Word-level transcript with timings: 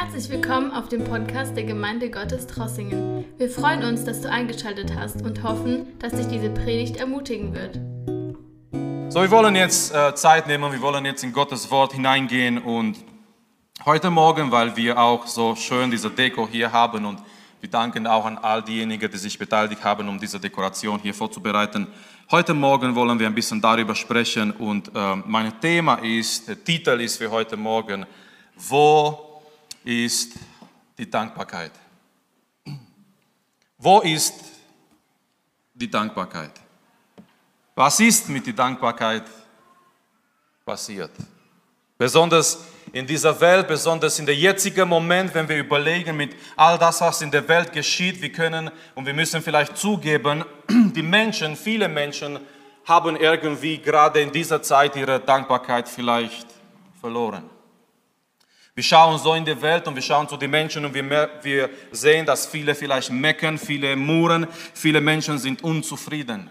Herzlich 0.00 0.28
willkommen 0.30 0.70
auf 0.70 0.88
dem 0.88 1.02
Podcast 1.02 1.56
der 1.56 1.64
Gemeinde 1.64 2.08
Gottes 2.08 2.46
Trossingen. 2.46 3.24
Wir 3.36 3.50
freuen 3.50 3.82
uns, 3.82 4.04
dass 4.04 4.20
du 4.20 4.30
eingeschaltet 4.30 4.94
hast 4.94 5.22
und 5.22 5.42
hoffen, 5.42 5.98
dass 5.98 6.12
dich 6.12 6.28
diese 6.28 6.50
Predigt 6.50 6.98
ermutigen 6.98 7.52
wird. 7.52 7.80
So, 9.12 9.20
wir 9.20 9.30
wollen 9.32 9.56
jetzt 9.56 9.92
äh, 9.92 10.14
Zeit 10.14 10.46
nehmen, 10.46 10.70
wir 10.70 10.80
wollen 10.80 11.04
jetzt 11.04 11.24
in 11.24 11.32
Gottes 11.32 11.68
Wort 11.72 11.94
hineingehen 11.94 12.58
und 12.58 12.96
heute 13.84 14.08
Morgen, 14.08 14.52
weil 14.52 14.76
wir 14.76 14.96
auch 14.96 15.26
so 15.26 15.56
schön 15.56 15.90
diese 15.90 16.10
Deko 16.10 16.46
hier 16.46 16.70
haben 16.70 17.04
und 17.04 17.18
wir 17.60 17.68
danken 17.68 18.06
auch 18.06 18.24
an 18.24 18.38
all 18.38 18.62
diejenigen, 18.62 19.10
die 19.10 19.18
sich 19.18 19.36
beteiligt 19.36 19.82
haben, 19.82 20.08
um 20.08 20.16
diese 20.20 20.38
Dekoration 20.38 21.00
hier 21.00 21.12
vorzubereiten. 21.12 21.88
Heute 22.30 22.54
Morgen 22.54 22.94
wollen 22.94 23.18
wir 23.18 23.26
ein 23.26 23.34
bisschen 23.34 23.60
darüber 23.60 23.96
sprechen 23.96 24.52
und 24.52 24.92
äh, 24.94 25.16
mein 25.26 25.60
Thema 25.60 25.96
ist, 25.96 26.46
der 26.46 26.62
Titel 26.62 27.00
ist 27.00 27.16
für 27.16 27.28
heute 27.28 27.56
Morgen, 27.56 28.06
wo 28.54 29.27
ist 29.88 30.34
die 30.98 31.08
Dankbarkeit. 31.08 31.72
Wo 33.78 34.00
ist 34.00 34.34
die 35.72 35.90
Dankbarkeit? 35.90 36.52
Was 37.74 37.98
ist 38.00 38.28
mit 38.28 38.46
der 38.46 38.52
Dankbarkeit 38.52 39.24
passiert? 40.66 41.12
Besonders 41.96 42.58
in 42.92 43.06
dieser 43.06 43.40
Welt, 43.40 43.66
besonders 43.66 44.18
in 44.18 44.26
der 44.26 44.34
jetzigen 44.34 44.86
Moment, 44.88 45.34
wenn 45.34 45.48
wir 45.48 45.56
überlegen 45.56 46.16
mit 46.16 46.36
all 46.56 46.78
das, 46.78 47.00
was 47.00 47.22
in 47.22 47.30
der 47.30 47.48
Welt 47.48 47.72
geschieht, 47.72 48.20
wir 48.20 48.32
können 48.32 48.70
und 48.94 49.06
wir 49.06 49.14
müssen 49.14 49.40
vielleicht 49.40 49.78
zugeben, 49.78 50.44
die 50.68 51.02
Menschen, 51.02 51.56
viele 51.56 51.88
Menschen 51.88 52.40
haben 52.84 53.16
irgendwie 53.16 53.78
gerade 53.78 54.20
in 54.20 54.32
dieser 54.32 54.62
Zeit 54.62 54.96
ihre 54.96 55.20
Dankbarkeit 55.20 55.88
vielleicht 55.88 56.46
verloren. 57.00 57.48
Wir 58.78 58.84
schauen 58.84 59.18
so 59.18 59.34
in 59.34 59.44
die 59.44 59.60
Welt 59.60 59.88
und 59.88 59.96
wir 59.96 60.02
schauen 60.02 60.28
zu 60.28 60.36
den 60.36 60.52
Menschen 60.52 60.84
und 60.84 60.94
wir, 60.94 61.30
wir 61.42 61.68
sehen, 61.90 62.24
dass 62.24 62.46
viele 62.46 62.76
vielleicht 62.76 63.10
meckern, 63.10 63.58
viele 63.58 63.96
murren, 63.96 64.46
viele 64.72 65.00
Menschen 65.00 65.36
sind 65.36 65.64
unzufrieden. 65.64 66.48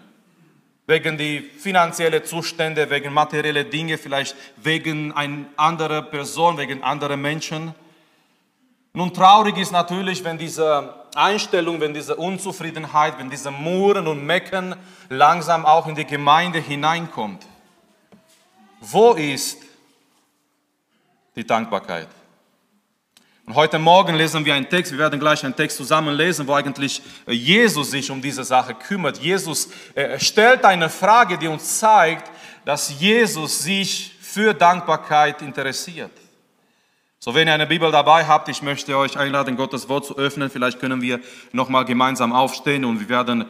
Wegen 0.88 1.17
die 1.17 1.39
finanziellen 1.39 2.25
Zustände, 2.25 2.89
wegen 2.89 3.14
materielle 3.14 3.64
Dinge, 3.64 3.98
vielleicht 3.98 4.36
wegen 4.58 5.14
einer 5.14 5.45
anderen 5.55 6.09
Person, 6.09 6.58
wegen 6.58 6.83
anderen 6.83 7.22
Menschen. 7.22 7.73
Nun 8.92 9.14
traurig 9.14 9.58
ist 9.58 9.72
natürlich, 9.72 10.22
wenn 10.25 10.38
diese 10.38 10.95
Einstellung, 11.16 11.80
wenn 11.80 11.94
diese 11.94 12.17
Unzufriedenheit, 12.17 13.17
wenn 13.20 13.30
diese 13.30 13.52
Murren 13.52 14.05
und 14.05 14.25
Mecken 14.25 14.75
langsam 15.08 15.66
auch 15.66 15.88
in 15.88 15.95
die 15.95 16.03
Gemeinde 16.03 16.59
hineinkommt. 16.59 17.45
Wo 18.81 19.14
ist 19.14 19.59
die 21.38 21.48
Dankbarkeit? 21.48 22.09
Und 23.48 23.56
heute 23.56 23.80
Morgen 23.80 24.16
lesen 24.16 24.44
wir 24.44 24.53
einen 24.56 24.67
Text, 24.67 24.92
wir 24.92 25.00
werden 25.00 25.22
gleich 25.22 25.42
einen 25.42 25.56
Text 25.56 25.78
zusammen 25.78 26.14
lesen, 26.14 26.45
wo 26.45 26.53
eigentlich 26.53 27.02
äh, 27.26 27.31
Jesus 27.31 27.92
sich 27.92 28.12
um 28.12 28.22
diese 28.22 28.44
Sache 28.44 28.73
kümmert. 28.73 29.20
Jesus 29.20 29.70
äh, 29.95 30.20
stellt 30.20 30.66
eine 30.66 30.89
Frage, 30.89 31.38
die 31.38 31.48
uns 31.48 31.80
zeigt, 31.80 32.30
dass 32.66 33.00
Jesus 33.00 33.64
sich 33.64 34.14
für 34.20 34.54
Dankbarkeit 34.54 35.42
interessiert. 35.42 36.12
So, 37.20 37.34
wenn 37.34 37.48
ihr 37.48 37.54
eine 37.54 37.67
Bibel 37.67 37.89
dabei 37.89 38.26
habt, 38.26 38.50
ich 38.50 38.62
möchte 38.62 38.98
euch 38.98 39.17
einladen, 39.17 39.56
Gottes 39.56 39.88
Wort 39.88 40.06
zu 40.06 40.17
öffnen. 40.17 40.50
Vielleicht 40.50 40.82
können 40.82 41.02
wir 41.02 41.22
nochmal 41.54 41.86
gemeinsam 41.86 42.34
aufstehen 42.34 42.84
und 42.84 43.00
wir 43.00 43.08
werden 43.08 43.45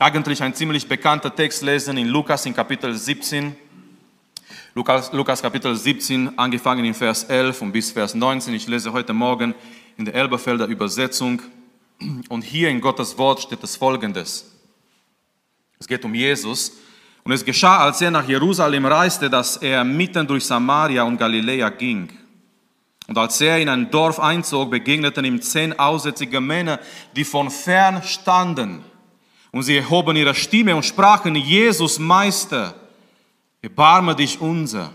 eigentlich 0.00 0.42
einen 0.42 0.54
ziemlich 0.54 0.88
bekannten 0.88 1.32
Text 1.36 1.62
lesen 1.62 1.96
in 1.96 2.08
Lukas 2.08 2.44
in 2.44 2.54
Kapitel 2.54 2.92
17. 2.92 3.54
Lukas, 4.74 5.12
Lukas 5.12 5.42
Kapitel 5.42 5.74
17, 5.74 6.38
angefangen 6.38 6.84
in 6.84 6.94
Vers 6.94 7.24
11 7.24 7.62
und 7.62 7.72
bis 7.72 7.90
Vers 7.90 8.14
19. 8.14 8.54
Ich 8.54 8.66
lese 8.66 8.92
heute 8.92 9.12
Morgen 9.12 9.54
in 9.96 10.04
der 10.04 10.14
Elberfelder 10.14 10.66
Übersetzung. 10.66 11.42
Und 12.28 12.42
hier 12.42 12.68
in 12.68 12.80
Gottes 12.80 13.18
Wort 13.18 13.40
steht 13.40 13.62
das 13.62 13.76
folgendes. 13.76 14.52
Es 15.78 15.86
geht 15.86 16.04
um 16.04 16.14
Jesus. 16.14 16.72
Und 17.24 17.32
es 17.32 17.44
geschah, 17.44 17.78
als 17.78 18.00
er 18.00 18.10
nach 18.10 18.26
Jerusalem 18.28 18.86
reiste, 18.86 19.28
dass 19.28 19.56
er 19.58 19.84
mitten 19.84 20.26
durch 20.26 20.44
Samaria 20.44 21.02
und 21.02 21.18
Galiläa 21.18 21.68
ging. 21.70 22.08
Und 23.06 23.18
als 23.18 23.40
er 23.40 23.58
in 23.58 23.68
ein 23.68 23.90
Dorf 23.90 24.20
einzog, 24.20 24.70
begegneten 24.70 25.24
ihm 25.24 25.40
zehn 25.40 25.78
aussätzige 25.78 26.40
Männer, 26.40 26.78
die 27.16 27.24
von 27.24 27.50
fern 27.50 28.02
standen. 28.02 28.84
Und 29.50 29.62
sie 29.62 29.78
erhoben 29.78 30.16
ihre 30.16 30.34
Stimme 30.34 30.76
und 30.76 30.84
sprachen, 30.84 31.34
Jesus 31.34 31.98
Meister, 31.98 32.74
erbarme 33.62 34.14
dich 34.14 34.40
unser. 34.40 34.92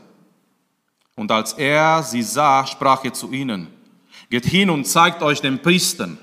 Und 1.16 1.32
als 1.32 1.54
er 1.54 2.02
sie 2.04 2.24
sah, 2.24 2.66
sprach 2.66 3.04
er 3.04 3.14
zu 3.14 3.32
ihnen, 3.32 3.68
geht 4.30 4.46
hin 4.46 4.70
und 4.70 4.86
zeigt 4.86 5.22
euch 5.22 5.42
den 5.42 5.62
Priestern. 5.62 6.18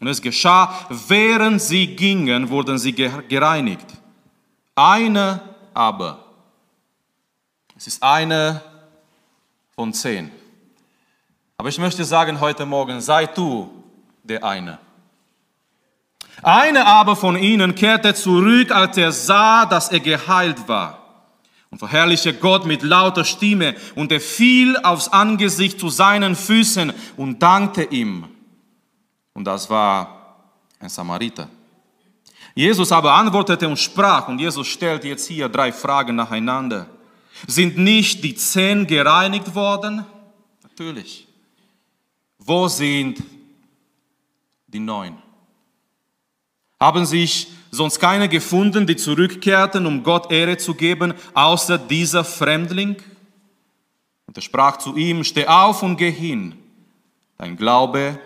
Und 0.00 0.06
es 0.06 0.20
geschah, 0.20 0.86
während 1.08 1.60
sie 1.60 1.96
gingen, 1.96 2.50
wurden 2.50 2.78
sie 2.78 2.92
gereinigt. 2.92 3.86
Eine 4.74 5.40
aber, 5.74 6.24
es 7.76 7.86
ist 7.86 8.02
eine 8.02 8.62
von 9.74 9.92
zehn. 9.92 10.30
Aber 11.56 11.68
ich 11.68 11.78
möchte 11.78 12.04
sagen 12.04 12.38
heute 12.38 12.66
Morgen, 12.66 13.00
sei 13.00 13.26
du 13.26 13.84
der 14.22 14.44
eine. 14.44 14.78
Eine 16.42 16.86
aber 16.86 17.16
von 17.16 17.36
ihnen 17.36 17.74
kehrte 17.74 18.14
zurück, 18.14 18.70
als 18.70 18.96
er 18.96 19.10
sah, 19.10 19.66
dass 19.66 19.88
er 19.88 19.98
geheilt 19.98 20.68
war 20.68 20.97
und 21.70 21.78
verherrliche 21.78 22.34
Gott 22.34 22.66
mit 22.66 22.82
lauter 22.82 23.24
Stimme 23.24 23.74
und 23.94 24.10
er 24.12 24.20
fiel 24.20 24.76
aufs 24.78 25.08
Angesicht 25.08 25.78
zu 25.78 25.88
seinen 25.88 26.34
Füßen 26.34 26.92
und 27.16 27.42
dankte 27.42 27.82
ihm. 27.84 28.24
Und 29.34 29.44
das 29.44 29.68
war 29.68 30.36
ein 30.80 30.88
Samariter. 30.88 31.48
Jesus 32.54 32.90
aber 32.90 33.12
antwortete 33.12 33.68
und 33.68 33.78
sprach, 33.78 34.28
und 34.28 34.40
Jesus 34.40 34.66
stellt 34.66 35.04
jetzt 35.04 35.28
hier 35.28 35.48
drei 35.48 35.70
Fragen 35.72 36.16
nacheinander. 36.16 36.86
Sind 37.46 37.78
nicht 37.78 38.24
die 38.24 38.34
zehn 38.34 38.86
gereinigt 38.86 39.54
worden? 39.54 40.04
Natürlich. 40.62 41.28
Wo 42.38 42.66
sind 42.66 43.22
die 44.66 44.80
neun? 44.80 45.18
Haben 46.80 47.06
sich 47.06 47.48
sonst 47.70 47.98
keine 47.98 48.28
gefunden, 48.28 48.86
die 48.86 48.96
zurückkehrten, 48.96 49.86
um 49.86 50.02
Gott 50.02 50.30
Ehre 50.32 50.56
zu 50.56 50.74
geben, 50.74 51.14
außer 51.34 51.78
dieser 51.78 52.24
Fremdling? 52.24 52.96
Und 54.26 54.36
er 54.36 54.42
sprach 54.42 54.78
zu 54.78 54.96
ihm, 54.96 55.24
steh 55.24 55.46
auf 55.46 55.82
und 55.82 55.96
geh 55.96 56.10
hin. 56.10 56.56
Dein 57.36 57.56
Glaube 57.56 58.18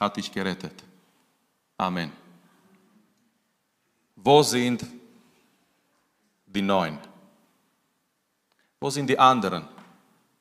hat 0.00 0.16
dich 0.16 0.32
gerettet. 0.32 0.84
Amen. 1.76 2.12
Wo 4.16 4.42
sind 4.42 4.84
die 6.46 6.62
Neun? 6.62 6.98
Wo 8.80 8.90
sind 8.90 9.08
die 9.08 9.18
anderen, 9.18 9.66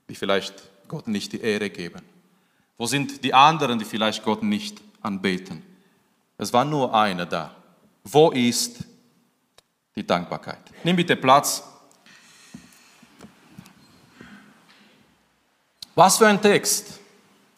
die 0.08 0.16
vielleicht 0.16 0.54
Gott 0.88 1.08
nicht 1.08 1.34
die 1.34 1.42
Ehre 1.42 1.70
geben? 1.70 2.02
Wo 2.78 2.86
sind 2.86 3.24
die 3.24 3.34
anderen, 3.34 3.80
die 3.80 3.86
vielleicht 3.86 4.24
Gott 4.24 4.44
nicht 4.44 4.82
anbeten? 5.02 5.64
Es 6.38 6.54
war 6.54 6.66
nur 6.66 6.94
einer 6.94 7.26
da. 7.26 7.56
Wo 8.04 8.32
ist 8.32 8.84
die 9.96 10.06
Dankbarkeit? 10.06 10.60
Nimm 10.84 10.96
bitte 10.96 11.16
Platz. 11.16 11.64
Was 15.96 16.18
für 16.18 16.28
ein 16.28 16.42
Text. 16.42 17.00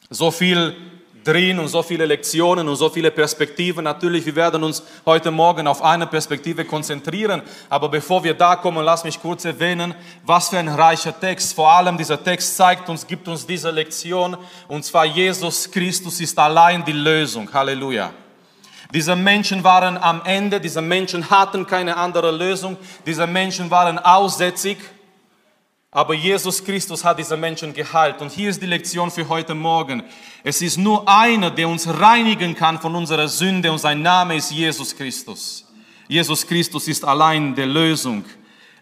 So 0.09 0.29
viel 0.29 0.75
drin 1.23 1.57
und 1.57 1.67
so 1.67 1.81
viele 1.81 2.05
Lektionen 2.05 2.67
und 2.69 2.75
so 2.75 2.89
viele 2.89 3.09
Perspektiven. 3.09 3.83
Natürlich, 3.83 4.25
wir 4.25 4.35
werden 4.35 4.63
uns 4.63 4.83
heute 5.05 5.31
Morgen 5.31 5.67
auf 5.67 5.81
eine 5.81 6.05
Perspektive 6.05 6.63
konzentrieren. 6.65 7.41
Aber 7.69 7.89
bevor 7.89 8.23
wir 8.23 8.35
da 8.35 8.55
kommen, 8.55 8.85
lass 8.85 9.03
mich 9.03 9.19
kurz 9.19 9.43
erwähnen, 9.45 9.95
was 10.23 10.49
für 10.49 10.59
ein 10.59 10.67
reicher 10.67 11.19
Text. 11.19 11.53
Vor 11.55 11.71
allem 11.71 11.97
dieser 11.97 12.23
Text 12.23 12.55
zeigt 12.55 12.87
uns, 12.89 13.07
gibt 13.07 13.27
uns 13.27 13.45
diese 13.47 13.71
Lektion. 13.71 14.37
Und 14.67 14.85
zwar 14.85 15.05
Jesus 15.05 15.71
Christus 15.71 16.19
ist 16.21 16.37
allein 16.37 16.85
die 16.85 16.91
Lösung. 16.91 17.51
Halleluja. 17.51 18.13
Diese 18.93 19.15
Menschen 19.15 19.63
waren 19.63 19.97
am 19.97 20.21
Ende, 20.25 20.61
diese 20.61 20.81
Menschen 20.81 21.29
hatten 21.29 21.65
keine 21.65 21.97
andere 21.97 22.31
Lösung, 22.31 22.77
diese 23.05 23.25
Menschen 23.27 23.71
waren 23.71 23.97
aussätzig, 23.99 24.77
aber 25.91 26.13
Jesus 26.13 26.63
Christus 26.63 27.05
hat 27.05 27.17
diese 27.19 27.37
Menschen 27.37 27.73
geheilt. 27.73 28.21
Und 28.21 28.29
hier 28.31 28.49
ist 28.49 28.61
die 28.61 28.65
Lektion 28.65 29.09
für 29.09 29.29
heute 29.29 29.55
Morgen. 29.55 30.03
Es 30.43 30.61
ist 30.61 30.77
nur 30.77 31.07
einer, 31.07 31.49
der 31.49 31.69
uns 31.69 31.87
reinigen 31.87 32.53
kann 32.53 32.81
von 32.81 32.93
unserer 32.95 33.29
Sünde 33.29 33.71
und 33.71 33.77
sein 33.77 34.01
Name 34.01 34.35
ist 34.35 34.51
Jesus 34.51 34.95
Christus. 34.95 35.65
Jesus 36.07 36.45
Christus 36.45 36.89
ist 36.89 37.05
allein 37.05 37.55
der 37.55 37.65
Lösung. 37.65 38.25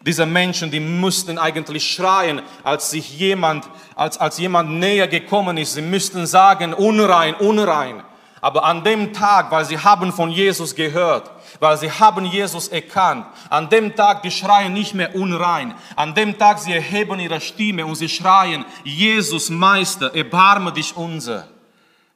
Diese 0.02 0.26
Menschen, 0.26 0.70
die 0.70 0.82
mussten 0.82 1.38
eigentlich 1.38 1.88
schreien, 1.88 2.42
als 2.64 2.90
sich 2.90 3.18
jemand, 3.18 3.70
als, 3.96 4.18
als 4.18 4.38
jemand 4.38 4.72
näher 4.72 5.08
gekommen 5.08 5.58
ist. 5.58 5.76
Sie 5.76 5.82
müssten 5.82 6.26
sagen, 6.26 6.74
unrein, 6.74 7.36
unrein. 7.36 8.04
Aber 8.44 8.66
an 8.66 8.84
dem 8.84 9.14
Tag, 9.14 9.52
weil 9.52 9.64
sie 9.64 9.80
haben 9.80 10.12
von 10.12 10.30
Jesus 10.30 10.76
gehört, 10.76 11.32
weil 11.62 11.78
sie 11.78 11.90
haben 11.90 12.26
Jesus 12.26 12.68
erkannt, 12.68 13.26
an 13.50 13.70
dem 13.70 13.96
Tag, 13.96 14.22
die 14.22 14.32
schreien 14.32 14.74
nicht 14.74 14.94
mehr 14.94 15.16
unrein. 15.16 15.74
An 15.96 16.14
dem 16.14 16.38
Tag, 16.38 16.60
sie 16.60 16.74
erheben 16.74 17.22
ihre 17.22 17.40
Stimme 17.40 17.86
und 17.86 17.96
sie 17.96 18.10
schreien, 18.10 18.66
Jesus 18.84 19.50
Meister, 19.50 20.14
erbarme 20.14 20.74
dich 20.74 20.98
unser. 20.98 21.48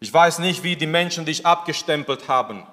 Ich 0.01 0.13
weiß 0.13 0.39
nicht, 0.39 0.63
wie 0.63 0.75
die 0.75 0.85
Menschen 0.85 1.23
dich 1.23 1.45
abgestempelt 1.45 2.27
haben. 2.27 2.63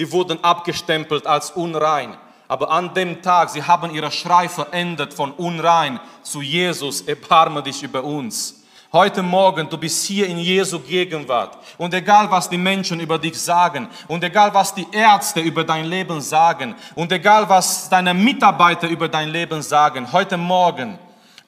Die 0.00 0.10
wurden 0.10 0.42
abgestempelt 0.42 1.24
als 1.24 1.52
unrein. 1.52 2.16
Aber 2.48 2.72
an 2.72 2.94
dem 2.94 3.22
Tag, 3.22 3.50
sie 3.50 3.62
haben 3.62 3.94
ihre 3.94 4.10
Schrei 4.10 4.48
verändert 4.48 5.14
von 5.14 5.30
unrein 5.30 6.00
zu 6.24 6.42
Jesus, 6.42 7.02
erbarme 7.02 7.62
dich 7.62 7.84
über 7.84 8.02
uns. 8.02 8.63
Heute 8.94 9.24
Morgen, 9.24 9.68
du 9.68 9.76
bist 9.76 10.04
hier 10.04 10.28
in 10.28 10.38
Jesu 10.38 10.78
Gegenwart. 10.78 11.58
Und 11.78 11.92
egal, 11.94 12.30
was 12.30 12.48
die 12.48 12.56
Menschen 12.56 13.00
über 13.00 13.18
dich 13.18 13.36
sagen, 13.36 13.88
und 14.06 14.22
egal, 14.22 14.54
was 14.54 14.72
die 14.72 14.86
Ärzte 14.92 15.40
über 15.40 15.64
dein 15.64 15.86
Leben 15.86 16.20
sagen, 16.20 16.76
und 16.94 17.10
egal, 17.10 17.48
was 17.48 17.88
deine 17.88 18.14
Mitarbeiter 18.14 18.88
über 18.88 19.08
dein 19.08 19.30
Leben 19.30 19.62
sagen, 19.62 20.12
heute 20.12 20.36
Morgen, 20.36 20.96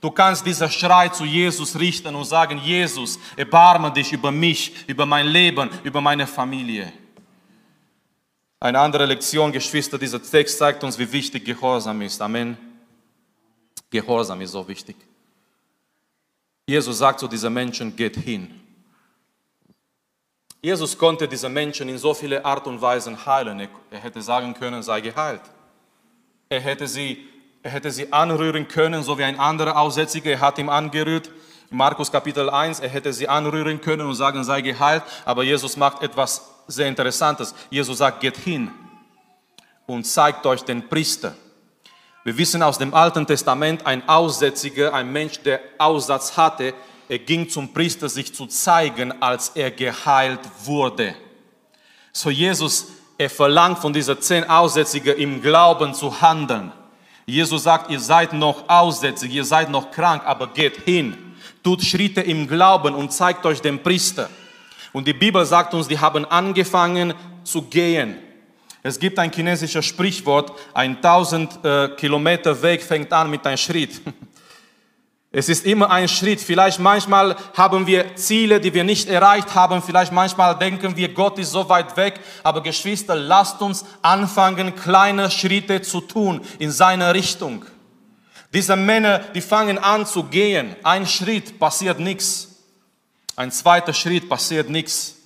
du 0.01 0.11
kannst 0.11 0.45
dieser 0.45 0.69
Schrei 0.69 1.09
zu 1.11 1.25
Jesus 1.25 1.79
richten 1.79 2.17
und 2.17 2.25
sagen, 2.25 2.59
Jesus, 2.59 3.17
erbarme 3.37 3.93
dich 3.93 4.13
über 4.13 4.33
mich, 4.33 4.85
über 4.89 5.07
mein 5.07 5.29
Leben, 5.29 5.71
über 5.85 6.01
meine 6.01 6.27
Familie. 6.27 6.93
Eine 8.59 8.81
andere 8.81 9.07
Lektion, 9.07 9.53
Geschwister, 9.53 9.99
dieser 9.99 10.21
Text 10.21 10.59
zeigt 10.59 10.83
uns, 10.83 10.99
wie 10.99 11.13
wichtig 11.13 11.45
Gehorsam 11.45 12.03
ist. 12.03 12.21
Amen. 12.21 12.59
Gehorsam 13.89 14.41
ist 14.41 14.51
so 14.51 14.67
wichtig. 14.67 14.97
Jesus 16.67 16.99
sagt 16.99 17.21
zu 17.21 17.29
diesen 17.29 17.53
Menschen, 17.53 17.95
geht 17.95 18.17
hin. 18.17 18.61
Jesus 20.61 20.99
konnte 20.99 21.29
diese 21.29 21.49
Menschen 21.49 21.89
in 21.89 21.97
so 21.97 22.13
viele 22.13 22.45
Art 22.45 22.67
und 22.67 22.83
Weisen 22.83 23.25
heilen. 23.25 23.69
Er 23.91 24.01
hätte 24.01 24.21
sagen 24.21 24.53
können, 24.53 24.83
sei 24.83 25.01
geheilt. 25.01 25.43
Er 26.49 26.61
hätte 26.61 26.89
sie, 26.89 27.29
er 27.63 27.71
hätte 27.71 27.93
sie 27.93 28.13
anrühren 28.13 28.67
können, 28.67 29.05
so 29.05 29.17
wie 29.17 29.23
ein 29.23 29.39
anderer 29.39 29.77
Aussätziger. 29.77 30.33
Er 30.33 30.41
hat 30.41 30.59
ihn 30.59 30.69
angerührt. 30.69 31.31
Markus 31.71 32.11
Kapitel 32.11 32.51
1, 32.51 32.81
er 32.81 32.89
hätte 32.89 33.13
sie 33.13 33.29
anrühren 33.29 33.81
können 33.81 34.07
und 34.07 34.15
sagen, 34.17 34.43
sei 34.43 34.61
geheilt. 34.61 35.05
Aber 35.25 35.45
Jesus 35.45 35.77
macht 35.77 36.03
etwas 36.03 36.51
sehr 36.67 36.89
Interessantes. 36.89 37.55
Jesus 37.71 37.99
sagt, 37.99 38.21
geht 38.21 38.37
hin 38.37 38.73
und 39.87 40.05
zeigt 40.05 40.45
euch 40.47 40.63
den 40.63 40.89
Priester. 40.89 41.37
Wir 42.27 42.37
wissen 42.37 42.61
aus 42.61 42.77
dem 42.77 42.93
Alten 42.93 43.25
Testament, 43.25 43.87
ein 43.87 44.09
Aussätziger, 44.09 44.93
ein 44.93 45.13
Mensch, 45.13 45.39
der 45.45 45.61
Aussatz 45.79 46.37
hatte, 46.37 46.75
er 47.09 47.21
ging 47.21 47.49
zum 47.49 47.73
Priester, 47.73 48.09
sich 48.09 48.35
zu 48.35 48.47
zeigen, 48.47 49.23
als 49.23 49.53
er 49.55 49.71
geheilt 49.71 50.41
wurde. 50.65 51.15
So 52.11 52.29
Jesus, 52.29 52.89
er 53.17 53.31
verlangt 53.31 53.79
von 53.79 53.93
dieser 53.93 54.21
zehn 54.21 54.43
Aussätzigen 54.43 55.17
im 55.17 55.41
Glauben 55.41 55.95
zu 55.95 56.21
handeln. 56.21 56.73
Jesus 57.27 57.63
sagt, 57.63 57.93
ihr 57.93 58.01
seid 58.01 58.33
noch 58.33 58.69
aussätzig, 58.69 59.33
ihr 59.33 59.45
seid 59.45 59.71
noch 59.71 59.93
krank, 59.93 60.25
aber 60.27 60.49
geht 60.49 60.79
hin, 60.79 61.17
tut 61.63 61.85
Schritte 61.85 62.23
im 62.23 62.49
Glauben 62.49 62.97
und 62.97 63.13
zeigt 63.13 63.47
euch 63.47 63.61
den 63.61 63.81
Priester. 63.81 64.29
Und 64.93 65.07
die 65.07 65.13
Bibel 65.13 65.47
sagt 65.47 65.75
uns, 65.75 65.87
die 65.87 66.01
haben 66.01 66.25
angefangen 66.25 67.15
zu 67.45 67.63
gehen. 67.63 68.17
Es 68.87 69.01
gibt 69.01 69.19
ein 69.19 69.33
chinesisches 69.33 69.85
Sprichwort, 69.85 70.53
ein 70.73 70.99
1000 70.99 71.65
äh, 71.65 71.89
Kilometer 71.97 72.63
Weg 72.63 72.85
fängt 72.85 73.13
an 73.13 73.29
mit 73.29 73.45
einem 73.45 73.57
Schritt. 73.57 74.01
Es 75.33 75.51
ist 75.51 75.67
immer 75.67 75.91
ein 75.91 76.09
Schritt. 76.09 76.41
Vielleicht 76.41 76.79
manchmal 76.79 77.37
haben 77.55 77.87
wir 77.87 78.17
Ziele, 78.17 78.59
die 78.59 78.73
wir 78.73 78.85
nicht 78.85 79.07
erreicht 79.07 79.55
haben. 79.55 79.83
Vielleicht 79.83 80.11
manchmal 80.11 80.57
denken 80.57 80.97
wir, 80.97 81.13
Gott 81.13 81.39
ist 81.39 81.51
so 81.51 81.69
weit 81.69 81.95
weg. 81.99 82.21
Aber 82.43 82.63
Geschwister, 82.63 83.15
lasst 83.17 83.61
uns 83.61 83.85
anfangen, 84.01 84.75
kleine 84.77 85.31
Schritte 85.31 85.83
zu 85.83 86.01
tun 86.01 86.41
in 86.59 86.71
seine 86.71 87.13
Richtung. 87.13 87.67
Diese 88.55 88.77
Männer, 88.77 89.19
die 89.19 89.43
fangen 89.43 89.77
an 89.77 90.07
zu 90.07 90.23
gehen. 90.23 90.75
Ein 90.85 91.07
Schritt 91.07 91.59
passiert 91.59 91.99
nichts. 92.01 92.63
Ein 93.35 93.51
zweiter 93.51 93.93
Schritt 93.93 94.31
passiert 94.31 94.71
nichts. 94.71 95.17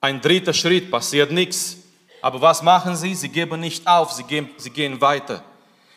Ein 0.00 0.22
dritter 0.22 0.54
Schritt 0.54 0.90
passiert 0.90 1.32
nichts. 1.32 1.83
Aber 2.24 2.40
was 2.40 2.62
machen 2.62 2.96
sie? 2.96 3.14
Sie 3.14 3.28
geben 3.28 3.60
nicht 3.60 3.86
auf, 3.86 4.10
sie 4.12 4.22
gehen, 4.22 4.48
sie 4.56 4.70
gehen 4.70 4.98
weiter. 4.98 5.44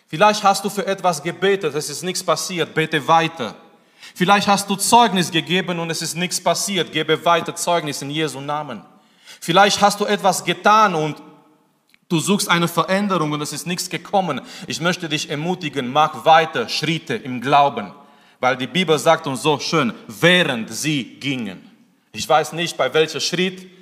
Vielleicht 0.08 0.44
hast 0.44 0.66
du 0.66 0.70
für 0.70 0.86
etwas 0.86 1.24
gebetet, 1.24 1.74
es 1.74 1.90
ist 1.90 2.04
nichts 2.04 2.22
passiert, 2.22 2.74
bete 2.74 3.08
weiter. 3.08 3.56
Vielleicht 4.14 4.46
hast 4.46 4.70
du 4.70 4.76
Zeugnis 4.76 5.32
gegeben 5.32 5.80
und 5.80 5.90
es 5.90 6.02
ist 6.02 6.18
nichts 6.18 6.44
passiert, 6.44 6.92
gebe 6.92 7.24
weiter 7.24 7.56
Zeugnis 7.56 8.02
in 8.02 8.10
Jesu 8.10 8.42
Namen. 8.42 8.82
Vielleicht 9.40 9.80
hast 9.80 10.02
du 10.02 10.06
etwas 10.06 10.44
getan 10.44 10.96
und 10.96 11.16
du 12.10 12.20
suchst 12.20 12.50
eine 12.50 12.68
Veränderung 12.68 13.32
und 13.32 13.40
es 13.40 13.54
ist 13.54 13.66
nichts 13.66 13.90
gekommen. 13.90 14.42
Ich 14.68 14.82
möchte 14.82 15.08
dich 15.08 15.30
ermutigen, 15.30 15.94
mach 15.94 16.26
weiter 16.26 16.68
Schritte 16.68 17.16
im 17.16 17.40
Glauben, 17.40 17.94
weil 18.42 18.58
die 18.58 18.68
Bibel 18.68 19.00
sagt 19.00 19.28
uns 19.28 19.44
so 19.44 19.60
schön, 19.60 19.94
während 20.08 20.74
sie 20.74 21.06
gingen. 21.22 21.72
Ich 22.12 22.28
weiß 22.28 22.52
nicht, 22.52 22.76
bei 22.76 22.94
welcher 22.94 23.22
Schritt 23.22 23.77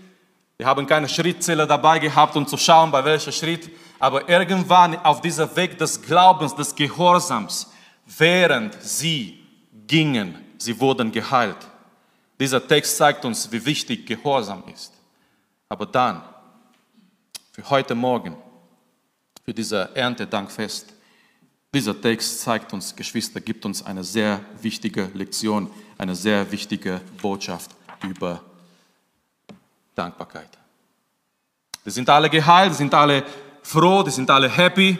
wir 0.58 0.66
haben 0.66 0.88
keine 0.88 1.10
Schrittzähler 1.10 1.68
dabei 1.68 2.00
gehabt, 2.00 2.36
um 2.36 2.48
zu 2.48 2.58
schauen, 2.58 2.92
bei 2.92 3.04
welcher 3.04 3.32
Schritt. 3.32 3.70
Aber 4.00 4.30
irgendwann 4.30 4.98
auf 5.00 5.22
dieser 5.22 5.54
Weg 5.56 5.78
des 5.78 6.02
Glaubens, 6.02 6.56
des 6.56 6.74
Gehorsams, 6.76 7.72
während 8.06 8.82
sie 8.82 9.40
gingen, 9.88 10.36
sie 10.58 10.80
wurden 10.80 11.12
geheilt. 11.12 11.58
Dieser 12.40 12.66
Text 12.66 12.98
zeigt 12.98 13.26
uns, 13.26 13.52
wie 13.52 13.66
wichtig 13.66 14.06
Gehorsam 14.06 14.64
ist. 14.74 14.94
Aber 15.70 15.86
dann, 15.86 16.22
für 17.52 17.70
heute 17.70 17.96
Morgen, 17.96 18.36
für 19.44 19.54
dieser 19.54 19.96
Erntedankfest, 19.96 20.94
dieser 21.74 22.00
Text 22.00 22.42
zeigt 22.42 22.72
uns, 22.72 22.96
Geschwister, 22.96 23.42
gibt 23.42 23.66
uns 23.66 23.86
eine 23.86 24.04
sehr 24.04 24.40
wichtige 24.62 25.10
Lektion, 25.14 25.70
eine 25.98 26.16
sehr 26.16 26.50
wichtige 26.52 27.02
Botschaft 27.22 27.72
über 28.02 28.42
Dankbarkeit. 29.96 30.50
Die 31.86 31.92
sind 31.92 32.10
alle 32.10 32.30
geheilt, 32.30 32.72
die 32.72 32.78
sind 32.78 32.94
alle 32.94 33.24
froh, 33.62 34.04
die 34.04 34.12
sind 34.12 34.30
alle 34.30 34.50
happy. 34.50 34.98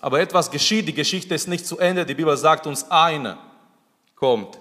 Aber 0.00 0.20
etwas 0.20 0.50
geschieht, 0.50 0.86
die 0.88 0.94
Geschichte 0.94 1.34
ist 1.34 1.48
nicht 1.48 1.66
zu 1.66 1.78
Ende. 1.78 2.04
Die 2.04 2.14
Bibel 2.14 2.36
sagt 2.36 2.66
uns, 2.66 2.90
einer 2.90 3.38
kommt 4.14 4.58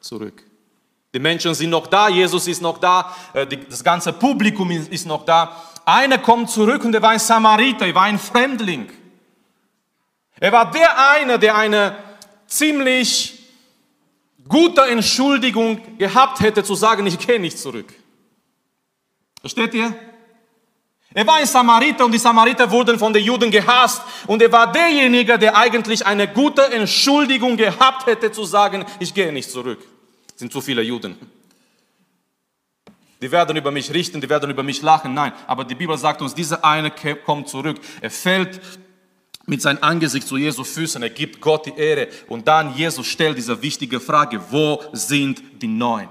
zurück. 0.00 0.44
Die 1.12 1.18
Menschen 1.18 1.54
sind 1.54 1.70
noch 1.70 1.86
da, 1.86 2.08
Jesus 2.08 2.46
ist 2.46 2.60
noch 2.60 2.78
da, 2.78 3.14
äh, 3.32 3.46
das 3.46 3.82
ganze 3.82 4.12
Publikum 4.12 4.70
ist 4.70 5.06
noch 5.06 5.24
da. 5.24 5.56
Einer 5.84 6.18
kommt 6.18 6.50
zurück 6.50 6.84
und 6.84 6.94
er 6.94 7.00
war 7.00 7.10
ein 7.10 7.18
Samariter, 7.18 7.86
er 7.86 7.94
war 7.94 8.02
ein 8.02 8.18
Fremdling. 8.18 8.90
Er 10.38 10.52
war 10.52 10.70
der 10.70 11.10
eine, 11.12 11.38
der 11.38 11.56
eine 11.56 11.96
ziemlich 12.46 13.38
gute 14.46 14.82
Entschuldigung 14.82 15.98
gehabt 15.98 16.40
hätte, 16.40 16.62
zu 16.62 16.74
sagen, 16.74 17.06
ich 17.06 17.18
gehe 17.18 17.40
nicht 17.40 17.58
zurück. 17.58 17.92
Versteht 19.40 19.74
ihr? 19.74 19.94
Er 21.14 21.26
war 21.26 21.36
ein 21.36 21.46
Samariter 21.46 22.04
und 22.04 22.12
die 22.12 22.18
Samariter 22.18 22.70
wurden 22.70 22.98
von 22.98 23.12
den 23.12 23.24
Juden 23.24 23.50
gehasst 23.50 24.02
und 24.26 24.42
er 24.42 24.52
war 24.52 24.70
derjenige, 24.70 25.38
der 25.38 25.56
eigentlich 25.56 26.04
eine 26.04 26.28
gute 26.28 26.62
Entschuldigung 26.70 27.56
gehabt 27.56 28.06
hätte 28.06 28.30
zu 28.30 28.44
sagen, 28.44 28.84
ich 29.00 29.14
gehe 29.14 29.32
nicht 29.32 29.50
zurück. 29.50 29.78
Es 30.34 30.40
sind 30.40 30.52
zu 30.52 30.60
viele 30.60 30.82
Juden. 30.82 31.16
Die 33.20 33.32
werden 33.32 33.56
über 33.56 33.70
mich 33.70 33.92
richten, 33.92 34.20
die 34.20 34.28
werden 34.28 34.50
über 34.50 34.62
mich 34.62 34.82
lachen. 34.82 35.14
Nein, 35.14 35.32
aber 35.46 35.64
die 35.64 35.74
Bibel 35.74 35.96
sagt 35.96 36.22
uns, 36.22 36.34
dieser 36.34 36.64
eine 36.64 36.92
kommt 37.24 37.48
zurück. 37.48 37.78
Er 38.00 38.10
fällt 38.10 38.60
mit 39.46 39.62
seinem 39.62 39.78
Angesicht 39.80 40.28
zu 40.28 40.36
Jesu 40.36 40.62
Füßen, 40.62 41.02
er 41.02 41.10
gibt 41.10 41.40
Gott 41.40 41.66
die 41.66 41.74
Ehre 41.74 42.08
und 42.28 42.46
dann 42.46 42.74
Jesus 42.74 43.06
stellt 43.06 43.38
diese 43.38 43.60
wichtige 43.62 43.98
Frage, 43.98 44.40
wo 44.50 44.82
sind 44.92 45.42
die 45.62 45.66
Neun? 45.66 46.08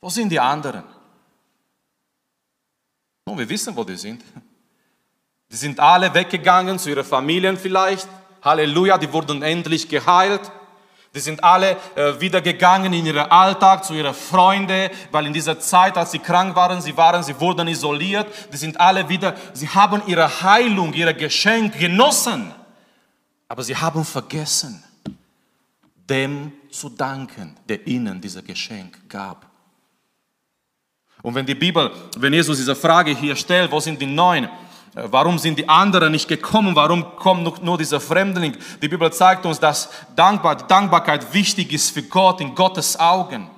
Wo 0.00 0.08
sind 0.08 0.30
die 0.30 0.38
anderen? 0.38 0.84
Nun, 3.30 3.38
wir 3.38 3.48
wissen, 3.48 3.76
wo 3.76 3.84
die 3.84 3.94
sind. 3.94 4.24
Die 5.52 5.54
sind 5.54 5.78
alle 5.78 6.12
weggegangen 6.12 6.80
zu 6.80 6.90
ihren 6.90 7.04
Familien 7.04 7.56
vielleicht. 7.56 8.08
Halleluja, 8.42 8.98
die 8.98 9.12
wurden 9.12 9.44
endlich 9.44 9.88
geheilt. 9.88 10.40
Die 11.14 11.20
sind 11.20 11.44
alle 11.44 11.76
äh, 11.94 12.20
wieder 12.20 12.40
gegangen 12.40 12.92
in 12.92 13.06
ihren 13.06 13.30
Alltag 13.30 13.84
zu 13.84 13.94
ihren 13.94 14.14
Freunden, 14.14 14.90
weil 15.12 15.26
in 15.26 15.32
dieser 15.32 15.60
Zeit, 15.60 15.96
als 15.96 16.10
sie 16.10 16.18
krank 16.18 16.56
waren, 16.56 16.80
sie 16.80 16.96
waren, 16.96 17.22
sie 17.22 17.38
wurden 17.38 17.68
isoliert. 17.68 18.26
Die 18.52 18.56
sind 18.56 18.80
alle 18.80 19.08
wieder, 19.08 19.36
sie 19.52 19.68
haben 19.68 20.02
ihre 20.08 20.42
Heilung, 20.42 20.92
ihr 20.92 21.14
Geschenk 21.14 21.78
genossen. 21.78 22.52
Aber 23.46 23.62
sie 23.62 23.76
haben 23.76 24.04
vergessen, 24.04 24.82
dem 26.08 26.52
zu 26.68 26.88
danken, 26.88 27.56
der 27.68 27.86
ihnen 27.86 28.20
dieses 28.20 28.44
Geschenk 28.44 29.08
gab. 29.08 29.49
Und 31.22 31.34
wenn 31.34 31.46
die 31.46 31.54
Bibel, 31.54 31.90
wenn 32.16 32.32
Jesus 32.32 32.58
diese 32.58 32.74
Frage 32.74 33.14
hier 33.14 33.36
stellt, 33.36 33.70
wo 33.70 33.80
sind 33.80 34.00
die 34.00 34.06
Neun? 34.06 34.44
Äh, 34.44 34.48
warum 35.10 35.38
sind 35.38 35.58
die 35.58 35.68
anderen 35.68 36.12
nicht 36.12 36.28
gekommen? 36.28 36.74
Warum 36.74 37.16
kommt 37.16 37.62
nur 37.62 37.78
dieser 37.78 38.00
Fremdling? 38.00 38.56
Die 38.80 38.88
Bibel 38.88 39.12
zeigt 39.12 39.44
uns, 39.46 39.60
dass 39.60 39.90
Dankbar, 40.16 40.56
Dankbarkeit 40.56 41.32
wichtig 41.32 41.72
ist 41.72 41.90
für 41.90 42.02
Gott 42.02 42.40
in 42.40 42.54
Gottes 42.54 42.98
Augen. 42.98 43.50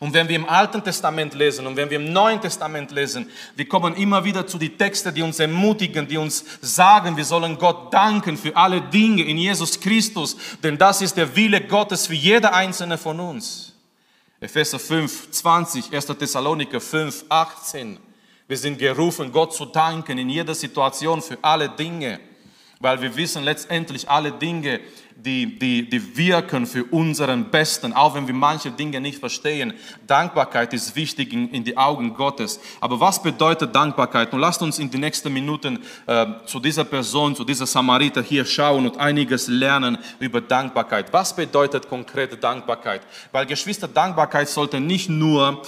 Und 0.00 0.14
wenn 0.14 0.28
wir 0.28 0.36
im 0.36 0.48
Alten 0.48 0.82
Testament 0.82 1.34
lesen 1.34 1.66
und 1.66 1.76
wenn 1.76 1.88
wir 1.88 1.98
im 1.98 2.12
Neuen 2.12 2.40
Testament 2.40 2.90
lesen, 2.90 3.30
wir 3.54 3.68
kommen 3.68 3.94
immer 3.94 4.24
wieder 4.24 4.46
zu 4.46 4.58
den 4.58 4.76
Texten, 4.76 5.14
die 5.14 5.22
uns 5.22 5.38
ermutigen, 5.38 6.08
die 6.08 6.16
uns 6.16 6.44
sagen, 6.60 7.16
wir 7.16 7.24
sollen 7.24 7.56
Gott 7.58 7.92
danken 7.92 8.36
für 8.36 8.56
alle 8.56 8.80
Dinge 8.80 9.22
in 9.22 9.38
Jesus 9.38 9.78
Christus, 9.78 10.36
denn 10.62 10.76
das 10.76 11.02
ist 11.02 11.16
der 11.16 11.36
Wille 11.36 11.60
Gottes 11.60 12.06
für 12.06 12.14
jeder 12.14 12.52
einzelne 12.52 12.98
von 12.98 13.20
uns. 13.20 13.71
Epheser 14.42 14.80
5, 14.80 15.30
20, 15.30 15.94
1. 15.94 16.06
Thessaloniker 16.18 16.80
5, 16.80 17.26
18. 17.28 17.96
Wir 18.48 18.56
sind 18.56 18.76
gerufen, 18.76 19.30
Gott 19.30 19.54
zu 19.54 19.66
danken 19.66 20.18
in 20.18 20.28
jeder 20.28 20.56
Situation 20.56 21.22
für 21.22 21.38
alle 21.42 21.68
Dinge, 21.68 22.18
weil 22.80 23.00
wir 23.00 23.14
wissen 23.14 23.44
letztendlich 23.44 24.10
alle 24.10 24.32
Dinge 24.32 24.80
die, 25.24 25.58
die, 25.58 25.88
die 25.88 26.16
wirken 26.16 26.66
für 26.66 26.84
unseren 26.84 27.50
Besten, 27.50 27.92
auch 27.92 28.14
wenn 28.14 28.26
wir 28.26 28.34
manche 28.34 28.70
Dinge 28.70 29.00
nicht 29.00 29.18
verstehen. 29.18 29.74
Dankbarkeit 30.06 30.72
ist 30.72 30.96
wichtig 30.96 31.32
in, 31.32 31.48
in 31.50 31.64
die 31.64 31.76
Augen 31.76 32.14
Gottes. 32.14 32.60
Aber 32.80 32.98
was 32.98 33.22
bedeutet 33.22 33.74
Dankbarkeit? 33.74 34.32
Und 34.32 34.40
lasst 34.40 34.62
uns 34.62 34.78
in 34.78 34.90
die 34.90 34.98
nächsten 34.98 35.32
Minuten 35.32 35.78
äh, 36.06 36.26
zu 36.46 36.58
dieser 36.58 36.84
Person, 36.84 37.36
zu 37.36 37.44
dieser 37.44 37.66
Samariter 37.66 38.22
hier 38.22 38.44
schauen 38.44 38.86
und 38.86 38.98
einiges 38.98 39.46
lernen 39.48 39.98
über 40.18 40.40
Dankbarkeit. 40.40 41.12
Was 41.12 41.34
bedeutet 41.34 41.88
konkrete 41.88 42.36
Dankbarkeit? 42.36 43.02
Weil 43.30 43.46
Geschwister, 43.46 43.86
Dankbarkeit 43.86 44.48
sollte 44.48 44.80
nicht 44.80 45.08
nur 45.08 45.62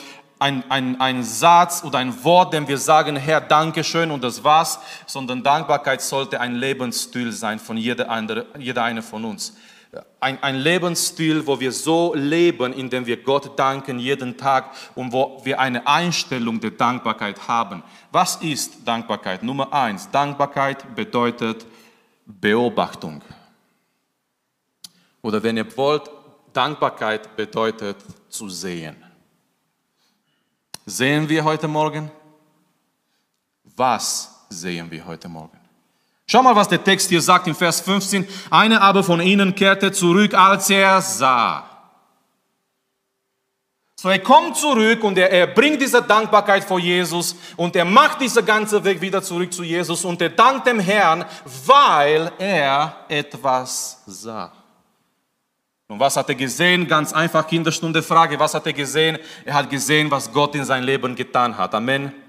ein, 0.44 0.70
ein, 0.70 1.00
ein 1.00 1.24
Satz 1.24 1.82
oder 1.84 1.98
ein 1.98 2.22
Wort, 2.22 2.52
dem 2.52 2.68
wir 2.68 2.76
sagen, 2.76 3.16
Herr, 3.16 3.40
Dankeschön 3.40 4.10
und 4.10 4.22
das 4.22 4.44
war's, 4.44 4.78
sondern 5.06 5.42
Dankbarkeit 5.42 6.02
sollte 6.02 6.38
ein 6.38 6.56
Lebensstil 6.56 7.32
sein 7.32 7.58
von 7.58 7.78
jeder, 7.78 8.10
andere, 8.10 8.44
jeder 8.58 8.84
eine 8.84 9.00
von 9.00 9.24
uns. 9.24 9.56
Ein, 10.20 10.42
ein 10.42 10.56
Lebensstil, 10.56 11.46
wo 11.46 11.58
wir 11.60 11.72
so 11.72 12.12
leben, 12.14 12.74
indem 12.74 13.06
wir 13.06 13.22
Gott 13.22 13.58
danken 13.58 13.98
jeden 13.98 14.36
Tag 14.36 14.72
und 14.94 15.12
wo 15.14 15.40
wir 15.44 15.58
eine 15.58 15.86
Einstellung 15.86 16.60
der 16.60 16.72
Dankbarkeit 16.72 17.48
haben. 17.48 17.82
Was 18.12 18.36
ist 18.36 18.86
Dankbarkeit? 18.86 19.42
Nummer 19.42 19.72
eins, 19.72 20.10
Dankbarkeit 20.10 20.94
bedeutet 20.94 21.64
Beobachtung. 22.26 23.22
Oder 25.22 25.42
wenn 25.42 25.56
ihr 25.56 25.74
wollt, 25.74 26.10
Dankbarkeit 26.52 27.34
bedeutet 27.34 27.96
zu 28.28 28.50
sehen. 28.50 29.03
Sehen 30.86 31.28
wir 31.28 31.44
heute 31.44 31.66
Morgen? 31.66 32.10
Was 33.76 34.46
sehen 34.50 34.90
wir 34.90 35.04
heute 35.06 35.28
Morgen? 35.28 35.58
Schau 36.26 36.42
mal, 36.42 36.54
was 36.54 36.68
der 36.68 36.82
Text 36.82 37.08
hier 37.08 37.22
sagt 37.22 37.46
im 37.46 37.54
Vers 37.54 37.80
15. 37.80 38.26
Einer 38.50 38.82
aber 38.82 39.02
von 39.02 39.20
ihnen 39.20 39.54
kehrte 39.54 39.92
zurück, 39.92 40.34
als 40.34 40.68
er 40.70 41.00
sah. 41.00 41.70
So, 43.96 44.10
er 44.10 44.18
kommt 44.18 44.56
zurück 44.56 45.02
und 45.02 45.16
er, 45.16 45.30
er 45.30 45.46
bringt 45.46 45.80
diese 45.80 46.02
Dankbarkeit 46.02 46.64
vor 46.64 46.78
Jesus 46.78 47.34
und 47.56 47.74
er 47.74 47.86
macht 47.86 48.20
diesen 48.20 48.44
ganzen 48.44 48.84
Weg 48.84 49.00
wieder 49.00 49.22
zurück 49.22 49.52
zu 49.52 49.62
Jesus 49.62 50.04
und 50.04 50.20
er 50.20 50.28
dankt 50.28 50.66
dem 50.66 50.78
Herrn, 50.78 51.24
weil 51.64 52.30
er 52.38 53.06
etwas 53.08 54.02
sah. 54.06 54.52
Und 55.86 56.00
was 56.00 56.16
hat 56.16 56.30
er 56.30 56.34
gesehen? 56.34 56.88
Ganz 56.88 57.12
einfach 57.12 57.46
Kinderstunde 57.46 58.02
Frage. 58.02 58.38
Was 58.38 58.54
hat 58.54 58.66
er 58.66 58.72
gesehen? 58.72 59.18
Er 59.44 59.54
hat 59.54 59.68
gesehen, 59.68 60.10
was 60.10 60.32
Gott 60.32 60.54
in 60.54 60.64
sein 60.64 60.82
Leben 60.82 61.14
getan 61.14 61.58
hat. 61.58 61.74
Amen. 61.74 62.23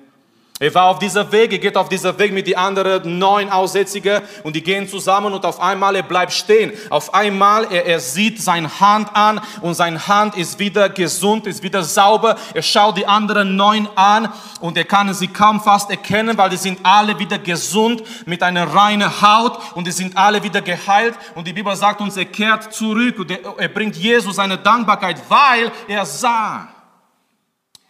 Er 0.57 0.73
war 0.73 0.85
auf 0.85 0.99
dieser 0.99 1.29
Weg, 1.33 1.51
er 1.51 1.59
geht 1.59 1.75
auf 1.75 1.89
dieser 1.89 2.17
Weg 2.17 2.31
mit 2.31 2.47
den 2.47 2.55
anderen 2.55 3.19
neun 3.19 3.49
Aussätzigen 3.49 4.21
und 4.43 4.55
die 4.55 4.63
gehen 4.63 4.87
zusammen 4.87 5.33
und 5.33 5.45
auf 5.45 5.59
einmal 5.59 5.97
er 5.97 6.03
bleibt 6.03 6.31
stehen. 6.31 6.71
Auf 6.89 7.13
einmal 7.13 7.67
er, 7.73 7.85
er 7.85 7.99
sieht 7.99 8.41
seine 8.41 8.79
Hand 8.79 9.13
an 9.13 9.41
und 9.59 9.73
seine 9.73 10.07
Hand 10.07 10.37
ist 10.37 10.57
wieder 10.57 10.87
gesund, 10.87 11.45
ist 11.45 11.61
wieder 11.61 11.83
sauber. 11.83 12.37
Er 12.53 12.61
schaut 12.61 12.95
die 12.95 13.05
anderen 13.05 13.57
neun 13.57 13.89
an 13.95 14.31
und 14.61 14.77
er 14.77 14.85
kann 14.85 15.13
sie 15.13 15.27
kaum 15.27 15.59
fast 15.59 15.89
erkennen, 15.89 16.37
weil 16.37 16.49
die 16.49 16.55
sind 16.55 16.79
alle 16.83 17.19
wieder 17.19 17.37
gesund 17.37 18.03
mit 18.25 18.41
einer 18.41 18.73
reinen 18.73 19.21
Haut 19.21 19.59
und 19.75 19.85
die 19.85 19.91
sind 19.91 20.15
alle 20.15 20.41
wieder 20.41 20.61
geheilt. 20.61 21.15
Und 21.35 21.47
die 21.47 21.53
Bibel 21.53 21.75
sagt 21.75 21.99
uns, 21.99 22.15
er 22.15 22.23
kehrt 22.23 22.73
zurück 22.73 23.19
und 23.19 23.29
er, 23.29 23.39
er 23.57 23.67
bringt 23.67 23.97
Jesus 23.97 24.37
seine 24.37 24.57
Dankbarkeit, 24.57 25.21
weil 25.27 25.69
er 25.89 26.05
sah. 26.05 26.69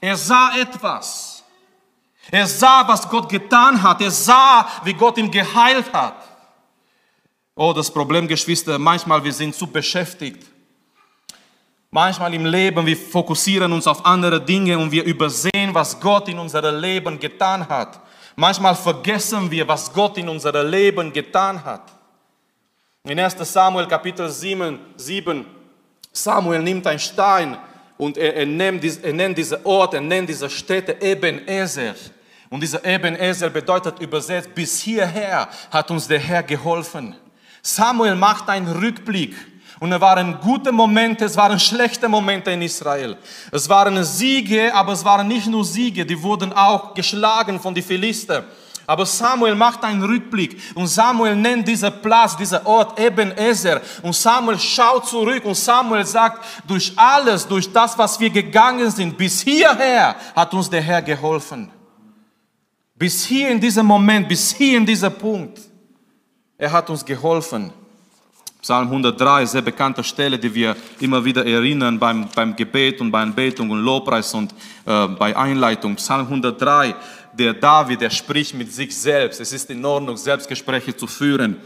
Er 0.01 0.17
sah 0.17 0.49
etwas. 0.59 1.34
Er 2.31 2.47
sah, 2.47 2.87
was 2.87 3.07
Gott 3.09 3.29
getan 3.29 3.81
hat. 3.81 4.01
Er 4.01 4.11
sah, 4.11 4.67
wie 4.83 4.93
Gott 4.93 5.17
ihn 5.17 5.29
geheilt 5.29 5.91
hat. 5.93 6.15
Oh, 7.55 7.71
das 7.71 7.89
Problem, 7.89 8.27
Geschwister, 8.27 8.77
manchmal 8.77 9.23
wir 9.23 9.31
sind 9.31 9.55
zu 9.55 9.67
beschäftigt. 9.67 10.45
Manchmal 11.89 12.33
im 12.33 12.45
Leben, 12.45 12.85
wir 12.85 12.97
fokussieren 12.97 13.71
uns 13.71 13.87
auf 13.87 14.05
andere 14.05 14.41
Dinge 14.41 14.77
und 14.77 14.91
wir 14.91 15.05
übersehen, 15.05 15.73
was 15.73 15.97
Gott 15.97 16.27
in 16.27 16.37
unserem 16.37 16.81
Leben 16.81 17.17
getan 17.17 17.67
hat. 17.69 18.01
Manchmal 18.35 18.75
vergessen 18.75 19.49
wir, 19.49 19.65
was 19.65 19.93
Gott 19.93 20.17
in 20.17 20.27
unserem 20.27 20.69
Leben 20.69 21.13
getan 21.13 21.63
hat. 21.63 21.93
In 23.05 23.17
1 23.17 23.37
Samuel 23.39 23.87
Kapitel 23.87 24.29
7, 24.29 24.77
7 24.97 25.45
Samuel 26.11 26.61
nimmt 26.61 26.85
einen 26.87 26.99
Stein 26.99 27.57
und 27.97 28.17
er, 28.17 28.35
er, 28.35 28.45
nennt, 28.45 28.83
er 28.83 29.13
nennt 29.13 29.37
diese 29.37 29.65
Ort, 29.65 29.93
er 29.93 30.01
nennt 30.01 30.27
diese 30.27 30.49
Städte 30.49 30.97
Ebenezer. 30.99 31.95
Und 32.55 32.61
dieser 32.61 32.85
Ebenezer 32.85 33.49
bedeutet 33.49 33.99
übersetzt, 33.99 34.55
bis 34.55 34.79
hierher 34.79 35.49
hat 35.69 35.91
uns 35.91 36.07
der 36.07 36.19
Herr 36.19 36.41
geholfen. 36.41 37.13
Samuel 37.61 38.15
macht 38.15 38.47
einen 38.47 38.71
Rückblick. 38.71 39.35
Und 39.81 39.91
es 39.91 39.99
waren 39.99 40.39
gute 40.39 40.71
Momente, 40.71 41.25
es 41.25 41.35
waren 41.35 41.59
schlechte 41.59 42.07
Momente 42.07 42.51
in 42.51 42.61
Israel. 42.61 43.17
Es 43.51 43.67
waren 43.67 44.01
Siege, 44.05 44.73
aber 44.73 44.93
es 44.93 45.03
waren 45.03 45.27
nicht 45.27 45.47
nur 45.47 45.65
Siege, 45.65 46.05
die 46.05 46.23
wurden 46.23 46.53
auch 46.53 46.93
geschlagen 46.93 47.59
von 47.59 47.75
den 47.75 47.83
Philister. 47.83 48.45
Aber 48.87 49.05
Samuel 49.05 49.55
macht 49.55 49.83
einen 49.83 50.01
Rückblick 50.01 50.57
und 50.75 50.87
Samuel 50.87 51.35
nennt 51.35 51.67
diesen 51.67 51.91
Platz, 52.01 52.37
diesen 52.37 52.65
Ort 52.65 52.97
Ebenezer. 52.97 53.81
Und 54.01 54.15
Samuel 54.15 54.59
schaut 54.59 55.09
zurück 55.09 55.43
und 55.43 55.55
Samuel 55.55 56.05
sagt, 56.05 56.45
durch 56.65 56.93
alles, 56.95 57.45
durch 57.45 57.69
das, 57.69 57.97
was 57.97 58.17
wir 58.17 58.29
gegangen 58.29 58.89
sind, 58.91 59.17
bis 59.17 59.41
hierher 59.41 60.15
hat 60.33 60.53
uns 60.53 60.69
der 60.69 60.81
Herr 60.81 61.01
geholfen. 61.01 61.69
Bis 62.97 63.25
hier 63.25 63.49
in 63.49 63.59
diesem 63.59 63.85
Moment, 63.85 64.27
bis 64.27 64.53
hier 64.53 64.77
in 64.77 64.85
diesem 64.85 65.13
Punkt. 65.13 65.59
Er 66.57 66.71
hat 66.71 66.89
uns 66.89 67.03
geholfen. 67.03 67.71
Psalm 68.61 68.87
103, 68.87 69.45
sehr 69.45 69.61
bekannte 69.61 70.03
Stelle, 70.03 70.39
die 70.39 70.51
wir 70.51 70.75
immer 71.01 71.23
wieder 71.23 71.45
erinnern 71.45 71.99
beim, 71.99 72.27
beim 72.33 72.55
Gebet 72.55 73.01
und 73.01 73.11
bei 73.11 73.21
Anbetung 73.21 73.69
und 73.69 73.79
Lobpreis 73.83 74.33
und 74.33 74.53
äh, 74.85 75.07
bei 75.09 75.35
Einleitung. 75.35 75.97
Psalm 75.97 76.21
103, 76.21 76.95
der 77.33 77.53
David, 77.53 77.99
der 77.99 78.09
spricht 78.09 78.55
mit 78.55 78.73
sich 78.73 78.95
selbst. 78.95 79.41
Es 79.41 79.51
ist 79.51 79.69
in 79.69 79.83
Ordnung, 79.83 80.15
Selbstgespräche 80.15 80.95
zu 80.95 81.05
führen, 81.05 81.57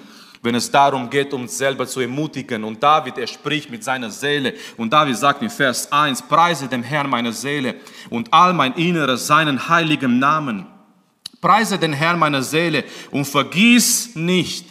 wenn 0.41 0.55
es 0.55 0.69
darum 0.69 1.09
geht, 1.11 1.31
uns 1.31 1.57
selber 1.57 1.85
zu 1.85 1.99
ermutigen. 2.01 2.63
Und 2.63 2.81
David, 2.81 3.19
er 3.19 3.27
spricht 3.27 3.69
mit 3.69 3.83
seiner 3.83 4.09
Seele. 4.09 4.55
Und 4.77 4.91
David 4.91 5.15
sagt 5.15 5.43
in 5.43 5.49
Vers 5.51 5.91
1, 5.91 6.23
preise 6.23 6.67
dem 6.67 6.81
Herrn 6.81 7.09
meine 7.09 7.31
Seele 7.31 7.75
und 8.09 8.33
all 8.33 8.51
mein 8.51 8.73
Inneres 8.73 9.27
seinen 9.27 9.69
heiligen 9.69 10.17
Namen. 10.17 10.65
Preise 11.41 11.77
den 11.77 11.93
Herrn 11.93 12.19
meiner 12.19 12.43
Seele 12.43 12.83
und 13.11 13.25
vergiss 13.25 14.15
nicht. 14.15 14.65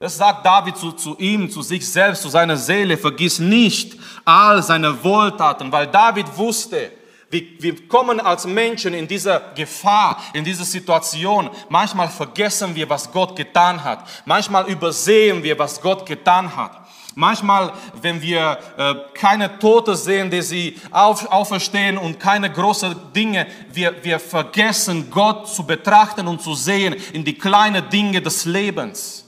Das 0.00 0.16
sagt 0.16 0.46
David 0.46 0.76
zu, 0.76 0.92
zu 0.92 1.16
ihm, 1.18 1.50
zu 1.50 1.62
sich 1.62 1.88
selbst, 1.88 2.22
zu 2.22 2.28
seiner 2.28 2.56
Seele. 2.56 2.96
Vergiss 2.96 3.38
nicht 3.38 3.98
all 4.24 4.62
seine 4.62 5.02
Wohltaten, 5.02 5.72
weil 5.72 5.88
David 5.88 6.36
wusste, 6.36 6.92
wir, 7.30 7.42
wir 7.58 7.88
kommen 7.88 8.20
als 8.20 8.46
Menschen 8.46 8.94
in 8.94 9.06
diese 9.06 9.42
Gefahr, 9.54 10.22
in 10.32 10.44
diese 10.44 10.64
Situation. 10.64 11.50
Manchmal 11.68 12.08
vergessen 12.08 12.74
wir, 12.74 12.88
was 12.88 13.10
Gott 13.10 13.36
getan 13.36 13.82
hat. 13.82 14.08
Manchmal 14.24 14.66
übersehen 14.68 15.42
wir, 15.42 15.58
was 15.58 15.80
Gott 15.80 16.06
getan 16.06 16.56
hat. 16.56 16.87
Manchmal, 17.20 17.72
wenn 18.00 18.22
wir 18.22 18.56
äh, 18.76 18.94
keine 19.12 19.58
Tote 19.58 19.96
sehen, 19.96 20.30
die 20.30 20.40
sie 20.40 20.76
auf, 20.92 21.26
auferstehen 21.32 21.98
und 21.98 22.20
keine 22.20 22.48
großen 22.48 22.94
Dinge, 23.12 23.48
wir, 23.72 24.04
wir 24.04 24.20
vergessen 24.20 25.10
Gott 25.10 25.48
zu 25.48 25.66
betrachten 25.66 26.28
und 26.28 26.40
zu 26.40 26.54
sehen 26.54 26.94
in 27.12 27.24
die 27.24 27.36
kleinen 27.36 27.90
Dinge 27.90 28.22
des 28.22 28.44
Lebens. 28.44 29.24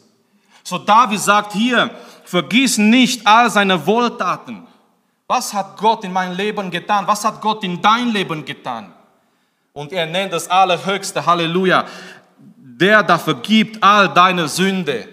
So 0.62 0.78
David 0.78 1.18
sagt 1.18 1.52
hier, 1.52 1.90
vergiss 2.22 2.78
nicht 2.78 3.26
all 3.26 3.50
seine 3.50 3.84
Wohltaten. 3.84 4.68
Was 5.26 5.52
hat 5.52 5.76
Gott 5.76 6.04
in 6.04 6.12
meinem 6.12 6.36
Leben 6.36 6.70
getan? 6.70 7.08
Was 7.08 7.24
hat 7.24 7.40
Gott 7.40 7.64
in 7.64 7.82
dein 7.82 8.10
Leben 8.10 8.44
getan? 8.44 8.92
Und 9.72 9.90
er 9.90 10.06
nennt 10.06 10.32
das 10.32 10.48
Allerhöchste, 10.48 11.26
Halleluja, 11.26 11.86
der 12.56 13.02
da 13.02 13.18
vergibt 13.18 13.82
all 13.82 14.08
deine 14.10 14.46
Sünde 14.46 15.08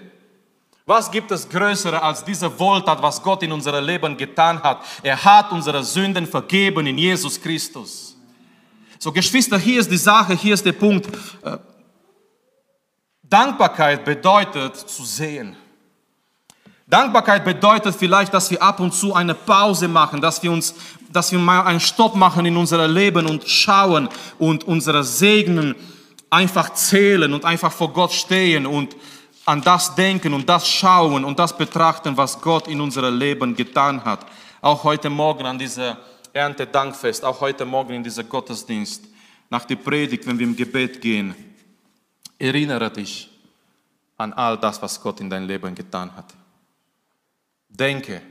was 0.87 1.11
gibt 1.11 1.29
es 1.31 1.47
Größere 1.47 2.01
als 2.01 2.23
diese 2.23 2.47
Wohltat, 2.57 3.01
was 3.01 3.21
Gott 3.21 3.43
in 3.43 3.51
unserem 3.51 3.83
Leben 3.83 4.15
getan 4.15 4.63
hat? 4.63 4.81
Er 5.03 5.21
hat 5.21 5.51
unsere 5.51 5.83
Sünden 5.83 6.25
vergeben 6.25 6.87
in 6.87 6.97
Jesus 6.97 7.39
Christus. 7.39 8.15
So, 8.97 9.11
Geschwister, 9.11 9.59
hier 9.59 9.81
ist 9.81 9.91
die 9.91 9.97
Sache, 9.97 10.33
hier 10.33 10.53
ist 10.53 10.65
der 10.65 10.71
Punkt. 10.71 11.07
Äh, 11.43 11.57
Dankbarkeit 13.21 14.05
bedeutet 14.05 14.77
zu 14.77 15.03
sehen. 15.03 15.57
Dankbarkeit 16.87 17.43
bedeutet 17.43 17.93
vielleicht, 17.93 18.33
dass 18.33 18.49
wir 18.49 18.63
ab 18.63 18.79
und 18.79 18.93
zu 18.93 19.13
eine 19.13 19.33
Pause 19.35 19.89
machen, 19.89 20.21
dass 20.21 20.41
wir 20.41 20.53
uns, 20.53 20.73
dass 21.11 21.33
wir 21.33 21.39
mal 21.39 21.63
einen 21.63 21.81
Stopp 21.81 22.15
machen 22.15 22.45
in 22.45 22.55
unserem 22.55 22.93
Leben 22.93 23.25
und 23.25 23.45
schauen 23.45 24.07
und 24.39 24.63
unsere 24.63 25.03
Segnen 25.03 25.75
einfach 26.29 26.73
zählen 26.73 27.33
und 27.33 27.43
einfach 27.43 27.73
vor 27.73 27.91
Gott 27.91 28.13
stehen 28.13 28.65
und 28.65 28.95
an 29.47 29.61
das 29.61 29.95
denken 29.95 30.33
und 30.33 30.47
das 30.47 30.67
schauen 30.67 31.23
und 31.23 31.39
das 31.39 31.57
betrachten, 31.57 32.17
was 32.17 32.41
Gott 32.41 32.67
in 32.67 32.81
unserem 32.81 33.17
Leben 33.17 33.55
getan 33.55 34.03
hat. 34.03 34.25
Auch 34.59 34.83
heute 34.83 35.09
Morgen 35.09 35.45
an 35.45 35.57
dieser 35.57 35.97
Erntedankfest, 36.33 37.23
auch 37.23 37.39
heute 37.39 37.63
Morgen 37.63 37.93
in 37.93 38.03
dieser 38.03 38.25
Gottesdienst, 38.25 39.05
nach 39.49 39.63
der 39.63 39.77
Predigt, 39.77 40.27
wenn 40.27 40.37
wir 40.37 40.45
im 40.45 40.55
Gebet 40.55 40.99
gehen, 40.99 41.33
erinnere 42.37 42.91
dich 42.91 43.29
an 44.17 44.33
all 44.33 44.57
das, 44.57 44.81
was 44.81 45.01
Gott 45.01 45.21
in 45.21 45.29
dein 45.29 45.45
Leben 45.45 45.73
getan 45.73 46.13
hat. 46.13 46.33
Denke, 47.69 48.21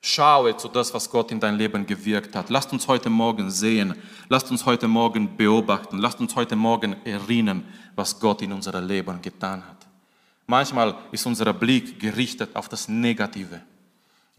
schaue 0.00 0.56
zu 0.56 0.66
das, 0.66 0.92
was 0.92 1.08
Gott 1.08 1.30
in 1.30 1.38
dein 1.38 1.54
Leben 1.54 1.86
gewirkt 1.86 2.34
hat. 2.34 2.50
Lasst 2.50 2.72
uns 2.72 2.88
heute 2.88 3.08
Morgen 3.08 3.52
sehen, 3.52 3.94
lasst 4.28 4.50
uns 4.50 4.66
heute 4.66 4.88
Morgen 4.88 5.36
beobachten, 5.36 5.98
lasst 5.98 6.18
uns 6.18 6.34
heute 6.34 6.56
Morgen 6.56 6.96
erinnern, 7.04 7.64
was 7.94 8.18
Gott 8.18 8.42
in 8.42 8.52
unserem 8.52 8.84
Leben 8.84 9.22
getan 9.22 9.62
hat. 9.64 9.81
Manchmal 10.46 10.94
ist 11.10 11.24
unser 11.26 11.52
Blick 11.52 11.98
gerichtet 11.98 12.54
auf 12.54 12.68
das 12.68 12.88
Negative. 12.88 13.60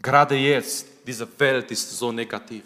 Gerade 0.00 0.36
jetzt, 0.36 0.86
diese 1.06 1.26
Welt 1.38 1.70
ist 1.70 1.98
so 1.98 2.12
negativ. 2.12 2.64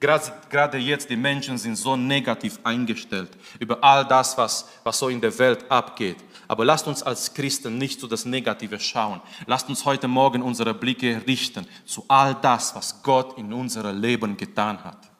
Gerade, 0.00 0.78
jetzt, 0.78 1.10
die 1.10 1.16
Menschen 1.16 1.58
sind 1.58 1.76
so 1.76 1.94
negativ 1.94 2.58
eingestellt 2.64 3.28
über 3.58 3.84
all 3.84 4.02
das, 4.06 4.36
was, 4.38 4.66
was 4.82 4.98
so 4.98 5.10
in 5.10 5.20
der 5.20 5.38
Welt 5.38 5.70
abgeht. 5.70 6.16
Aber 6.48 6.64
lasst 6.64 6.86
uns 6.86 7.02
als 7.02 7.34
Christen 7.34 7.76
nicht 7.76 8.00
zu 8.00 8.06
das 8.06 8.24
Negative 8.24 8.80
schauen. 8.80 9.20
Lasst 9.46 9.68
uns 9.68 9.84
heute 9.84 10.08
Morgen 10.08 10.40
unsere 10.40 10.72
Blicke 10.72 11.20
richten 11.26 11.66
zu 11.84 12.02
all 12.08 12.34
das, 12.34 12.74
was 12.74 13.02
Gott 13.02 13.36
in 13.36 13.52
unserem 13.52 14.00
Leben 14.00 14.36
getan 14.38 14.82
hat. 14.82 15.10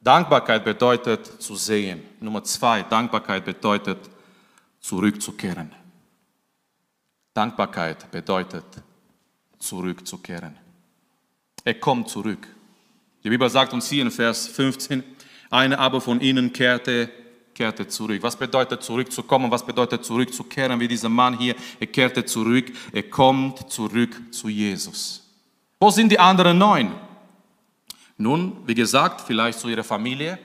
Dankbarkeit 0.00 0.64
bedeutet 0.64 1.42
zu 1.42 1.54
sehen. 1.54 2.02
Nummer 2.18 2.42
zwei, 2.42 2.82
Dankbarkeit 2.84 3.44
bedeutet 3.44 3.98
zurückzukehren. 4.80 5.72
Dankbarkeit 7.36 8.10
bedeutet 8.10 8.64
zurückzukehren. 9.58 10.56
Er 11.64 11.74
kommt 11.74 12.08
zurück. 12.08 12.48
Die 13.22 13.28
Bibel 13.28 13.50
sagt 13.50 13.74
uns 13.74 13.88
hier 13.88 14.02
in 14.02 14.10
Vers 14.10 14.46
15, 14.48 15.04
einer 15.50 15.78
aber 15.78 16.00
von 16.00 16.20
ihnen 16.20 16.52
kehrte, 16.52 17.10
kehrte 17.54 17.86
zurück. 17.88 18.22
Was 18.22 18.36
bedeutet 18.36 18.82
zurückzukommen? 18.82 19.50
Was 19.50 19.66
bedeutet 19.66 20.04
zurückzukehren? 20.04 20.80
Wie 20.80 20.88
dieser 20.88 21.08
Mann 21.10 21.36
hier, 21.38 21.54
er 21.78 21.88
kehrte 21.88 22.24
zurück, 22.24 22.72
er 22.92 23.02
kommt 23.02 23.70
zurück 23.70 24.32
zu 24.32 24.48
Jesus. 24.48 25.22
Wo 25.78 25.90
sind 25.90 26.10
die 26.10 26.18
anderen 26.18 26.56
neun? 26.56 26.92
Nun, 28.16 28.66
wie 28.66 28.74
gesagt, 28.74 29.20
vielleicht 29.20 29.58
zu 29.58 29.68
ihrer 29.68 29.84
Familie. 29.84 30.38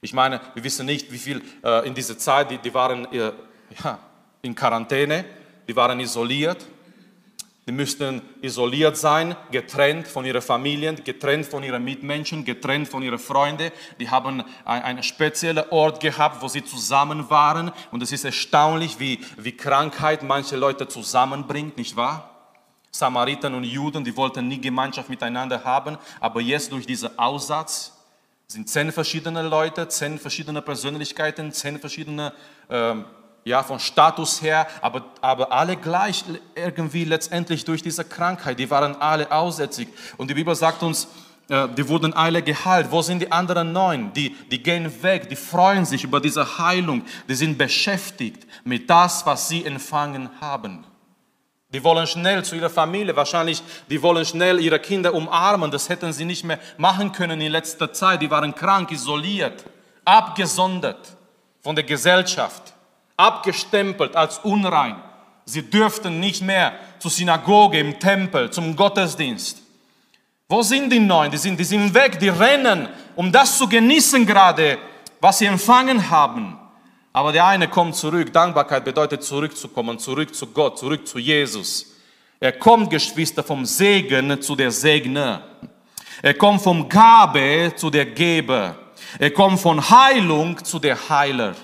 Ich 0.00 0.14
meine, 0.14 0.40
wir 0.54 0.64
wissen 0.64 0.86
nicht, 0.86 1.12
wie 1.12 1.18
viel 1.18 1.42
äh, 1.62 1.86
in 1.86 1.94
dieser 1.94 2.16
Zeit, 2.16 2.50
die, 2.50 2.58
die 2.58 2.72
waren 2.72 3.04
äh, 3.12 3.32
ja, 3.82 3.98
in 4.40 4.54
Quarantäne, 4.54 5.24
die 5.66 5.76
waren 5.76 6.00
isoliert. 6.00 6.64
Die 7.66 7.72
müssten 7.72 8.20
isoliert 8.42 8.98
sein, 8.98 9.36
getrennt 9.50 10.06
von 10.06 10.26
ihren 10.26 10.42
Familien, 10.42 11.02
getrennt 11.02 11.46
von 11.46 11.62
ihren 11.62 11.82
Mitmenschen, 11.82 12.44
getrennt 12.44 12.88
von 12.88 13.02
ihren 13.02 13.18
Freunden. 13.18 13.70
Die 13.98 14.10
haben 14.10 14.44
einen 14.66 15.02
speziellen 15.02 15.64
Ort 15.70 16.00
gehabt, 16.00 16.42
wo 16.42 16.48
sie 16.48 16.62
zusammen 16.62 17.30
waren. 17.30 17.72
Und 17.90 18.02
es 18.02 18.12
ist 18.12 18.24
erstaunlich, 18.24 19.00
wie, 19.00 19.18
wie 19.38 19.52
Krankheit 19.52 20.22
manche 20.22 20.56
Leute 20.56 20.88
zusammenbringt, 20.88 21.78
nicht 21.78 21.96
wahr? 21.96 22.30
Samariter 22.90 23.48
und 23.48 23.64
Juden, 23.64 24.04
die 24.04 24.16
wollten 24.16 24.46
nie 24.46 24.60
Gemeinschaft 24.60 25.08
miteinander 25.08 25.64
haben, 25.64 25.98
aber 26.20 26.40
jetzt 26.40 26.70
durch 26.70 26.86
diesen 26.86 27.18
Aussatz 27.18 27.92
sind 28.46 28.68
zehn 28.68 28.92
verschiedene 28.92 29.42
Leute, 29.42 29.88
zehn 29.88 30.18
verschiedene 30.18 30.62
Persönlichkeiten, 30.62 31.50
zehn 31.50 31.80
verschiedene 31.80 32.32
ähm, 32.70 33.04
ja, 33.44 33.62
von 33.62 33.78
Status 33.78 34.40
her, 34.40 34.66
aber, 34.80 35.04
aber 35.20 35.52
alle 35.52 35.76
gleich 35.76 36.24
irgendwie 36.54 37.04
letztendlich 37.04 37.64
durch 37.64 37.82
diese 37.82 38.04
Krankheit. 38.04 38.58
Die 38.58 38.70
waren 38.70 38.96
alle 39.00 39.30
aussätzig. 39.30 39.88
Und 40.16 40.30
die 40.30 40.34
Bibel 40.34 40.54
sagt 40.54 40.82
uns, 40.82 41.08
äh, 41.48 41.68
die 41.68 41.86
wurden 41.86 42.14
alle 42.14 42.42
geheilt. 42.42 42.90
Wo 42.90 43.02
sind 43.02 43.20
die 43.20 43.30
anderen 43.30 43.72
neun? 43.72 44.12
Die, 44.14 44.34
die 44.50 44.62
gehen 44.62 44.90
weg, 45.02 45.28
die 45.28 45.36
freuen 45.36 45.84
sich 45.84 46.04
über 46.04 46.20
diese 46.20 46.58
Heilung. 46.58 47.02
Die 47.28 47.34
sind 47.34 47.58
beschäftigt 47.58 48.46
mit 48.64 48.88
das, 48.88 49.26
was 49.26 49.48
sie 49.48 49.64
empfangen 49.64 50.30
haben. 50.40 50.86
Die 51.68 51.82
wollen 51.82 52.06
schnell 52.06 52.44
zu 52.44 52.54
ihrer 52.54 52.70
Familie, 52.70 53.16
wahrscheinlich, 53.16 53.60
die 53.90 54.00
wollen 54.00 54.24
schnell 54.24 54.60
ihre 54.60 54.78
Kinder 54.78 55.12
umarmen. 55.12 55.70
Das 55.70 55.88
hätten 55.88 56.12
sie 56.12 56.24
nicht 56.24 56.44
mehr 56.44 56.60
machen 56.78 57.12
können 57.12 57.40
in 57.40 57.50
letzter 57.52 57.92
Zeit. 57.92 58.22
Die 58.22 58.30
waren 58.30 58.54
krank, 58.54 58.92
isoliert, 58.92 59.64
abgesondert 60.04 61.16
von 61.60 61.74
der 61.74 61.84
Gesellschaft 61.84 62.73
abgestempelt 63.16 64.16
als 64.16 64.38
unrein. 64.38 64.96
Sie 65.44 65.68
dürften 65.68 66.20
nicht 66.20 66.42
mehr 66.42 66.72
zur 66.98 67.10
Synagoge, 67.10 67.78
im 67.78 67.98
Tempel, 67.98 68.50
zum 68.50 68.74
Gottesdienst. 68.76 69.62
Wo 70.48 70.62
sind 70.62 70.90
die 70.90 71.00
Neuen? 71.00 71.30
Die 71.30 71.38
sind, 71.38 71.58
die 71.58 71.64
sind 71.64 71.92
weg, 71.94 72.18
die 72.18 72.28
rennen, 72.28 72.88
um 73.16 73.30
das 73.32 73.58
zu 73.58 73.68
genießen 73.68 74.26
gerade, 74.26 74.78
was 75.20 75.38
sie 75.38 75.46
empfangen 75.46 76.10
haben. 76.10 76.58
Aber 77.12 77.32
der 77.32 77.46
eine 77.46 77.68
kommt 77.68 77.94
zurück. 77.94 78.32
Dankbarkeit 78.32 78.84
bedeutet 78.84 79.22
zurückzukommen, 79.22 79.98
zurück 79.98 80.34
zu 80.34 80.48
Gott, 80.48 80.78
zurück 80.78 81.06
zu 81.06 81.18
Jesus. 81.18 81.86
Er 82.40 82.52
kommt, 82.52 82.90
Geschwister, 82.90 83.42
vom 83.42 83.64
Segen 83.64 84.42
zu 84.42 84.56
der 84.56 84.70
Segner. 84.70 85.42
Er 86.20 86.34
kommt 86.34 86.62
vom 86.62 86.88
Gabe 86.88 87.72
zu 87.76 87.88
der 87.88 88.06
Geber. 88.06 88.76
Er 89.18 89.30
kommt 89.30 89.60
von 89.60 89.88
Heilung 89.88 90.62
zu 90.64 90.78
der 90.78 91.08
Heiler. 91.08 91.54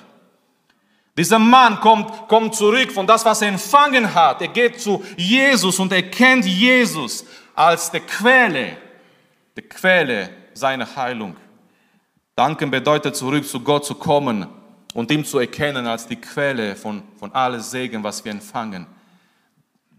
Dieser 1.17 1.39
Mann 1.39 1.81
kommt, 1.81 2.29
kommt 2.29 2.55
zurück 2.55 2.93
von 2.93 3.07
das, 3.07 3.25
was 3.25 3.43
er 3.43 3.49
empfangen 3.49 4.15
hat. 4.15 4.41
Er 4.41 4.49
geht 4.49 4.81
zu 4.81 5.05
Jesus 5.17 5.79
und 5.79 5.93
er 5.93 6.03
kennt 6.03 6.45
Jesus 6.47 7.25
als 7.55 7.91
die 7.91 8.01
Quelle, 8.01 8.77
die 9.57 9.63
Quelle 9.63 10.31
seiner 10.55 10.95
Heilung. 10.97 11.37
Danken 12.37 12.71
bedeutet 12.71 13.17
zurück 13.17 13.47
zu 13.47 13.61
Gott 13.61 13.85
zu 13.85 13.95
kommen 13.95 14.47
und 14.95 15.11
ihm 15.11 15.25
zu 15.25 15.39
erkennen 15.39 15.87
als 15.87 16.07
die 16.07 16.17
Quelle 16.17 16.75
von, 16.75 17.03
von 17.19 17.33
allem 17.35 17.61
Segen, 17.61 18.03
was 18.03 18.25
wir 18.25 18.33
empfangen. 18.33 18.87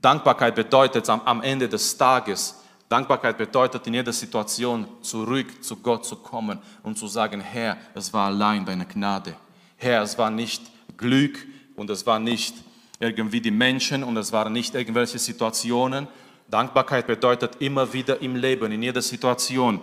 Dankbarkeit 0.02 0.56
bedeutet 0.56 1.08
am, 1.10 1.22
am 1.22 1.44
Ende 1.44 1.70
des 1.70 1.96
Tages, 1.96 2.56
Dankbarkeit 2.90 3.38
bedeutet 3.38 3.86
in 3.88 3.94
jeder 3.94 4.12
Situation 4.12 4.86
zurück 5.02 5.64
zu 5.64 5.78
Gott 5.78 6.06
zu 6.06 6.16
kommen 6.18 6.60
und 6.84 6.98
zu 6.98 7.08
sagen, 7.08 7.40
Herr, 7.40 7.78
es 7.94 8.12
war 8.12 8.28
allein 8.28 8.66
deine 8.66 8.86
Gnade. 8.86 9.36
Herr, 9.78 10.02
es 10.02 10.18
war 10.18 10.30
nicht 10.30 10.71
Glück 11.02 11.46
und 11.76 11.90
es 11.90 12.06
war 12.06 12.20
nicht 12.20 12.56
irgendwie 13.00 13.42
die 13.42 13.52
Menschen 13.52 14.04
und 14.04 14.16
es 14.16 14.32
waren 14.32 14.54
nicht 14.54 14.76
irgendwelche 14.76 15.20
Situationen. 15.20 16.08
Dankbarkeit 16.50 17.08
bedeutet 17.08 17.58
immer 17.60 17.92
wieder 17.92 18.22
im 18.22 18.36
Leben, 18.36 18.72
in 18.72 18.84
jeder 18.84 19.02
Situation, 19.02 19.82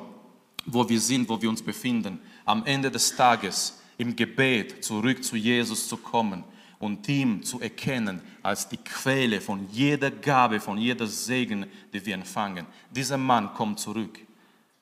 wo 0.64 0.88
wir 0.88 1.00
sind, 1.00 1.28
wo 1.28 1.40
wir 1.42 1.50
uns 1.50 1.62
befinden, 1.62 2.20
am 2.46 2.64
Ende 2.64 2.90
des 2.90 3.14
Tages 3.14 3.80
im 3.98 4.14
Gebet 4.14 4.84
zurück 4.84 5.22
zu 5.22 5.36
Jesus 5.36 5.88
zu 5.88 5.96
kommen 5.96 6.44
und 6.78 7.06
ihm 7.08 7.42
zu 7.42 7.60
erkennen 7.60 8.22
als 8.42 8.68
die 8.68 8.76
Quelle 8.76 9.40
von 9.40 9.66
jeder 9.70 10.10
Gabe, 10.10 10.60
von 10.60 10.78
jeder 10.78 11.06
Segen, 11.06 11.66
die 11.92 12.04
wir 12.06 12.14
empfangen. 12.14 12.66
Dieser 12.90 13.16
Mann 13.16 13.52
kommt 13.54 13.80
zurück. 13.80 14.18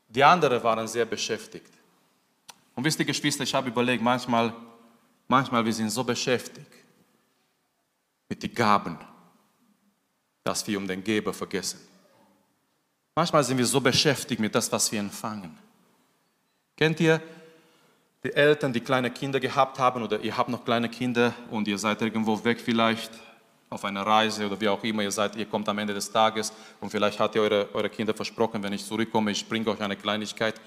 Die 0.09 0.23
anderen 0.23 0.63
waren 0.63 0.87
sehr 0.87 1.07
beschäftigt. 1.07 1.73
Und 2.75 2.85
wisst 2.85 2.99
ihr, 2.99 3.07
Geschwister, 3.07 3.45
ich 3.45 3.55
habe 3.55 3.69
überlegt, 3.69 4.03
manchmal 4.03 4.53
Manchmal 5.29 5.65
wir 5.65 5.73
sind 5.73 5.91
so 5.91 6.05
beschäftigt 6.05 6.71
mit 8.29 8.43
den 8.43 8.55
Gaben, 8.55 8.99
dass 10.45 10.67
wir 10.67 10.79
um 10.79 10.87
den 10.87 11.03
Geber 11.03 11.33
vergessen. 11.33 11.81
Manchmal 13.15 13.43
sind 13.45 13.59
wir 13.59 13.67
so 13.67 13.81
beschäftigt 13.81 14.41
mit 14.41 14.55
das, 14.55 14.71
was 14.71 14.93
wir 14.93 15.01
empfangen. 15.01 15.57
Kennt 16.77 17.01
ihr 17.01 17.21
die 18.23 18.33
Eltern, 18.33 18.73
die 18.73 18.81
kleine 18.81 19.11
Kinder 19.11 19.41
gehabt 19.41 19.79
haben 19.79 20.03
oder 20.03 20.21
ihr 20.21 20.37
habt 20.37 20.51
noch 20.51 20.65
kleine 20.65 20.89
Kinder 20.89 21.33
und 21.51 21.67
ihr 21.69 21.79
seid 21.79 22.03
irgendwo 22.03 22.43
weg 22.45 22.61
vielleicht 22.61 23.11
auf 23.69 23.85
einer 23.85 24.07
Reise 24.07 24.47
oder 24.47 24.61
wie 24.61 24.69
auch 24.69 24.83
immer, 24.85 25.03
ihr 25.03 25.11
seid, 25.11 25.37
ihr 25.37 25.47
kommt 25.47 25.69
am 25.69 25.79
Ende 25.79 25.95
des 25.95 26.11
Tages 26.11 26.53
und 26.81 26.91
vielleicht 26.91 27.19
habt 27.19 27.35
ihr 27.35 27.43
eure, 27.43 27.69
eure 27.75 27.89
Kinder 27.89 28.15
versprochen, 28.15 28.63
wenn 28.63 28.73
ich 28.73 28.85
zurückkomme, 28.85 29.31
ich 29.31 29.49
bringe 29.49 29.71
euch 29.71 29.81
eine 29.81 29.97
Kleinigkeit 29.97 30.61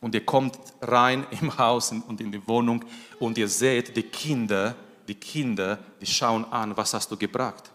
und 0.00 0.14
ihr 0.14 0.24
kommt 0.24 0.58
rein 0.82 1.26
im 1.40 1.56
Haus 1.56 1.92
und 1.92 2.20
in 2.20 2.32
die 2.32 2.46
Wohnung 2.46 2.84
und 3.18 3.38
ihr 3.38 3.48
seht 3.48 3.96
die 3.96 4.02
Kinder, 4.02 4.74
die 5.06 5.14
Kinder, 5.14 5.78
die 6.00 6.06
schauen 6.06 6.44
an, 6.52 6.76
was 6.76 6.92
hast 6.94 7.10
du 7.10 7.16
gebracht. 7.16 7.70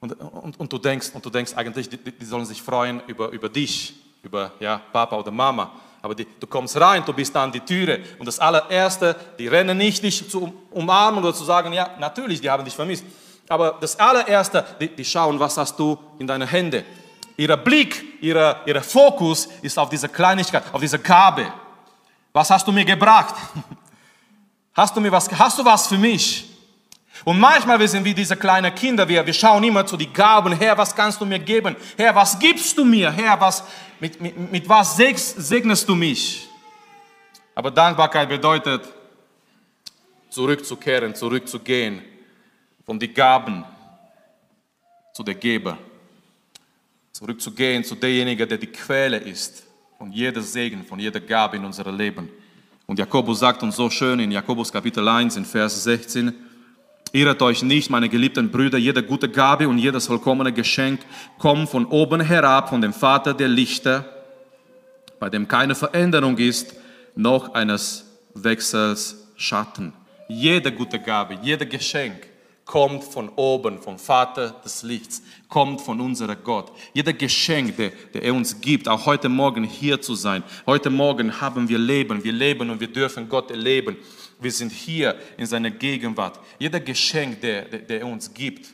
Und, 0.00 0.12
und, 0.12 0.60
und, 0.60 0.72
du, 0.72 0.78
denkst, 0.78 1.10
und 1.12 1.24
du 1.24 1.30
denkst 1.30 1.54
eigentlich, 1.56 1.88
die, 1.88 1.98
die 1.98 2.24
sollen 2.24 2.46
sich 2.46 2.62
freuen 2.62 3.02
über, 3.08 3.30
über 3.30 3.48
dich, 3.48 3.94
über 4.22 4.52
ja, 4.60 4.80
Papa 4.92 5.16
oder 5.16 5.32
Mama. 5.32 5.72
Aber 6.00 6.14
die, 6.14 6.26
du 6.38 6.46
kommst 6.46 6.80
rein, 6.80 7.04
du 7.04 7.12
bist 7.12 7.34
an 7.36 7.50
die 7.50 7.60
Türe 7.60 8.00
und 8.18 8.26
das 8.26 8.38
allererste, 8.38 9.16
die 9.38 9.48
rennen 9.48 9.76
nicht 9.76 10.02
dich 10.02 10.30
zu 10.30 10.52
umarmen 10.70 11.22
oder 11.22 11.34
zu 11.34 11.42
sagen, 11.44 11.72
ja, 11.72 11.96
natürlich, 11.98 12.40
die 12.40 12.48
haben 12.48 12.64
dich 12.64 12.74
vermisst. 12.74 13.04
Aber 13.48 13.76
das 13.80 13.98
allererste, 13.98 14.64
die, 14.80 14.88
die 14.88 15.04
schauen, 15.04 15.40
was 15.40 15.56
hast 15.56 15.76
du 15.78 15.98
in 16.18 16.26
deinen 16.26 16.46
Händen. 16.46 16.84
Ihr 17.38 17.56
Blick, 17.56 18.20
ihr, 18.20 18.60
ihr 18.66 18.82
Fokus 18.82 19.48
ist 19.62 19.78
auf 19.78 19.88
diese 19.88 20.08
Kleinigkeit, 20.08 20.64
auf 20.72 20.80
diese 20.80 20.98
Gabe. 20.98 21.46
Was 22.32 22.50
hast 22.50 22.66
du 22.66 22.72
mir 22.72 22.84
gebracht? 22.84 23.34
Hast 24.74 24.94
du 24.94 25.00
mir 25.00 25.10
was, 25.10 25.28
hast 25.36 25.58
du 25.58 25.64
was 25.64 25.88
für 25.88 25.98
mich? 25.98 26.48
Und 27.24 27.40
manchmal 27.40 27.80
wir 27.80 27.88
sind 27.88 28.04
wie 28.04 28.14
diese 28.14 28.36
kleinen 28.36 28.72
Kinder, 28.72 29.08
wir, 29.08 29.26
wir 29.26 29.32
schauen 29.32 29.64
immer 29.64 29.84
zu 29.84 29.96
die 29.96 30.12
Gaben, 30.12 30.52
Herr, 30.52 30.78
was 30.78 30.94
kannst 30.94 31.20
du 31.20 31.26
mir 31.26 31.40
geben? 31.40 31.74
Herr, 31.96 32.14
was 32.14 32.38
gibst 32.38 32.78
du 32.78 32.84
mir? 32.84 33.10
Herr, 33.10 33.40
was, 33.40 33.64
mit, 33.98 34.20
mit, 34.20 34.52
mit 34.52 34.68
was 34.68 34.96
segnest 34.96 35.88
du 35.88 35.96
mich? 35.96 36.48
Aber 37.56 37.72
Dankbarkeit 37.72 38.28
bedeutet, 38.28 38.82
zurückzukehren, 40.30 41.12
zurückzugehen 41.12 42.00
von 42.86 43.00
den 43.00 43.12
Gaben 43.12 43.64
zu 45.12 45.24
der 45.24 45.34
Geber. 45.34 45.76
Zurückzugehen 47.18 47.82
zu 47.82 47.96
derjenigen, 47.96 48.48
der 48.48 48.58
die 48.58 48.68
Quelle 48.68 49.16
ist 49.16 49.64
von 49.98 50.12
jeder 50.12 50.40
Segen, 50.40 50.84
von 50.84 51.00
jeder 51.00 51.18
Gabe 51.18 51.56
in 51.56 51.64
unserem 51.64 51.96
Leben. 51.96 52.28
Und 52.86 52.96
Jakobus 52.96 53.40
sagt 53.40 53.60
uns 53.64 53.74
so 53.74 53.90
schön 53.90 54.20
in 54.20 54.30
Jakobus 54.30 54.70
Kapitel 54.70 55.08
1 55.08 55.36
in 55.36 55.44
Vers 55.44 55.82
16, 55.82 56.32
Irret 57.10 57.42
euch 57.42 57.64
nicht, 57.64 57.90
meine 57.90 58.08
geliebten 58.08 58.52
Brüder, 58.52 58.78
jede 58.78 59.02
gute 59.02 59.28
Gabe 59.28 59.68
und 59.68 59.78
jedes 59.78 60.06
vollkommene 60.06 60.52
Geschenk 60.52 61.00
kommt 61.38 61.68
von 61.68 61.86
oben 61.86 62.20
herab, 62.20 62.68
von 62.68 62.80
dem 62.80 62.92
Vater 62.92 63.34
der 63.34 63.48
Lichter, 63.48 64.08
bei 65.18 65.28
dem 65.28 65.48
keine 65.48 65.74
Veränderung 65.74 66.38
ist, 66.38 66.76
noch 67.16 67.52
eines 67.52 68.06
Wechsels 68.34 69.26
Schatten. 69.34 69.92
Jede 70.28 70.70
gute 70.70 71.00
Gabe, 71.00 71.36
jeder 71.42 71.66
Geschenk 71.66 72.27
kommt 72.68 73.02
von 73.02 73.30
oben, 73.30 73.80
vom 73.80 73.98
Vater 73.98 74.50
des 74.62 74.82
Lichts, 74.82 75.22
kommt 75.48 75.80
von 75.80 76.02
unserem 76.02 76.36
Gott. 76.44 76.70
Jeder 76.92 77.14
Geschenk, 77.14 77.78
der, 77.78 77.92
der 78.12 78.22
er 78.22 78.34
uns 78.34 78.60
gibt, 78.60 78.86
auch 78.88 79.06
heute 79.06 79.30
Morgen 79.30 79.64
hier 79.64 80.02
zu 80.02 80.14
sein. 80.14 80.44
Heute 80.66 80.90
Morgen 80.90 81.40
haben 81.40 81.66
wir 81.66 81.78
Leben, 81.78 82.22
wir 82.22 82.32
leben 82.32 82.68
und 82.68 82.78
wir 82.78 82.92
dürfen 82.92 83.26
Gott 83.26 83.50
erleben. 83.50 83.96
Wir 84.38 84.52
sind 84.52 84.70
hier 84.70 85.16
in 85.38 85.46
seiner 85.46 85.70
Gegenwart. 85.70 86.38
Jeder 86.58 86.78
Geschenk, 86.78 87.40
der, 87.40 87.62
der, 87.62 87.78
der 87.80 88.00
er 88.00 88.06
uns 88.06 88.34
gibt, 88.34 88.68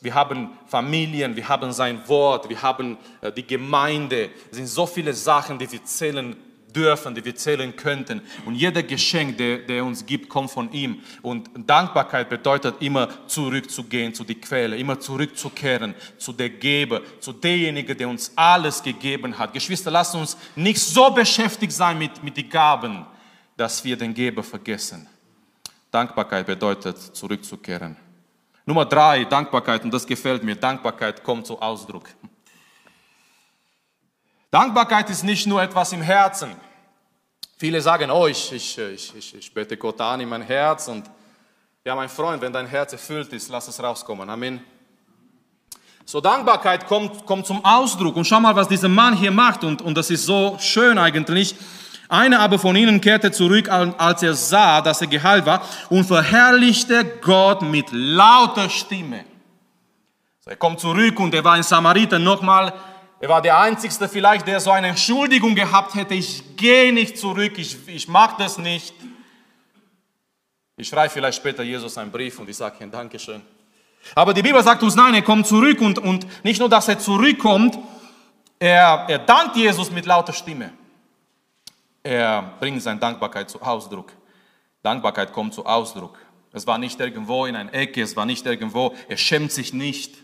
wir 0.00 0.14
haben 0.14 0.50
Familien, 0.68 1.34
wir 1.34 1.48
haben 1.48 1.72
sein 1.72 2.00
Wort, 2.06 2.48
wir 2.48 2.62
haben 2.62 2.98
äh, 3.20 3.32
die 3.32 3.46
Gemeinde. 3.46 4.30
Es 4.52 4.58
sind 4.58 4.68
so 4.68 4.86
viele 4.86 5.12
Sachen, 5.12 5.58
die 5.58 5.70
wir 5.70 5.84
zählen 5.84 6.36
dürfen, 6.72 7.14
die 7.14 7.24
wir 7.24 7.34
zählen 7.34 7.74
könnten. 7.74 8.22
Und 8.44 8.54
jeder 8.54 8.82
Geschenk, 8.82 9.38
der, 9.38 9.58
der 9.58 9.84
uns 9.84 10.04
gibt, 10.04 10.28
kommt 10.28 10.50
von 10.50 10.72
ihm. 10.72 11.00
Und 11.22 11.50
Dankbarkeit 11.54 12.28
bedeutet 12.28 12.76
immer 12.80 13.08
zurückzugehen 13.26 14.14
zu 14.14 14.24
der 14.24 14.36
Quelle, 14.36 14.76
immer 14.76 14.98
zurückzukehren 14.98 15.94
zu 16.18 16.32
der 16.32 16.50
Geber, 16.50 17.00
zu 17.20 17.32
derjenigen, 17.32 17.96
der 17.96 18.08
uns 18.08 18.32
alles 18.36 18.82
gegeben 18.82 19.36
hat. 19.38 19.52
Geschwister, 19.52 19.90
lasst 19.90 20.14
uns 20.14 20.36
nicht 20.56 20.80
so 20.80 21.10
beschäftigt 21.10 21.72
sein 21.72 21.98
mit, 21.98 22.22
mit 22.22 22.36
den 22.36 22.48
Gaben, 22.48 23.06
dass 23.56 23.84
wir 23.84 23.96
den 23.96 24.14
Geber 24.14 24.42
vergessen. 24.42 25.06
Dankbarkeit 25.90 26.46
bedeutet 26.46 26.98
zurückzukehren. 26.98 27.96
Nummer 28.64 28.84
drei, 28.84 29.24
Dankbarkeit, 29.24 29.82
und 29.84 29.92
das 29.92 30.06
gefällt 30.06 30.44
mir, 30.44 30.54
Dankbarkeit 30.54 31.24
kommt 31.24 31.46
zum 31.46 31.58
Ausdruck. 31.60 32.08
Dankbarkeit 34.50 35.08
ist 35.10 35.22
nicht 35.22 35.46
nur 35.46 35.62
etwas 35.62 35.92
im 35.92 36.02
Herzen. 36.02 36.56
Viele 37.56 37.80
sagen, 37.80 38.10
oh, 38.10 38.26
ich, 38.26 38.52
ich, 38.52 38.78
ich, 38.78 39.34
ich, 39.34 39.54
bete 39.54 39.76
Gott 39.76 40.00
an 40.00 40.20
in 40.20 40.28
mein 40.28 40.42
Herz 40.42 40.88
und 40.88 41.08
ja, 41.84 41.94
mein 41.94 42.08
Freund, 42.08 42.42
wenn 42.42 42.52
dein 42.52 42.66
Herz 42.66 42.92
erfüllt 42.92 43.32
ist, 43.32 43.48
lass 43.48 43.68
es 43.68 43.80
rauskommen. 43.80 44.28
Amen. 44.28 44.60
So, 46.04 46.20
Dankbarkeit 46.20 46.86
kommt, 46.88 47.24
kommt 47.26 47.46
zum 47.46 47.64
Ausdruck. 47.64 48.16
Und 48.16 48.24
schau 48.24 48.40
mal, 48.40 48.56
was 48.56 48.66
dieser 48.66 48.88
Mann 48.88 49.16
hier 49.16 49.30
macht. 49.30 49.62
Und, 49.62 49.80
und 49.82 49.96
das 49.96 50.10
ist 50.10 50.26
so 50.26 50.56
schön 50.58 50.98
eigentlich. 50.98 51.54
Einer 52.08 52.40
aber 52.40 52.58
von 52.58 52.74
ihnen 52.74 53.00
kehrte 53.00 53.30
zurück, 53.30 53.68
als 53.68 54.22
er 54.24 54.34
sah, 54.34 54.80
dass 54.80 55.00
er 55.00 55.06
geheilt 55.06 55.46
war, 55.46 55.62
und 55.90 56.04
verherrlichte 56.04 57.04
Gott 57.20 57.62
mit 57.62 57.86
lauter 57.92 58.68
Stimme. 58.68 59.24
So, 60.40 60.50
er 60.50 60.56
kommt 60.56 60.80
zurück 60.80 61.20
und 61.20 61.32
er 61.34 61.44
war 61.44 61.56
in 61.56 61.62
Samariter 61.62 62.18
nochmal 62.18 62.72
er 63.20 63.28
war 63.28 63.42
der 63.42 63.58
Einzige 63.58 64.08
vielleicht, 64.08 64.46
der 64.46 64.60
so 64.60 64.70
eine 64.70 64.88
Entschuldigung 64.88 65.54
gehabt 65.54 65.94
hätte, 65.94 66.14
ich 66.14 66.56
gehe 66.56 66.90
nicht 66.90 67.18
zurück, 67.18 67.58
ich, 67.58 67.76
ich 67.86 68.08
mag 68.08 68.38
das 68.38 68.56
nicht. 68.56 68.94
Ich 70.76 70.88
schreibe 70.88 71.10
vielleicht 71.10 71.36
später 71.36 71.62
Jesus 71.62 71.98
einen 71.98 72.10
Brief 72.10 72.38
und 72.38 72.48
ich 72.48 72.56
sage 72.56 72.82
ihm 72.82 72.90
Dankeschön. 72.90 73.42
Aber 74.14 74.32
die 74.32 74.40
Bibel 74.40 74.62
sagt 74.62 74.82
uns, 74.82 74.94
nein, 74.96 75.12
er 75.12 75.20
kommt 75.20 75.46
zurück 75.46 75.82
und, 75.82 75.98
und 75.98 76.26
nicht 76.42 76.58
nur, 76.58 76.70
dass 76.70 76.88
er 76.88 76.98
zurückkommt, 76.98 77.78
er, 78.58 79.04
er 79.06 79.18
dankt 79.18 79.54
Jesus 79.56 79.90
mit 79.90 80.06
lauter 80.06 80.32
Stimme. 80.32 80.72
Er 82.02 82.54
bringt 82.58 82.82
seine 82.82 83.00
Dankbarkeit 83.00 83.50
zu 83.50 83.60
Ausdruck. 83.60 84.12
Dankbarkeit 84.82 85.34
kommt 85.34 85.52
zu 85.52 85.66
Ausdruck. 85.66 86.18
Es 86.54 86.66
war 86.66 86.78
nicht 86.78 86.98
irgendwo 86.98 87.44
in 87.44 87.54
einer 87.54 87.74
Ecke, 87.74 88.00
es 88.00 88.16
war 88.16 88.24
nicht 88.24 88.46
irgendwo, 88.46 88.94
er 89.08 89.18
schämt 89.18 89.52
sich 89.52 89.74
nicht. 89.74 90.16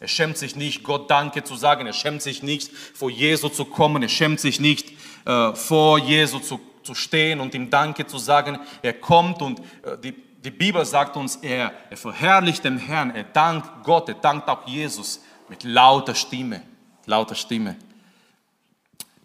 Er 0.00 0.08
schämt 0.08 0.38
sich 0.38 0.56
nicht, 0.56 0.82
Gott 0.82 1.10
Danke 1.10 1.44
zu 1.44 1.54
sagen. 1.56 1.86
Er 1.86 1.92
schämt 1.92 2.22
sich 2.22 2.42
nicht, 2.42 2.72
vor 2.72 3.10
Jesu 3.10 3.50
zu 3.50 3.66
kommen. 3.66 4.02
Er 4.02 4.08
schämt 4.08 4.40
sich 4.40 4.58
nicht, 4.58 4.92
äh, 5.26 5.54
vor 5.54 5.98
Jesu 5.98 6.38
zu, 6.38 6.58
zu 6.82 6.94
stehen 6.94 7.38
und 7.38 7.54
ihm 7.54 7.68
Danke 7.68 8.06
zu 8.06 8.16
sagen. 8.16 8.58
Er 8.80 8.94
kommt 8.94 9.42
und 9.42 9.60
äh, 9.60 9.98
die, 10.02 10.14
die 10.42 10.50
Bibel 10.50 10.82
sagt 10.86 11.18
uns, 11.18 11.36
er, 11.36 11.72
er 11.90 11.96
verherrlicht 11.98 12.64
den 12.64 12.78
Herrn. 12.78 13.14
Er 13.14 13.24
dankt 13.24 13.84
Gott, 13.84 14.08
er 14.08 14.14
dankt 14.14 14.48
auch 14.48 14.66
Jesus 14.66 15.20
mit 15.50 15.64
lauter 15.64 16.14
Stimme. 16.14 16.62
Lauter 17.04 17.34
Stimme. 17.34 17.76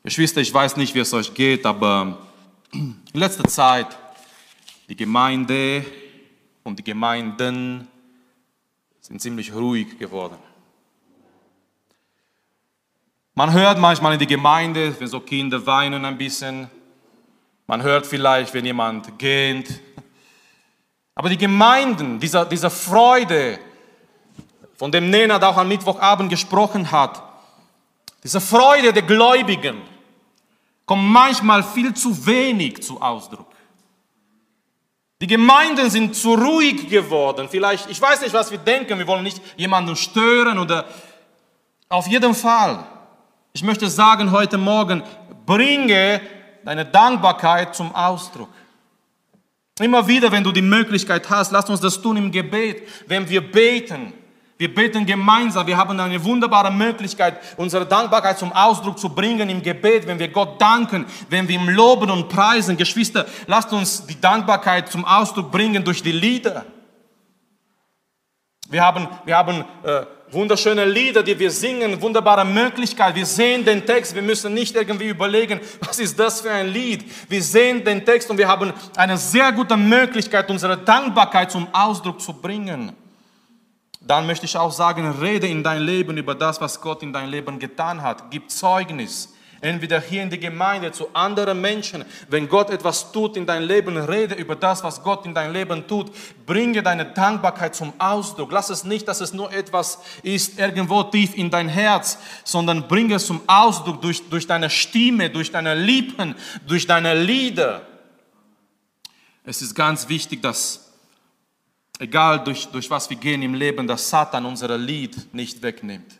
Geschwister, 0.03 0.41
ich 0.41 0.53
weiß 0.53 0.75
nicht, 0.75 0.93
wie 0.93 0.99
es 0.99 1.13
euch 1.13 1.33
geht, 1.33 1.65
aber 1.65 2.17
in 2.73 3.01
letzter 3.13 3.45
Zeit 3.45 3.88
die 4.89 4.95
Gemeinde 4.95 5.85
und 6.63 6.79
die 6.79 6.83
Gemeinden 6.83 7.88
sind 8.99 9.21
ziemlich 9.21 9.53
ruhig 9.53 9.97
geworden. 9.97 10.38
Man 13.38 13.52
hört 13.52 13.78
manchmal 13.78 14.13
in 14.13 14.19
die 14.19 14.28
Gemeinde, 14.28 14.95
wenn 14.98 15.08
so 15.08 15.19
Kinder 15.19 15.65
weinen 15.65 16.06
ein 16.06 16.17
bisschen. 16.17 16.69
Man 17.67 17.84
hört 17.84 18.06
vielleicht, 18.06 18.54
wenn 18.54 18.63
jemand 18.63 19.19
geht. 19.19 19.82
Aber 21.15 21.28
die 21.28 21.38
Gemeinden, 21.38 22.17
dieser, 22.17 22.45
dieser 22.45 22.69
Freude, 22.69 23.60
von 24.78 24.89
dem 24.89 25.10
Nenad 25.10 25.43
auch 25.43 25.58
am 25.58 25.67
Mittwochabend 25.67 26.30
gesprochen 26.30 26.89
hat, 26.89 27.21
diese 28.24 28.39
Freude 28.39 28.93
der 28.93 29.04
Gläubigen, 29.04 29.82
kommt 30.86 31.04
manchmal 31.04 31.62
viel 31.62 31.93
zu 31.93 32.26
wenig 32.26 32.84
zu 32.84 33.02
Ausdruck. 33.02 33.52
Die 35.19 35.28
Gemeinden 35.28 35.89
sind 35.89 36.15
zu 36.15 36.36
ruhig 36.36 36.88
geworden. 36.88 37.50
Vielleicht, 37.50 37.89
ich 37.89 38.02
weiß 38.02 38.21
nicht, 38.21 38.34
was 38.34 38.50
wir 38.50 38.60
denken, 38.60 38.98
wir 38.98 39.08
wollen 39.08 39.24
nicht 39.24 39.41
jemanden 39.58 39.98
stören 39.98 40.58
oder 40.58 40.86
auf 41.89 42.08
jeden 42.08 42.34
Fall. 42.34 42.94
Ich 43.56 43.63
möchte 43.63 43.89
sagen 43.89 44.32
heute 44.32 44.58
Morgen, 44.58 45.02
bringe 45.46 46.20
deine 46.65 46.84
Dankbarkeit 46.84 47.74
zum 47.74 47.96
Ausdruck. 47.96 48.50
Immer 49.80 50.06
wieder, 50.06 50.30
wenn 50.30 50.44
du 50.44 50.52
die 50.52 50.62
Möglichkeit 50.62 51.30
hast, 51.30 51.54
lass 51.54 51.70
uns 51.70 51.80
das 51.80 52.02
tun 52.02 52.18
im 52.18 52.34
Gebet, 52.34 52.84
wenn 53.08 53.30
wir 53.30 53.39
beten. 53.39 54.12
Wir 54.58 54.74
beten 54.74 55.06
gemeinsam. 55.06 55.65
Wir 55.68 55.78
haben 55.78 55.98
eine 55.98 56.22
wunderbare 56.22 56.70
Möglichkeit, 56.70 57.39
unsere 57.56 57.86
Dankbarkeit 57.86 58.38
zum 58.38 58.52
Ausdruck 58.52 59.00
zu 59.00 59.08
bringen 59.08 59.48
im 59.48 59.63
Gebet, 59.63 60.06
wenn 60.06 60.20
wir 60.20 60.28
Gott 60.28 60.60
danken, 60.60 61.06
wenn 61.30 61.48
wir 61.48 61.56
ihm 61.56 61.70
loben 61.70 62.12
und 62.12 62.28
preisen. 62.28 62.76
Geschwister, 62.76 63.26
lasst 63.48 63.72
uns 63.72 64.06
die 64.06 64.20
Dankbarkeit 64.20 64.91
zum 64.91 65.06
Ausdruck 65.06 65.50
bringen 65.50 65.82
durch 65.82 66.04
die 66.04 66.12
Lieder. 66.12 66.65
Wir 68.70 68.84
haben, 68.84 69.08
wir 69.24 69.38
haben 69.38 69.63
äh, 69.84 70.02
wunderschöne 70.31 70.85
Lieder, 70.85 71.23
die 71.23 71.38
wir 71.38 71.51
singen, 71.51 72.01
wunderbare 72.01 72.45
Möglichkeit. 72.45 73.15
Wir 73.15 73.25
sehen 73.25 73.63
den 73.63 73.85
Text, 73.85 74.15
wir 74.15 74.21
müssen 74.21 74.53
nicht 74.53 74.75
irgendwie 74.75 75.09
überlegen, 75.09 75.59
was 75.81 75.99
ist 75.99 76.19
das 76.19 76.41
für 76.41 76.51
ein 76.51 76.67
Lied. 76.67 77.05
Wir 77.29 77.41
sehen 77.41 77.83
den 77.83 78.03
Text 78.05 78.29
und 78.29 78.38
wir 78.38 78.47
haben 78.47 78.73
eine 78.95 79.17
sehr 79.17 79.51
gute 79.51 79.77
Möglichkeit, 79.77 80.49
unsere 80.49 80.77
Dankbarkeit 80.77 81.51
zum 81.51 81.67
Ausdruck 81.73 82.21
zu 82.21 82.33
bringen. 82.33 82.93
Dann 84.01 84.27
möchte 84.27 84.45
ich 84.45 84.55
auch 84.55 84.71
sagen, 84.71 85.09
rede 85.19 85.47
in 85.47 85.63
dein 85.63 85.81
Leben 85.81 86.15
über 86.17 86.35
das, 86.35 86.61
was 86.61 86.79
Gott 86.79 87.01
in 87.01 87.11
dein 87.11 87.29
Leben 87.29 87.57
getan 87.57 88.01
hat. 88.01 88.29
Gib 88.29 88.51
Zeugnis 88.51 89.35
entweder 89.62 90.02
hier 90.02 90.24
in 90.24 90.30
die 90.30 90.39
Gemeinde, 90.39 90.91
zu 90.91 91.10
anderen 91.13 91.62
Menschen. 91.62 92.06
Wenn 92.30 92.48
Gott 92.48 92.70
etwas 92.70 93.12
tut 93.12 93.38
in 93.38 93.46
dein 93.46 93.63
Leben, 93.63 93.98
rede 93.98 94.36
über 94.36 94.56
das, 94.56 94.84
was 94.84 95.04
Gott 95.04 95.26
in 95.26 95.34
dein 95.34 95.54
Leben 95.54 95.88
tut. 95.88 96.12
Bringe 96.46 96.84
deine 96.84 97.06
Dankbarkeit 97.06 97.76
zum 97.76 97.94
Ausdruck. 97.98 98.52
Lass 98.52 98.70
es 98.70 98.84
nicht, 98.84 99.08
dass 99.08 99.22
es 99.22 99.34
nur 99.34 99.52
etwas 99.52 100.00
ist, 100.24 100.60
irgendwo 100.60 101.04
tief 101.04 101.36
in 101.36 101.50
dein 101.50 101.70
Herz, 101.70 102.18
sondern 102.44 102.88
bringe 102.88 103.15
es 103.15 103.26
zum 103.26 103.41
Ausdruck 103.48 104.02
durch, 104.02 104.28
durch 104.30 104.48
deine 104.48 104.70
Stimme, 104.70 105.30
durch 105.30 105.52
deine 105.52 105.76
Lippen, 105.76 106.36
durch 106.68 106.86
deine 106.88 107.13
Lieder. 107.13 107.82
Es 109.44 109.62
ist 109.62 109.76
ganz 109.76 110.10
wichtig, 110.10 110.41
dass 110.41 110.91
egal 112.00 112.44
durch, 112.44 112.68
durch 112.68 112.89
was 112.89 113.10
wir 113.10 113.18
gehen 113.18 113.41
im 113.41 113.54
Leben, 113.54 113.88
dass 113.88 114.10
Satan 114.10 114.46
unser 114.46 114.78
Lied 114.78 115.34
nicht 115.34 115.62
wegnimmt. 115.62 116.20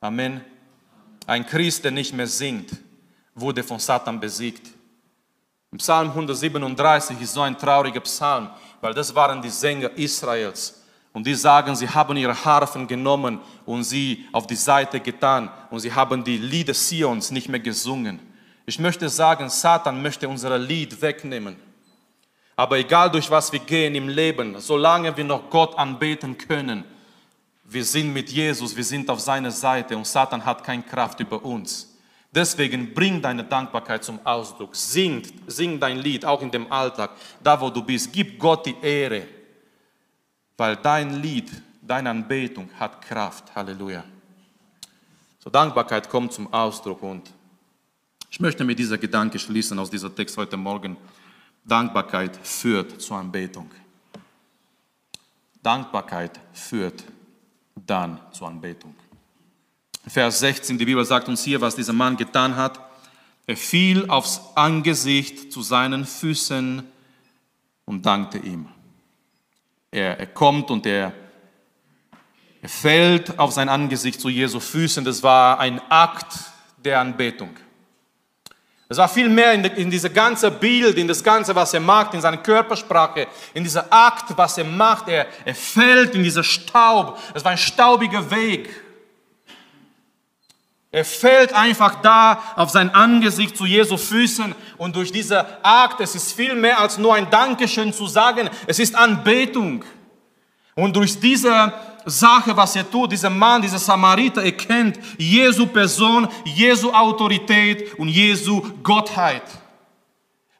Amen. 0.00 0.40
Ein 1.26 1.46
Christ, 1.46 1.84
der 1.84 1.90
nicht 1.90 2.12
mehr 2.12 2.26
singt, 2.26 2.70
wurde 3.34 3.62
von 3.62 3.78
Satan 3.78 4.20
besiegt. 4.20 4.68
Im 5.72 5.78
Psalm 5.78 6.10
137 6.10 7.20
ist 7.20 7.34
so 7.34 7.40
ein 7.40 7.58
trauriger 7.58 8.00
Psalm, 8.00 8.50
weil 8.80 8.94
das 8.94 9.14
waren 9.14 9.40
die 9.40 9.50
Sänger 9.50 9.90
Israels. 9.96 10.82
Und 11.12 11.26
die 11.26 11.34
sagen, 11.34 11.74
sie 11.74 11.88
haben 11.88 12.16
ihre 12.16 12.44
Harfen 12.44 12.86
genommen 12.86 13.40
und 13.64 13.84
sie 13.84 14.26
auf 14.32 14.46
die 14.46 14.56
Seite 14.56 15.00
getan 15.00 15.48
und 15.70 15.80
sie 15.80 15.92
haben 15.92 16.22
die 16.22 16.38
Lieder 16.38 16.74
Sions 16.74 17.30
nicht 17.30 17.48
mehr 17.48 17.60
gesungen. 17.60 18.20
Ich 18.66 18.78
möchte 18.78 19.08
sagen, 19.08 19.48
Satan 19.48 20.02
möchte 20.02 20.28
unser 20.28 20.58
Lied 20.58 21.00
wegnehmen. 21.00 21.56
Aber 22.56 22.78
egal 22.78 23.10
durch 23.10 23.30
was 23.30 23.52
wir 23.52 23.60
gehen 23.60 23.94
im 23.94 24.08
Leben, 24.08 24.58
solange 24.60 25.16
wir 25.16 25.24
noch 25.24 25.50
Gott 25.50 25.76
anbeten 25.76 26.36
können, 26.38 26.84
wir 27.74 27.84
sind 27.84 28.12
mit 28.12 28.30
Jesus, 28.30 28.74
wir 28.74 28.84
sind 28.84 29.10
auf 29.10 29.20
seiner 29.20 29.50
Seite 29.50 29.96
und 29.96 30.06
Satan 30.06 30.44
hat 30.44 30.62
keine 30.62 30.84
Kraft 30.84 31.18
über 31.18 31.44
uns. 31.44 31.90
Deswegen 32.32 32.94
bring 32.94 33.20
deine 33.20 33.44
Dankbarkeit 33.44 34.02
zum 34.04 34.24
Ausdruck. 34.24 34.74
Sing, 34.74 35.22
sing 35.46 35.78
dein 35.78 35.98
Lied, 35.98 36.24
auch 36.24 36.40
in 36.40 36.50
dem 36.50 36.70
Alltag, 36.72 37.10
da 37.42 37.60
wo 37.60 37.70
du 37.70 37.82
bist. 37.82 38.12
Gib 38.12 38.38
Gott 38.38 38.66
die 38.66 38.76
Ehre, 38.80 39.26
weil 40.56 40.76
dein 40.76 41.20
Lied, 41.20 41.50
deine 41.82 42.10
Anbetung 42.10 42.70
hat 42.78 43.02
Kraft. 43.02 43.54
Halleluja. 43.54 44.04
So 45.40 45.50
Dankbarkeit 45.50 46.08
kommt 46.08 46.32
zum 46.32 46.52
Ausdruck 46.52 47.02
und 47.02 47.30
ich 48.30 48.40
möchte 48.40 48.64
mit 48.64 48.78
dieser 48.78 48.98
Gedanke 48.98 49.38
schließen 49.38 49.78
aus 49.78 49.90
dieser 49.90 50.14
Text 50.14 50.36
heute 50.36 50.56
Morgen. 50.56 50.96
Dankbarkeit 51.64 52.36
führt 52.36 53.00
zur 53.00 53.16
Anbetung. 53.16 53.70
Dankbarkeit 55.62 56.40
führt 56.52 57.04
dann 57.74 58.20
zur 58.32 58.48
Anbetung. 58.48 58.94
Vers 60.06 60.40
16, 60.40 60.78
die 60.78 60.84
Bibel 60.84 61.04
sagt 61.04 61.28
uns 61.28 61.42
hier, 61.42 61.60
was 61.60 61.76
dieser 61.76 61.92
Mann 61.92 62.16
getan 62.16 62.56
hat. 62.56 62.78
Er 63.46 63.56
fiel 63.56 64.08
aufs 64.08 64.40
Angesicht 64.54 65.52
zu 65.52 65.62
seinen 65.62 66.04
Füßen 66.04 66.82
und 67.84 68.06
dankte 68.06 68.38
ihm. 68.38 68.68
Er, 69.90 70.18
er 70.18 70.26
kommt 70.26 70.70
und 70.70 70.86
er, 70.86 71.12
er 72.60 72.68
fällt 72.68 73.38
auf 73.38 73.52
sein 73.52 73.68
Angesicht 73.68 74.20
zu 74.20 74.28
Jesu 74.28 74.60
Füßen. 74.60 75.04
Das 75.04 75.22
war 75.22 75.58
ein 75.60 75.80
Akt 75.90 76.34
der 76.84 77.00
Anbetung. 77.00 77.50
Es 78.94 78.98
war 78.98 79.08
viel 79.08 79.28
mehr 79.28 79.52
in, 79.54 79.64
in 79.64 79.90
diese 79.90 80.08
ganze 80.08 80.52
Bild, 80.52 80.96
in 80.98 81.08
das 81.08 81.24
Ganze, 81.24 81.52
was 81.52 81.74
er 81.74 81.80
macht, 81.80 82.14
in 82.14 82.20
seiner 82.20 82.36
Körpersprache, 82.36 83.26
in 83.52 83.64
dieser 83.64 83.92
Akt, 83.92 84.36
was 84.36 84.56
er 84.56 84.62
macht. 84.62 85.08
Er, 85.08 85.26
er 85.44 85.54
fällt 85.56 86.14
in 86.14 86.22
dieser 86.22 86.44
Staub. 86.44 87.18
Es 87.34 87.44
war 87.44 87.50
ein 87.50 87.58
staubiger 87.58 88.30
Weg. 88.30 88.70
Er 90.92 91.04
fällt 91.04 91.52
einfach 91.54 92.02
da 92.02 92.40
auf 92.54 92.70
sein 92.70 92.94
Angesicht 92.94 93.56
zu 93.56 93.66
Jesu 93.66 93.96
Füßen 93.96 94.54
und 94.78 94.94
durch 94.94 95.10
diese 95.10 95.44
Akt, 95.64 96.00
es 96.00 96.14
ist 96.14 96.32
viel 96.32 96.54
mehr 96.54 96.78
als 96.78 96.96
nur 96.96 97.16
ein 97.16 97.28
Dankeschön 97.30 97.92
zu 97.92 98.06
sagen, 98.06 98.48
es 98.68 98.78
ist 98.78 98.94
Anbetung. 98.94 99.84
Und 100.76 100.94
durch 100.94 101.18
diese 101.18 101.72
Sache, 102.06 102.56
was 102.56 102.76
er 102.76 102.90
tut, 102.90 103.12
dieser 103.12 103.30
Mann, 103.30 103.62
dieser 103.62 103.78
Samariter 103.78 104.42
erkennt 104.42 104.98
Jesu 105.18 105.66
Person, 105.66 106.28
Jesu 106.44 106.92
Autorität 106.92 107.98
und 107.98 108.08
Jesu 108.08 108.62
Gottheit. 108.82 109.42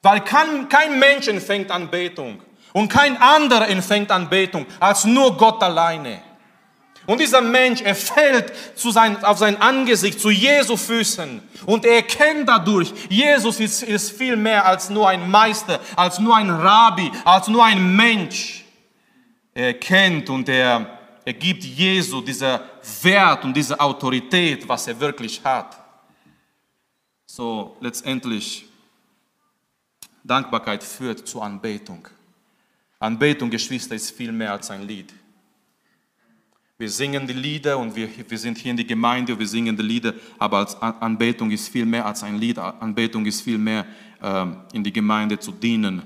Weil 0.03 0.21
kein, 0.21 0.69
kein 0.69 0.99
Mensch 0.99 1.29
empfängt 1.29 1.71
Anbetung 1.71 2.41
und 2.73 2.89
kein 2.89 3.17
anderer 3.17 3.69
empfängt 3.69 4.11
Anbetung 4.11 4.67
als 4.81 5.05
nur 5.05 5.37
Gott 5.37 5.63
alleine. 5.63 6.23
Und 7.07 7.21
dieser 7.21 7.43
Mensch, 7.43 7.83
er 7.83 7.95
fällt 7.95 8.53
zu 8.77 8.91
sein, 8.91 9.23
auf 9.25 9.39
sein 9.39 9.61
Angesicht, 9.61 10.19
zu 10.19 10.31
Jesu 10.31 10.77
Füßen. 10.77 11.43
Und 11.67 11.85
er 11.85 11.97
erkennt 11.97 12.49
dadurch, 12.49 12.93
Jesus 13.11 13.61
ist, 13.61 13.83
ist 13.83 14.13
viel 14.13 14.37
mehr 14.37 14.65
als 14.65 14.89
nur 14.89 15.09
ein 15.09 15.31
Meister, 15.31 15.81
als 15.97 16.19
nur 16.19 16.35
ein 16.35 16.49
Rabbi, 16.49 17.11
als 17.25 17.49
nur 17.49 17.65
ein 17.65 17.95
Mensch. 17.95 18.65
Er 19.53 19.67
erkennt 19.69 20.31
und 20.31 20.49
er 20.49 20.94
er 21.25 21.33
gibt 21.33 21.65
Jesu 21.65 22.21
dieser 22.21 22.63
Wert 23.03 23.45
und 23.45 23.57
diese 23.57 23.79
Autorität, 23.81 24.69
was 24.69 24.87
er 24.87 24.99
wirklich 25.01 25.43
hat. 25.43 25.79
So, 27.25 27.77
letztendlich, 27.81 28.67
Dankbarkeit 30.23 30.85
führt 30.85 31.27
zur 31.27 31.43
Anbetung. 31.43 32.07
Anbetung, 32.99 33.51
Geschwister, 33.51 33.95
ist 33.95 34.11
viel 34.11 34.33
mehr 34.33 34.53
als 34.53 34.71
ein 34.71 34.87
Lied. 34.87 35.13
Wir 36.77 36.91
singen 36.91 37.27
die 37.27 37.35
Lieder 37.35 37.79
und 37.79 37.95
wir, 37.95 38.09
wir 38.29 38.39
sind 38.39 38.59
hier 38.59 38.73
in 38.73 38.77
der 38.77 38.87
Gemeinde, 38.87 39.39
wir 39.39 39.47
singen 39.47 39.77
die 39.77 39.83
Lieder, 39.83 40.13
aber 40.39 40.67
Anbetung 41.01 41.51
ist 41.51 41.69
viel 41.69 41.87
mehr 41.87 42.05
als 42.05 42.23
ein 42.23 42.39
Lied. 42.39 42.59
Anbetung 42.59 43.25
ist 43.25 43.41
viel 43.43 43.59
mehr, 43.59 43.87
ähm, 44.23 44.57
in 44.73 44.85
die 44.85 44.93
Gemeinde 44.93 45.39
zu 45.39 45.53
dienen. 45.53 46.03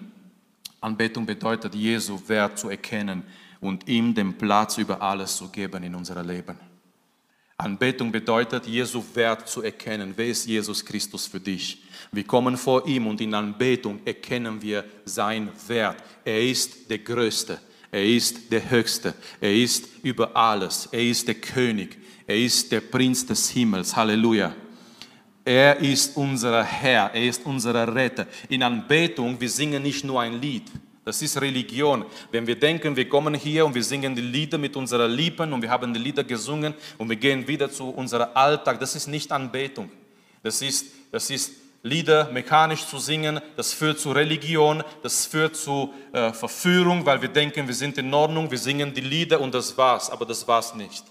Anbetung 0.80 1.26
bedeutet, 1.26 1.74
Jesu 1.74 2.20
Wert 2.28 2.58
zu 2.58 2.68
erkennen 2.68 3.24
und 3.60 3.88
ihm 3.88 4.14
den 4.14 4.36
Platz 4.36 4.78
über 4.78 5.00
alles 5.02 5.36
zu 5.36 5.48
geben 5.48 5.82
in 5.82 5.94
unserem 5.94 6.26
Leben. 6.26 6.58
Anbetung 7.60 8.12
bedeutet, 8.12 8.66
Jesu 8.66 9.02
Wert 9.14 9.48
zu 9.48 9.62
erkennen. 9.62 10.12
Wer 10.14 10.28
ist 10.28 10.46
Jesus 10.46 10.84
Christus 10.84 11.26
für 11.26 11.40
dich? 11.40 11.82
Wir 12.12 12.22
kommen 12.22 12.56
vor 12.56 12.86
ihm 12.86 13.08
und 13.08 13.20
in 13.20 13.34
Anbetung 13.34 13.98
erkennen 14.04 14.62
wir 14.62 14.84
sein 15.04 15.50
Wert. 15.66 15.96
Er 16.24 16.40
ist 16.40 16.88
der 16.88 16.98
Größte. 16.98 17.58
Er 17.90 18.06
ist 18.06 18.52
der 18.52 18.70
Höchste. 18.70 19.12
Er 19.40 19.52
ist 19.52 19.88
über 20.04 20.36
alles. 20.36 20.88
Er 20.92 21.02
ist 21.02 21.26
der 21.26 21.34
König. 21.34 21.98
Er 22.28 22.36
ist 22.36 22.70
der 22.70 22.80
Prinz 22.80 23.26
des 23.26 23.50
Himmels. 23.50 23.96
Halleluja. 23.96 24.54
Er 25.44 25.78
ist 25.78 26.16
unser 26.16 26.62
Herr. 26.62 27.12
Er 27.12 27.24
ist 27.24 27.44
unser 27.44 27.92
Retter. 27.92 28.28
In 28.50 28.62
Anbetung, 28.62 29.40
wir 29.40 29.50
singen 29.50 29.82
nicht 29.82 30.04
nur 30.04 30.20
ein 30.20 30.40
Lied. 30.40 30.70
Das 31.08 31.22
ist 31.22 31.40
Religion. 31.40 32.04
Wenn 32.30 32.46
wir 32.46 32.60
denken, 32.60 32.94
wir 32.94 33.08
kommen 33.08 33.32
hier 33.32 33.64
und 33.64 33.74
wir 33.74 33.82
singen 33.82 34.14
die 34.14 34.20
Lieder 34.20 34.58
mit 34.58 34.76
unserer 34.76 35.08
Lippen 35.08 35.54
und 35.54 35.62
wir 35.62 35.70
haben 35.70 35.94
die 35.94 35.98
Lieder 35.98 36.22
gesungen 36.22 36.74
und 36.98 37.08
wir 37.08 37.16
gehen 37.16 37.48
wieder 37.48 37.70
zu 37.70 37.88
unserem 37.88 38.28
Alltag, 38.34 38.78
das 38.78 38.94
ist 38.94 39.06
nicht 39.06 39.32
Anbetung. 39.32 39.90
Das 40.42 40.60
ist, 40.60 40.84
das 41.10 41.30
ist 41.30 41.52
Lieder 41.82 42.30
mechanisch 42.30 42.86
zu 42.86 42.98
singen, 42.98 43.40
das 43.56 43.72
führt 43.72 43.98
zu 43.98 44.12
Religion, 44.12 44.84
das 45.02 45.24
führt 45.24 45.56
zu 45.56 45.94
äh, 46.12 46.30
Verführung, 46.34 47.06
weil 47.06 47.22
wir 47.22 47.30
denken, 47.30 47.66
wir 47.66 47.74
sind 47.74 47.96
in 47.96 48.12
Ordnung, 48.12 48.50
wir 48.50 48.58
singen 48.58 48.92
die 48.92 49.00
Lieder 49.00 49.40
und 49.40 49.54
das 49.54 49.78
war's, 49.78 50.10
aber 50.10 50.26
das 50.26 50.46
war's 50.46 50.74
nicht. 50.74 51.04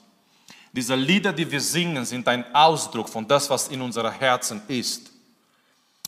Diese 0.72 0.94
Lieder, 0.94 1.34
die 1.34 1.50
wir 1.50 1.60
singen, 1.60 2.06
sind 2.06 2.28
ein 2.28 2.46
Ausdruck 2.54 3.10
von 3.10 3.28
das, 3.28 3.50
was 3.50 3.70
in 3.70 3.82
unserem 3.82 4.12
Herzen 4.12 4.62
ist. 4.68 5.17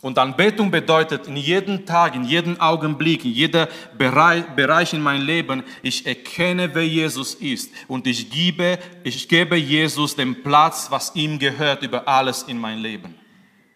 Und 0.01 0.17
Anbetung 0.17 0.71
bedeutet 0.71 1.27
in 1.27 1.35
jedem 1.35 1.85
Tag, 1.85 2.15
in 2.15 2.23
jedem 2.23 2.59
Augenblick, 2.61 3.25
in 3.25 3.31
jedem 3.31 3.67
Bereich 3.97 4.93
in 4.93 5.01
meinem 5.01 5.25
Leben, 5.25 5.63
ich 5.81 6.05
erkenne, 6.05 6.73
wer 6.73 6.87
Jesus 6.87 7.35
ist 7.35 7.71
und 7.89 8.07
ich 8.07 8.29
gebe, 8.29 8.79
ich 9.03 9.27
gebe 9.27 9.57
Jesus 9.57 10.15
den 10.15 10.41
Platz, 10.41 10.87
was 10.89 11.13
ihm 11.15 11.37
gehört, 11.37 11.83
über 11.83 12.07
alles 12.07 12.43
in 12.43 12.57
mein 12.57 12.79
Leben. 12.79 13.13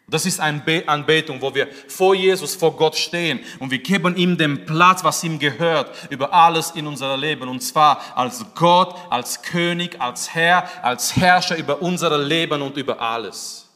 Das 0.07 0.25
ist 0.25 0.39
eine 0.39 0.61
Anbetung, 0.85 1.41
wo 1.41 1.53
wir 1.53 1.67
vor 1.87 2.15
Jesus, 2.15 2.55
vor 2.55 2.77
Gott 2.77 2.95
stehen 2.95 3.41
und 3.59 3.71
wir 3.71 3.79
geben 3.79 4.15
ihm 4.15 4.37
den 4.37 4.65
Platz, 4.65 5.03
was 5.03 5.23
ihm 5.25 5.39
gehört, 5.39 6.09
über 6.09 6.33
alles 6.33 6.71
in 6.71 6.87
unser 6.87 7.17
Leben. 7.17 7.49
Und 7.49 7.61
zwar 7.61 7.99
als 8.15 8.45
Gott, 8.55 8.95
als 9.09 9.41
König, 9.41 9.99
als 9.99 10.33
Herr, 10.33 10.69
als 10.85 11.17
Herrscher 11.17 11.57
über 11.57 11.81
unser 11.81 12.17
Leben 12.17 12.61
und 12.61 12.77
über 12.77 13.01
alles. 13.01 13.69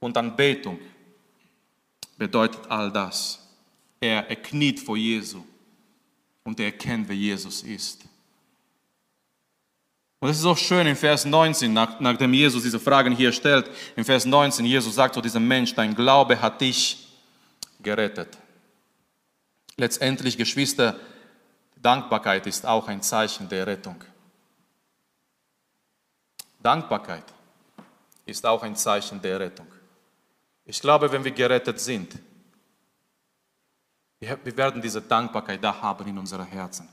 Und 0.00 0.16
Anbetung 0.16 0.78
bedeutet 2.16 2.68
all 2.68 2.90
das. 2.90 3.38
Er, 4.00 4.28
er 4.28 4.36
kniet 4.36 4.80
vor 4.80 4.96
Jesu 4.96 5.42
und 6.44 6.60
er 6.60 6.66
erkennt, 6.66 7.08
wer 7.08 7.16
Jesus 7.16 7.62
ist. 7.62 8.04
Und 10.18 10.30
es 10.30 10.38
ist 10.38 10.46
auch 10.46 10.56
schön 10.56 10.86
in 10.86 10.96
Vers 10.96 11.24
19, 11.24 11.72
nach, 11.72 12.00
nachdem 12.00 12.32
Jesus 12.32 12.62
diese 12.62 12.80
Fragen 12.80 13.14
hier 13.14 13.32
stellt, 13.32 13.70
in 13.96 14.04
Vers 14.04 14.24
19, 14.24 14.64
Jesus 14.64 14.94
sagt 14.94 15.14
zu 15.14 15.20
diesem 15.20 15.46
Mensch, 15.46 15.74
dein 15.74 15.94
Glaube 15.94 16.40
hat 16.40 16.60
dich 16.60 17.06
gerettet. 17.80 18.36
Letztendlich, 19.76 20.38
Geschwister, 20.38 20.98
Dankbarkeit 21.76 22.46
ist 22.46 22.64
auch 22.64 22.88
ein 22.88 23.02
Zeichen 23.02 23.48
der 23.48 23.66
Rettung. 23.66 24.02
Dankbarkeit 26.62 27.24
ist 28.24 28.44
auch 28.46 28.62
ein 28.62 28.74
Zeichen 28.74 29.20
der 29.20 29.38
Rettung. 29.38 29.66
Ich 30.66 30.80
glaube, 30.80 31.10
wenn 31.10 31.24
wir 31.24 31.30
gerettet 31.30 31.78
sind, 31.78 32.18
wir 34.18 34.56
werden 34.56 34.82
diese 34.82 35.00
Dankbarkeit 35.00 35.62
da 35.62 35.80
haben 35.80 36.06
in 36.08 36.18
unseren 36.18 36.46
Herzen. 36.46 36.88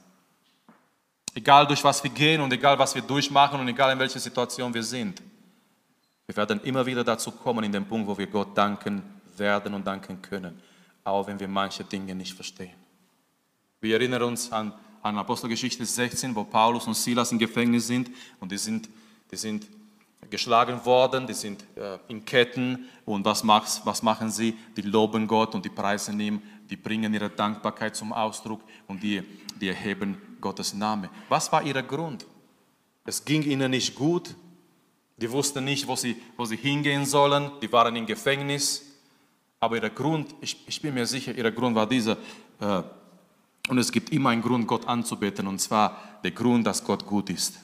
Egal 1.33 1.65
durch 1.65 1.83
was 1.83 2.03
wir 2.03 2.12
gehen 2.12 2.41
und 2.41 2.53
egal 2.53 2.77
was 2.77 2.93
wir 2.93 3.01
durchmachen 3.01 3.59
und 3.59 3.67
egal 3.67 3.91
in 3.91 3.99
welcher 3.99 4.19
Situation 4.19 4.71
wir 4.73 4.83
sind, 4.83 5.21
wir 6.27 6.38
werden 6.38 6.62
immer 6.62 6.86
wieder 6.86 7.03
dazu 7.03 7.31
kommen 7.31 7.63
in 7.63 7.71
den 7.71 7.86
Punkt, 7.86 8.07
wo 8.07 8.17
wir 8.17 8.27
Gott 8.27 8.55
danken 8.55 9.01
werden 9.36 9.73
und 9.73 9.86
danken 9.86 10.21
können, 10.21 10.62
auch 11.03 11.25
wenn 11.25 11.39
wir 11.39 11.47
manche 11.47 11.83
Dinge 11.83 12.13
nicht 12.13 12.33
verstehen. 12.33 12.75
Wir 13.81 13.95
erinnern 13.95 14.21
uns 14.21 14.51
an, 14.51 14.71
an 15.01 15.17
Apostelgeschichte 15.17 15.86
16, 15.86 16.36
wo 16.36 16.43
Paulus 16.43 16.86
und 16.86 16.93
Silas 16.93 17.31
im 17.31 17.39
Gefängnis 17.39 17.88
sind 17.88 18.12
und 18.39 18.51
die 18.51 18.57
sind, 18.57 18.88
die 19.31 19.36
sind 19.36 19.67
geschlagen 20.34 20.84
worden, 20.84 21.28
die 21.28 21.36
sind 21.36 21.63
äh, 21.76 22.00
in 22.08 22.26
Ketten 22.26 22.89
und 23.06 23.24
was, 23.24 23.43
machs, 23.43 23.82
was 23.86 24.02
machen 24.02 24.32
sie? 24.32 24.58
Die 24.76 24.82
loben 24.82 25.28
Gott 25.28 25.54
und 25.54 25.63
die 25.63 25.69
preisen 25.69 26.19
ihm, 26.19 26.41
die 26.67 26.76
bringen 26.76 27.13
ihre 27.13 27.30
Dankbarkeit 27.30 27.96
zum 27.96 28.12
Ausdruck 28.12 28.62
und 28.88 29.04
die, 29.04 29.22
die 29.62 29.67
erheben 29.67 30.17
Gottes 30.41 30.74
Name. 30.74 31.12
Was 31.30 31.52
war 31.52 31.62
ihr 31.62 31.80
Grund? 31.84 32.26
Es 33.06 33.24
ging 33.24 33.43
ihnen 33.43 33.69
nicht 33.69 33.93
gut, 33.93 34.34
die 35.17 35.30
wussten 35.30 35.65
nicht, 35.65 35.88
wo 35.88 35.96
sie, 35.96 36.19
wo 36.36 36.46
sie 36.46 36.58
hingehen 36.58 37.06
sollen, 37.06 37.52
die 37.62 37.72
waren 37.72 37.96
im 37.96 38.08
Gefängnis, 38.08 38.82
aber 39.60 39.84
ihr 39.84 39.89
Grund, 39.91 40.34
ich, 40.41 40.67
ich 40.67 40.82
bin 40.82 40.96
mir 40.96 41.06
sicher, 41.06 41.36
ihr 41.36 41.52
Grund 41.52 41.76
war 41.76 41.86
dieser, 41.88 42.17
äh, 42.60 42.82
und 43.69 43.78
es 43.78 43.91
gibt 43.91 44.10
immer 44.10 44.32
einen 44.32 44.41
Grund, 44.41 44.65
Gott 44.65 44.88
anzubeten, 44.88 45.46
und 45.46 45.60
zwar 45.60 46.19
der 46.24 46.32
Grund, 46.32 46.65
dass 46.65 46.84
Gott 46.84 47.06
gut 47.06 47.30
ist. 47.30 47.60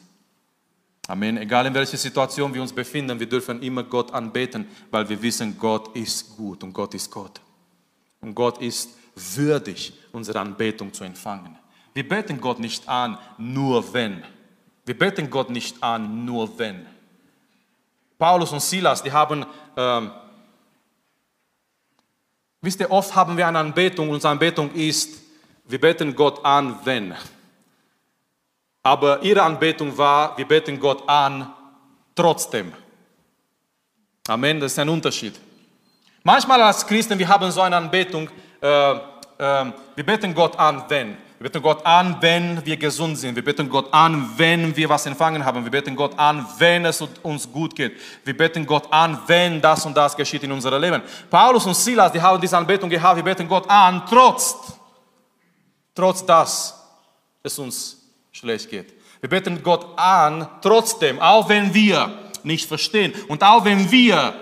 Amen. 1.10 1.38
Egal 1.38 1.66
in 1.66 1.74
welcher 1.74 1.98
Situation 1.98 2.54
wir 2.54 2.62
uns 2.62 2.72
befinden, 2.72 3.20
wir 3.20 3.28
dürfen 3.28 3.64
immer 3.64 3.82
Gott 3.82 4.14
anbeten, 4.14 4.68
weil 4.92 5.10
wir 5.10 5.20
wissen, 5.20 5.58
Gott 5.58 5.96
ist 5.96 6.38
gut 6.38 6.64
und 6.64 6.72
Gott 6.72 6.94
ist 6.94 7.10
Gott. 7.10 7.42
Und 8.22 8.36
Gott 8.36 8.60
ist 8.60 8.92
würdig, 9.16 9.92
unsere 10.12 10.40
Anbetung 10.40 10.94
zu 10.94 11.04
empfangen. 11.04 11.58
Wir 11.96 12.08
beten 12.08 12.40
Gott 12.40 12.60
nicht 12.60 12.88
an, 12.88 13.18
nur 13.40 13.92
wenn. 13.92 14.24
Wir 14.86 14.96
beten 14.96 15.32
Gott 15.32 15.50
nicht 15.50 15.82
an, 15.82 16.26
nur 16.26 16.60
wenn. 16.60 16.86
Paulus 18.20 18.52
und 18.52 18.62
Silas, 18.62 19.02
die 19.02 19.12
haben, 19.12 19.48
ähm, 19.78 20.12
wisst 22.62 22.82
ihr, 22.82 22.92
oft 22.92 23.16
haben 23.16 23.36
wir 23.36 23.48
eine 23.48 23.58
Anbetung, 23.58 24.12
unsere 24.12 24.32
Anbetung 24.32 24.72
ist, 24.76 25.10
wir 25.66 25.82
beten 25.82 26.16
Gott 26.16 26.46
an, 26.46 26.78
wenn. 26.84 27.16
Aber 28.84 29.22
ihre 29.24 29.44
Anbetung 29.44 29.98
war, 29.98 30.38
wir 30.38 30.48
beten 30.48 30.80
Gott 30.80 31.08
an, 31.08 31.54
trotzdem. 32.16 32.72
Amen, 34.28 34.60
das 34.60 34.74
ist 34.74 34.80
ein 34.80 34.90
Unterschied. 34.90 35.40
Manchmal 36.24 36.62
als 36.62 36.86
Christen, 36.86 37.18
wir 37.18 37.28
haben 37.28 37.50
so 37.52 37.62
eine 37.62 37.78
Anbetung, 37.78 38.30
äh, 38.62 38.92
äh, 38.92 38.98
wir 39.96 40.06
beten 40.06 40.34
Gott 40.34 40.58
an, 40.58 40.84
wenn. 40.88 41.18
Wir 41.40 41.50
beten 41.50 41.62
Gott 41.62 41.86
an, 41.86 42.18
wenn 42.20 42.66
wir 42.66 42.76
gesund 42.76 43.18
sind. 43.18 43.34
Wir 43.34 43.44
beten 43.44 43.70
Gott 43.70 43.88
an, 43.94 44.30
wenn 44.36 44.76
wir 44.76 44.90
was 44.90 45.06
empfangen 45.06 45.44
haben. 45.44 45.64
Wir 45.64 45.72
beten 45.72 45.96
Gott 45.96 46.18
an, 46.20 46.46
wenn 46.58 46.84
es 46.84 47.02
uns 47.24 47.50
gut 47.50 47.74
geht. 47.74 47.94
Wir 48.26 48.36
beten 48.36 48.66
Gott 48.66 48.92
an, 48.92 49.18
wenn 49.26 49.62
das 49.62 49.86
und 49.86 49.96
das 49.96 50.18
geschieht 50.18 50.44
in 50.44 50.52
unserem 50.52 50.82
Leben. 50.82 51.02
Paulus 51.30 51.66
und 51.66 51.76
Silas, 51.76 52.12
die 52.12 52.22
haben 52.22 52.42
diese 52.42 52.58
Anbetung 52.58 52.90
gehabt. 52.90 53.16
Wir 53.16 53.24
beten 53.24 53.48
Gott 53.48 53.70
an, 53.70 54.04
trotz, 54.10 54.74
trotz 55.96 56.26
das 56.26 56.76
es 57.42 57.58
uns 57.58 57.99
schlecht 58.40 58.70
geht. 58.70 58.94
Wir 59.20 59.30
beten 59.30 59.62
Gott 59.62 59.86
an, 59.98 60.48
trotzdem, 60.62 61.20
auch 61.20 61.50
wenn 61.50 61.74
wir 61.74 62.32
nicht 62.44 62.68
verstehen 62.68 63.14
und 63.28 63.44
auch 63.44 63.66
wenn 63.66 63.92
wir 63.92 64.34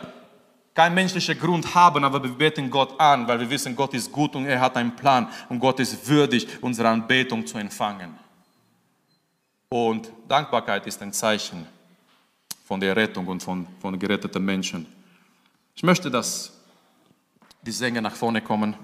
keinen 0.75 0.93
menschlichen 0.93 1.39
Grund 1.39 1.73
haben, 1.73 2.03
aber 2.03 2.23
wir 2.23 2.29
beten 2.29 2.69
Gott 2.69 2.99
an, 2.99 3.27
weil 3.27 3.39
wir 3.39 3.49
wissen, 3.49 3.75
Gott 3.75 3.95
ist 3.95 4.12
gut 4.12 4.36
und 4.36 4.45
er 4.45 4.62
hat 4.62 4.77
einen 4.77 4.95
Plan 4.95 5.27
und 5.49 5.60
Gott 5.60 5.79
ist 5.79 6.07
würdig, 6.07 6.47
unsere 6.62 6.89
Anbetung 6.89 7.47
zu 7.47 7.57
empfangen. 7.57 8.15
Und 9.69 10.12
Dankbarkeit 10.27 10.86
ist 10.86 11.01
ein 11.01 11.12
Zeichen 11.12 11.65
von 12.67 12.79
der 12.79 12.95
Rettung 12.95 13.25
und 13.25 13.41
von, 13.41 13.65
von 13.81 13.97
geretteten 13.97 14.45
Menschen. 14.45 14.86
Ich 15.75 15.81
möchte, 15.81 16.12
dass 16.12 16.53
die 17.63 17.71
Sänger 17.71 18.01
nach 18.01 18.15
vorne 18.15 18.41
kommen 18.41 18.75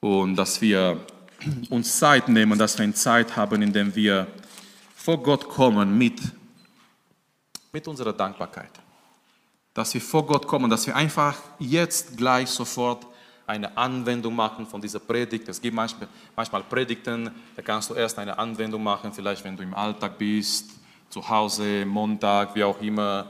und 0.00 0.36
dass 0.36 0.60
wir 0.60 1.04
uns 1.70 1.98
Zeit 1.98 2.28
nehmen, 2.28 2.58
dass 2.58 2.78
wir 2.78 2.84
eine 2.84 2.94
Zeit 2.94 3.36
haben, 3.36 3.62
in 3.62 3.72
der 3.72 3.94
wir 3.94 4.26
vor 4.94 5.22
Gott 5.22 5.48
kommen 5.48 5.96
mit, 5.96 6.20
mit 7.72 7.86
unserer 7.86 8.12
Dankbarkeit 8.12 8.70
dass 9.76 9.92
wir 9.92 10.00
vor 10.00 10.24
Gott 10.24 10.46
kommen, 10.46 10.70
dass 10.70 10.86
wir 10.86 10.96
einfach 10.96 11.36
jetzt 11.58 12.16
gleich 12.16 12.48
sofort 12.48 13.06
eine 13.46 13.76
Anwendung 13.76 14.34
machen 14.34 14.66
von 14.66 14.80
dieser 14.80 15.00
Predigt. 15.00 15.46
Es 15.48 15.60
gibt 15.60 15.76
manchmal, 15.76 16.08
manchmal 16.34 16.62
Predigten, 16.62 17.30
da 17.54 17.60
kannst 17.60 17.90
du 17.90 17.94
erst 17.94 18.18
eine 18.18 18.38
Anwendung 18.38 18.82
machen, 18.82 19.12
vielleicht 19.12 19.44
wenn 19.44 19.54
du 19.54 19.62
im 19.62 19.74
Alltag 19.74 20.16
bist, 20.16 20.70
zu 21.10 21.28
Hause, 21.28 21.84
Montag, 21.84 22.54
wie 22.54 22.64
auch 22.64 22.80
immer, 22.80 23.28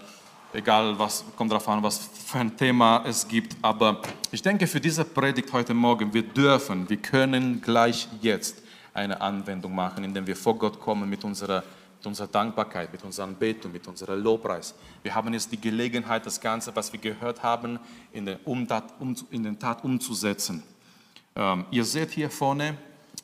egal 0.52 0.98
was, 0.98 1.24
kommt 1.36 1.50
darauf 1.50 1.68
an, 1.68 1.82
was 1.82 1.98
für 1.98 2.38
ein 2.38 2.56
Thema 2.56 3.04
es 3.06 3.26
gibt. 3.26 3.56
Aber 3.62 4.00
ich 4.30 4.42
denke, 4.42 4.66
für 4.66 4.80
diese 4.80 5.04
Predigt 5.04 5.52
heute 5.52 5.74
Morgen, 5.74 6.12
wir 6.12 6.22
dürfen, 6.22 6.88
wir 6.88 6.98
können 6.98 7.60
gleich 7.60 8.08
jetzt 8.20 8.62
eine 8.94 9.20
Anwendung 9.20 9.74
machen, 9.74 10.04
indem 10.04 10.26
wir 10.26 10.36
vor 10.36 10.56
Gott 10.58 10.80
kommen 10.80 11.08
mit 11.08 11.22
unserer 11.24 11.62
mit 11.98 12.06
unserer 12.06 12.28
Dankbarkeit, 12.28 12.92
mit 12.92 13.02
unserer 13.02 13.26
Anbetung, 13.26 13.72
mit 13.72 13.86
unserer 13.88 14.16
Lobpreis. 14.16 14.74
Wir 15.02 15.14
haben 15.14 15.32
jetzt 15.32 15.50
die 15.50 15.60
Gelegenheit, 15.60 16.24
das 16.24 16.40
Ganze, 16.40 16.74
was 16.76 16.92
wir 16.92 17.00
gehört 17.00 17.42
haben, 17.42 17.78
in 18.12 18.26
den, 18.26 18.38
Umtat, 18.44 18.94
um, 19.00 19.16
in 19.30 19.42
den 19.42 19.58
Tat 19.58 19.82
umzusetzen. 19.82 20.62
Ähm, 21.34 21.64
ihr 21.70 21.84
seht 21.84 22.10
hier 22.10 22.30
vorne, 22.30 22.76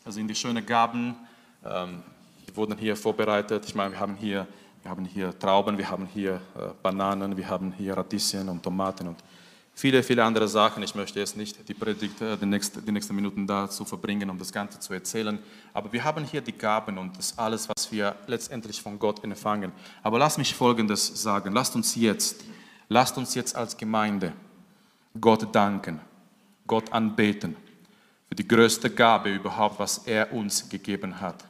das 0.04 0.14
sind 0.14 0.26
die 0.26 0.34
schönen 0.34 0.64
Gaben, 0.64 1.14
ähm, 1.64 2.02
die 2.48 2.56
wurden 2.56 2.76
hier 2.76 2.96
vorbereitet. 2.96 3.64
Ich 3.66 3.74
meine, 3.74 3.92
wir 3.92 4.00
haben 4.00 4.16
hier, 4.16 4.46
wir 4.82 4.90
haben 4.90 5.04
hier 5.04 5.38
Trauben, 5.38 5.78
wir 5.78 5.88
haben 5.88 6.06
hier 6.06 6.34
äh, 6.56 6.70
Bananen, 6.82 7.36
wir 7.36 7.48
haben 7.48 7.72
hier 7.72 7.96
Radieschen 7.96 8.48
und 8.48 8.62
Tomaten 8.62 9.06
und 9.08 9.22
viele, 9.74 10.02
viele 10.02 10.24
andere 10.24 10.48
Sachen. 10.48 10.82
Ich 10.82 10.94
möchte 10.94 11.20
jetzt 11.20 11.36
nicht 11.36 11.68
die 11.68 11.74
Predigt, 11.74 12.20
äh, 12.20 12.36
die, 12.36 12.46
nächsten, 12.46 12.84
die 12.84 12.90
nächsten 12.90 13.14
Minuten 13.14 13.46
dazu 13.46 13.84
verbringen, 13.84 14.28
um 14.28 14.38
das 14.38 14.52
Ganze 14.52 14.80
zu 14.80 14.92
erzählen. 14.92 15.38
Aber 15.72 15.92
wir 15.92 16.02
haben 16.02 16.24
hier 16.24 16.40
die 16.40 16.52
Gaben 16.52 16.98
und 16.98 17.16
das 17.16 17.38
alles, 17.38 17.68
was 17.68 17.92
wir 17.92 18.16
letztendlich 18.26 18.82
von 18.82 18.98
Gott 18.98 19.22
empfangen. 19.22 19.70
Aber 20.02 20.18
lass 20.18 20.36
mich 20.36 20.52
Folgendes 20.54 21.22
sagen. 21.22 21.52
Lasst 21.52 21.76
uns 21.76 21.94
jetzt, 21.94 22.44
lasst 22.88 23.16
uns 23.16 23.36
jetzt 23.36 23.54
als 23.54 23.76
Gemeinde 23.76 24.32
Gott 25.20 25.54
danken, 25.54 26.00
Gott 26.66 26.92
anbeten 26.92 27.56
für 28.28 28.34
die 28.34 28.48
größte 28.48 28.90
Gabe 28.90 29.30
überhaupt, 29.30 29.78
was 29.78 29.98
er 29.98 30.32
uns 30.32 30.68
gegeben 30.68 31.20
hat. 31.20 31.44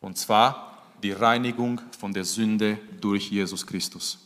Und 0.00 0.16
zwar 0.16 0.65
die 1.02 1.12
Reinigung 1.12 1.80
von 1.98 2.12
der 2.12 2.24
Sünde 2.24 2.78
durch 3.00 3.30
Jesus 3.30 3.66
Christus. 3.66 4.18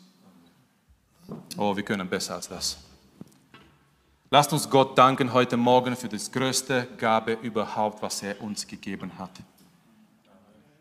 Oh, 1.56 1.76
wir 1.76 1.82
können 1.82 2.08
besser 2.08 2.34
als 2.34 2.48
das. 2.48 2.78
Lasst 4.30 4.52
uns 4.52 4.70
Gott 4.70 4.96
danken 4.96 5.32
heute 5.32 5.56
Morgen 5.56 5.96
für 5.96 6.08
das 6.08 6.30
größte 6.30 6.86
Gabe 6.96 7.32
überhaupt, 7.42 8.00
was 8.00 8.22
er 8.22 8.40
uns 8.40 8.66
gegeben 8.66 9.10
hat. 9.18 9.30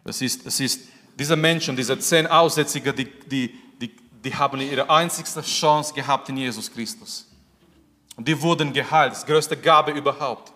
Es 0.03 0.21
ist, 0.21 0.45
es 0.45 0.59
ist 0.59 0.87
diese 1.17 1.35
Menschen, 1.35 1.75
diese 1.75 1.97
zehn 1.99 2.27
Aussätzige, 2.27 2.93
die, 2.93 3.05
die, 3.05 3.53
die, 3.81 3.95
die 4.23 4.35
haben 4.35 4.61
ihre 4.61 4.89
einzigste 4.89 5.41
Chance 5.41 5.93
gehabt 5.93 6.29
in 6.29 6.37
Jesus 6.37 6.71
Christus. 6.71 7.27
Und 8.15 8.27
die 8.27 8.39
wurden 8.39 8.71
geheilt, 8.71 9.13
das 9.13 9.25
größte 9.25 9.57
Gabe 9.57 9.91
überhaupt. 9.91 10.53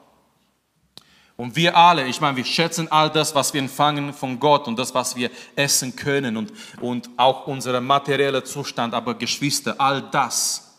Und 1.36 1.56
wir 1.56 1.76
alle, 1.76 2.06
ich 2.06 2.22
meine, 2.22 2.38
wir 2.38 2.46
schätzen 2.46 2.92
all 2.92 3.10
das, 3.10 3.34
was 3.34 3.54
wir 3.54 3.62
empfangen 3.62 4.14
von 4.14 4.40
Gott 4.40 4.68
und 4.68 4.78
das, 4.78 4.94
was 4.94 5.16
wir 5.16 5.32
essen 5.56 5.96
können 5.96 6.38
und, 6.38 6.54
und 6.80 7.10
auch 7.18 7.48
unser 7.48 7.82
materieller 7.82 8.46
Zustand. 8.46 8.94
Aber 8.94 9.16
Geschwister, 9.16 9.76
all 9.80 10.02
das 10.02 10.74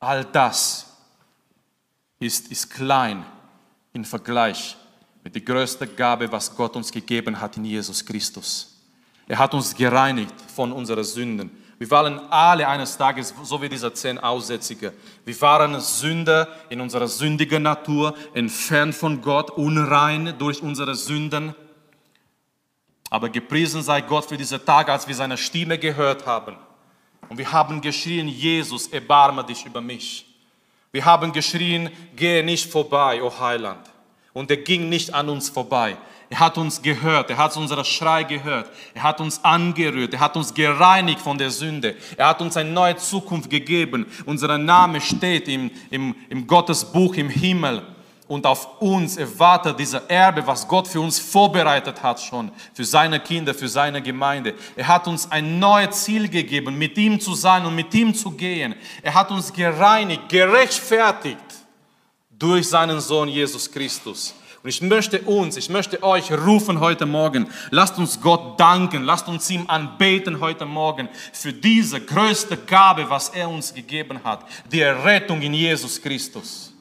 All 0.00 0.24
das 0.24 0.86
ist, 2.18 2.50
ist 2.50 2.70
klein 2.70 3.24
im 3.92 4.04
Vergleich 4.04 4.76
mit 5.22 5.34
der 5.34 5.42
größten 5.42 5.94
Gabe, 5.94 6.32
was 6.32 6.56
Gott 6.56 6.74
uns 6.74 6.90
gegeben 6.90 7.38
hat 7.38 7.58
in 7.58 7.66
Jesus 7.66 8.04
Christus. 8.04 8.78
Er 9.28 9.38
hat 9.38 9.52
uns 9.52 9.74
gereinigt 9.74 10.34
von 10.54 10.72
unseren 10.72 11.04
Sünden. 11.04 11.50
Wir 11.80 11.90
waren 11.90 12.20
alle 12.30 12.68
eines 12.68 12.98
Tages, 12.98 13.32
so 13.42 13.62
wie 13.62 13.68
dieser 13.70 13.94
zehn 13.94 14.18
Aussätzige, 14.18 14.92
wir 15.24 15.40
waren 15.40 15.80
Sünder 15.80 16.46
in 16.68 16.78
unserer 16.78 17.08
sündigen 17.08 17.62
Natur, 17.62 18.14
entfernt 18.34 18.94
von 18.94 19.22
Gott, 19.22 19.50
unrein 19.52 20.34
durch 20.38 20.62
unsere 20.62 20.94
Sünden. 20.94 21.54
Aber 23.08 23.30
gepriesen 23.30 23.82
sei 23.82 24.02
Gott 24.02 24.26
für 24.26 24.36
diese 24.36 24.62
Tage, 24.62 24.92
als 24.92 25.08
wir 25.08 25.14
seine 25.14 25.38
Stimme 25.38 25.78
gehört 25.78 26.26
haben 26.26 26.54
und 27.30 27.38
wir 27.38 27.50
haben 27.50 27.80
geschrien, 27.80 28.28
Jesus, 28.28 28.88
erbarme 28.88 29.42
dich 29.42 29.64
über 29.64 29.80
mich. 29.80 30.26
Wir 30.92 31.06
haben 31.06 31.32
geschrien, 31.32 31.88
gehe 32.14 32.44
nicht 32.44 32.70
vorbei, 32.70 33.22
o 33.22 33.28
oh 33.28 33.40
Heiland. 33.40 33.89
Und 34.40 34.50
er 34.50 34.56
ging 34.56 34.88
nicht 34.88 35.12
an 35.12 35.28
uns 35.28 35.50
vorbei. 35.50 35.98
Er 36.30 36.40
hat 36.40 36.56
uns 36.56 36.80
gehört, 36.80 37.28
er 37.28 37.36
hat 37.36 37.54
unseren 37.58 37.84
Schrei 37.84 38.22
gehört, 38.22 38.70
er 38.94 39.02
hat 39.02 39.20
uns 39.20 39.44
angerührt, 39.44 40.14
er 40.14 40.20
hat 40.20 40.34
uns 40.34 40.54
gereinigt 40.54 41.20
von 41.20 41.36
der 41.36 41.50
Sünde, 41.50 41.94
er 42.16 42.28
hat 42.28 42.40
uns 42.40 42.56
eine 42.56 42.70
neue 42.70 42.96
Zukunft 42.96 43.50
gegeben. 43.50 44.06
Unser 44.24 44.56
Name 44.56 45.02
steht 45.02 45.46
im, 45.46 45.70
im, 45.90 46.14
im 46.30 46.46
Gottesbuch 46.46 47.16
im 47.16 47.28
Himmel 47.28 47.82
und 48.28 48.46
auf 48.46 48.80
uns 48.80 49.18
erwartet 49.18 49.78
dieser 49.78 50.08
Erbe, 50.08 50.46
was 50.46 50.66
Gott 50.66 50.88
für 50.88 51.02
uns 51.02 51.18
vorbereitet 51.18 52.02
hat 52.02 52.18
schon, 52.18 52.50
für 52.72 52.86
seine 52.86 53.20
Kinder, 53.20 53.52
für 53.52 53.68
seine 53.68 54.00
Gemeinde. 54.00 54.54
Er 54.74 54.88
hat 54.88 55.06
uns 55.06 55.30
ein 55.30 55.58
neues 55.58 56.04
Ziel 56.04 56.30
gegeben, 56.30 56.78
mit 56.78 56.96
ihm 56.96 57.20
zu 57.20 57.34
sein 57.34 57.66
und 57.66 57.74
mit 57.74 57.92
ihm 57.92 58.14
zu 58.14 58.30
gehen. 58.30 58.74
Er 59.02 59.12
hat 59.12 59.30
uns 59.30 59.52
gereinigt, 59.52 60.30
gerechtfertigt 60.30 61.44
durch 62.40 62.66
seinen 62.66 63.00
Sohn 63.00 63.28
Jesus 63.28 63.70
Christus. 63.70 64.34
Und 64.62 64.68
ich 64.68 64.82
möchte 64.82 65.22
uns, 65.22 65.56
ich 65.56 65.70
möchte 65.70 66.02
euch 66.02 66.30
rufen 66.30 66.80
heute 66.80 67.06
Morgen. 67.06 67.48
Lasst 67.70 67.96
uns 67.96 68.20
Gott 68.20 68.60
danken, 68.60 69.04
lasst 69.04 69.26
uns 69.26 69.48
ihm 69.48 69.64
anbeten 69.68 70.38
heute 70.38 70.66
Morgen 70.66 71.08
für 71.32 71.52
diese 71.52 71.98
größte 71.98 72.58
Gabe, 72.58 73.08
was 73.08 73.30
er 73.30 73.48
uns 73.48 73.72
gegeben 73.72 74.20
hat, 74.22 74.44
die 74.70 74.82
Errettung 74.82 75.40
in 75.40 75.54
Jesus 75.54 76.00
Christus. 76.00 76.74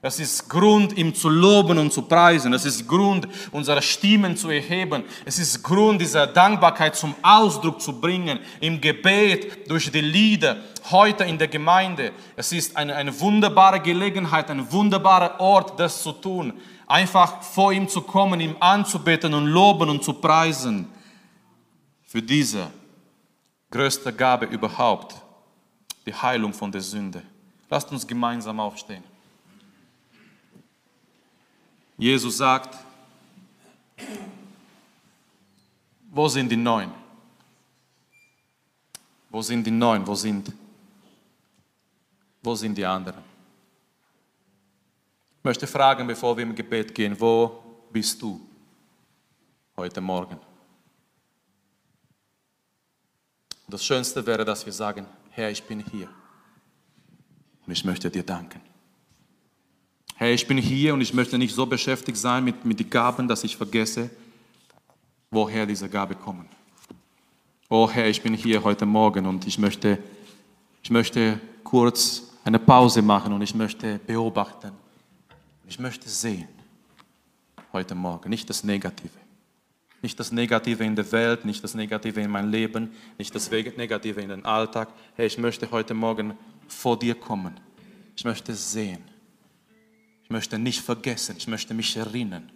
Das 0.00 0.20
ist 0.20 0.48
Grund, 0.48 0.96
ihm 0.96 1.14
zu 1.14 1.28
loben 1.28 1.78
und 1.78 1.92
zu 1.92 2.02
preisen. 2.02 2.52
Es 2.54 2.64
ist 2.64 2.86
Grund, 2.86 3.26
unsere 3.50 3.82
Stimmen 3.82 4.36
zu 4.36 4.48
erheben. 4.48 5.02
Es 5.24 5.38
ist 5.38 5.62
Grund, 5.62 6.00
diese 6.00 6.26
Dankbarkeit 6.28 6.94
zum 6.94 7.14
Ausdruck 7.22 7.80
zu 7.80 8.00
bringen, 8.00 8.38
im 8.60 8.80
Gebet, 8.80 9.68
durch 9.68 9.90
die 9.90 10.00
Lieder, 10.00 10.58
heute 10.90 11.24
in 11.24 11.36
der 11.36 11.48
Gemeinde. 11.48 12.12
Es 12.36 12.52
ist 12.52 12.76
eine, 12.76 12.94
eine 12.94 13.18
wunderbare 13.20 13.80
Gelegenheit, 13.80 14.50
ein 14.50 14.70
wunderbarer 14.70 15.40
Ort, 15.40 15.78
das 15.80 16.02
zu 16.02 16.12
tun. 16.12 16.52
Einfach 16.86 17.42
vor 17.42 17.72
ihm 17.72 17.88
zu 17.88 18.00
kommen, 18.00 18.40
ihm 18.40 18.56
anzubeten 18.60 19.34
und 19.34 19.46
loben 19.46 19.90
und 19.90 20.04
zu 20.04 20.12
preisen. 20.14 20.88
Für 22.04 22.22
diese 22.22 22.70
größte 23.70 24.12
Gabe 24.12 24.46
überhaupt, 24.46 25.16
die 26.06 26.14
Heilung 26.14 26.52
von 26.52 26.70
der 26.70 26.80
Sünde. 26.80 27.22
Lasst 27.68 27.90
uns 27.90 28.06
gemeinsam 28.06 28.60
aufstehen. 28.60 29.02
Jesus 31.98 32.36
sagt, 32.36 32.76
wo 36.10 36.28
sind 36.28 36.48
die 36.50 36.56
Neun? 36.56 36.92
Wo 39.30 39.42
sind 39.42 39.66
die 39.66 39.70
Neun? 39.70 40.06
Wo 40.06 40.14
sind, 40.14 40.52
wo 42.42 42.54
sind 42.54 42.76
die 42.76 42.86
anderen? 42.86 43.25
Ich 45.46 45.48
möchte 45.48 45.68
fragen, 45.68 46.08
bevor 46.08 46.36
wir 46.36 46.42
im 46.42 46.56
Gebet 46.56 46.92
gehen, 46.92 47.14
wo 47.20 47.62
bist 47.92 48.20
du 48.20 48.40
heute 49.76 50.00
Morgen? 50.00 50.40
Das 53.68 53.84
Schönste 53.84 54.26
wäre, 54.26 54.44
dass 54.44 54.66
wir 54.66 54.72
sagen, 54.72 55.06
Herr, 55.30 55.48
ich 55.48 55.62
bin 55.62 55.78
hier 55.78 56.08
und 57.64 57.72
ich 57.72 57.84
möchte 57.84 58.10
dir 58.10 58.24
danken. 58.24 58.60
Herr, 60.16 60.32
ich 60.32 60.48
bin 60.48 60.58
hier 60.58 60.92
und 60.94 61.00
ich 61.00 61.14
möchte 61.14 61.38
nicht 61.38 61.54
so 61.54 61.64
beschäftigt 61.64 62.18
sein 62.18 62.42
mit, 62.42 62.64
mit 62.64 62.80
den 62.80 62.90
Gaben, 62.90 63.28
dass 63.28 63.44
ich 63.44 63.56
vergesse, 63.56 64.10
woher 65.30 65.64
diese 65.64 65.88
Gaben 65.88 66.18
kommen. 66.18 66.48
Oh 67.68 67.88
Herr, 67.88 68.08
ich 68.08 68.20
bin 68.20 68.34
hier 68.34 68.64
heute 68.64 68.84
Morgen 68.84 69.24
und 69.26 69.46
ich 69.46 69.60
möchte, 69.60 69.98
ich 70.82 70.90
möchte 70.90 71.38
kurz 71.62 72.32
eine 72.42 72.58
Pause 72.58 73.00
machen 73.00 73.32
und 73.32 73.42
ich 73.42 73.54
möchte 73.54 74.00
beobachten. 74.00 74.85
Ich 75.66 75.78
möchte 75.78 76.08
sehen 76.08 76.48
heute 77.72 77.94
Morgen, 77.94 78.30
nicht 78.30 78.48
das 78.48 78.64
Negative. 78.64 79.10
Nicht 80.02 80.20
das 80.20 80.30
Negative 80.30 80.84
in 80.84 80.94
der 80.94 81.10
Welt, 81.10 81.44
nicht 81.44 81.64
das 81.64 81.74
Negative 81.74 82.20
in 82.20 82.30
meinem 82.30 82.50
Leben, 82.50 82.92
nicht 83.18 83.34
das 83.34 83.50
Negative 83.50 84.20
in 84.20 84.28
den 84.28 84.44
Alltag. 84.44 84.88
Herr, 85.14 85.26
ich 85.26 85.38
möchte 85.38 85.70
heute 85.70 85.94
Morgen 85.94 86.38
vor 86.68 86.98
dir 86.98 87.14
kommen. 87.14 87.58
Ich 88.14 88.24
möchte 88.24 88.54
sehen 88.54 89.02
ich 90.26 90.30
möchte 90.30 90.58
nicht 90.58 90.80
vergessen, 90.80 91.36
ich 91.38 91.46
möchte 91.46 91.72
mich 91.72 91.96
erinnern, 91.96 92.50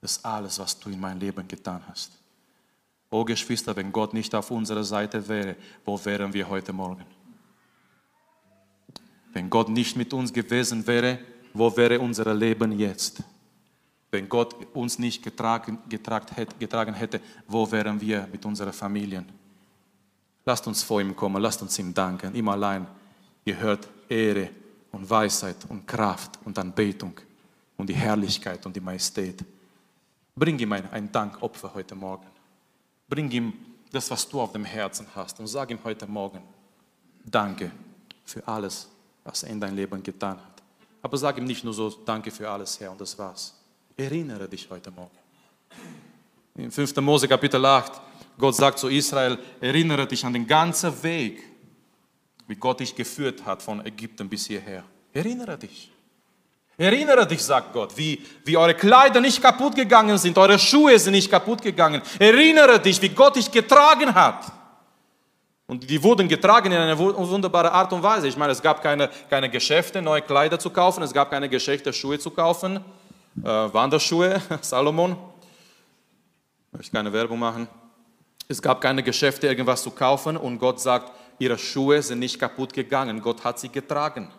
dass 0.00 0.24
alles, 0.24 0.60
was 0.60 0.78
du 0.78 0.90
in 0.90 1.00
meinem 1.00 1.18
Leben 1.18 1.48
getan 1.48 1.82
hast. 1.88 2.12
Oh 3.10 3.24
Geschwister, 3.24 3.74
wenn 3.74 3.90
Gott 3.90 4.14
nicht 4.14 4.32
auf 4.32 4.52
unserer 4.52 4.84
Seite 4.84 5.26
wäre, 5.26 5.56
wo 5.84 6.04
wären 6.04 6.32
wir 6.32 6.48
heute 6.48 6.72
Morgen? 6.72 7.04
Wenn 9.32 9.50
Gott 9.50 9.68
nicht 9.70 9.96
mit 9.96 10.12
uns 10.12 10.32
gewesen 10.32 10.86
wäre, 10.86 11.18
wo 11.56 11.76
wäre 11.76 12.00
unser 12.00 12.34
Leben 12.34 12.72
jetzt? 12.78 13.22
Wenn 14.10 14.28
Gott 14.28 14.54
uns 14.74 14.98
nicht 14.98 15.22
getragen, 15.22 15.78
getragen, 15.88 16.94
hätte, 16.94 17.20
wo 17.46 17.70
wären 17.70 18.00
wir 18.00 18.28
mit 18.30 18.44
unseren 18.44 18.72
Familien? 18.72 19.26
Lasst 20.44 20.66
uns 20.66 20.82
vor 20.82 21.00
ihm 21.00 21.14
kommen, 21.14 21.42
lasst 21.42 21.60
uns 21.62 21.78
ihm 21.78 21.92
danken. 21.92 22.34
Ihm 22.34 22.48
allein 22.48 22.86
gehört 23.44 23.88
Ehre, 24.08 24.50
und 24.96 25.08
Weisheit 25.08 25.56
und 25.68 25.86
Kraft 25.86 26.38
und 26.44 26.58
Anbetung 26.58 27.12
und 27.76 27.88
die 27.88 27.94
Herrlichkeit 27.94 28.64
und 28.64 28.74
die 28.74 28.80
Majestät. 28.80 29.44
Bring 30.34 30.58
ihm 30.58 30.72
ein, 30.72 30.90
ein 30.90 31.12
Dankopfer 31.12 31.72
heute 31.74 31.94
Morgen. 31.94 32.26
Bring 33.08 33.30
ihm 33.30 33.52
das, 33.92 34.10
was 34.10 34.28
du 34.28 34.40
auf 34.40 34.52
dem 34.52 34.64
Herzen 34.64 35.06
hast 35.14 35.38
und 35.38 35.46
sag 35.46 35.70
ihm 35.70 35.78
heute 35.84 36.06
Morgen, 36.06 36.40
danke 37.24 37.70
für 38.24 38.46
alles, 38.48 38.88
was 39.22 39.42
er 39.42 39.50
in 39.50 39.60
dein 39.60 39.76
Leben 39.76 40.02
getan 40.02 40.38
hat. 40.38 40.55
Aber 41.06 41.18
sag 41.18 41.38
ihm 41.38 41.44
nicht 41.44 41.62
nur 41.62 41.72
so, 41.72 41.88
danke 41.88 42.32
für 42.32 42.50
alles, 42.50 42.80
Herr, 42.80 42.90
und 42.90 43.00
das 43.00 43.16
war's. 43.16 43.54
Erinnere 43.96 44.48
dich 44.48 44.66
heute 44.68 44.90
Morgen. 44.90 45.16
In 46.56 46.72
5. 46.72 46.96
Mose 46.96 47.28
Kapitel 47.28 47.64
8, 47.64 47.92
Gott 48.36 48.56
sagt 48.56 48.80
zu 48.80 48.88
Israel, 48.88 49.38
erinnere 49.60 50.04
dich 50.08 50.24
an 50.24 50.32
den 50.32 50.48
ganzen 50.48 51.00
Weg, 51.04 51.44
wie 52.48 52.56
Gott 52.56 52.80
dich 52.80 52.92
geführt 52.92 53.46
hat 53.46 53.62
von 53.62 53.86
Ägypten 53.86 54.28
bis 54.28 54.48
hierher. 54.48 54.82
Erinnere 55.12 55.56
dich. 55.56 55.92
Erinnere 56.76 57.24
dich, 57.24 57.40
sagt 57.40 57.72
Gott, 57.72 57.96
wie, 57.96 58.20
wie 58.44 58.56
eure 58.56 58.74
Kleider 58.74 59.20
nicht 59.20 59.40
kaputt 59.40 59.76
gegangen 59.76 60.18
sind, 60.18 60.36
eure 60.36 60.58
Schuhe 60.58 60.98
sind 60.98 61.12
nicht 61.12 61.30
kaputt 61.30 61.62
gegangen. 61.62 62.02
Erinnere 62.18 62.80
dich, 62.80 63.00
wie 63.00 63.10
Gott 63.10 63.36
dich 63.36 63.48
getragen 63.48 64.12
hat. 64.12 64.55
Und 65.68 65.88
die 65.90 66.00
wurden 66.02 66.28
getragen 66.28 66.70
in 66.70 66.78
einer 66.78 66.96
wunderbaren 66.96 67.70
Art 67.70 67.92
und 67.92 68.02
Weise. 68.02 68.28
Ich 68.28 68.36
meine, 68.36 68.52
es 68.52 68.62
gab 68.62 68.82
keine, 68.82 69.10
keine 69.28 69.50
Geschäfte, 69.50 70.00
neue 70.00 70.22
Kleider 70.22 70.58
zu 70.58 70.70
kaufen, 70.70 71.02
es 71.02 71.12
gab 71.12 71.30
keine 71.30 71.48
Geschäfte, 71.48 71.92
Schuhe 71.92 72.18
zu 72.18 72.30
kaufen, 72.30 72.76
äh, 73.42 73.42
Wanderschuhe, 73.42 74.40
Salomon. 74.60 75.16
Ich 76.70 76.78
möchte 76.78 76.92
keine 76.92 77.12
Werbung 77.12 77.40
machen. 77.40 77.66
Es 78.48 78.62
gab 78.62 78.80
keine 78.80 79.02
Geschäfte, 79.02 79.48
irgendwas 79.48 79.82
zu 79.82 79.90
kaufen 79.90 80.36
und 80.36 80.58
Gott 80.60 80.80
sagt, 80.80 81.10
ihre 81.40 81.58
Schuhe 81.58 82.00
sind 82.00 82.20
nicht 82.20 82.38
kaputt 82.38 82.72
gegangen. 82.72 83.20
Gott 83.20 83.42
hat 83.42 83.58
sie 83.58 83.68
getragen. 83.68 84.30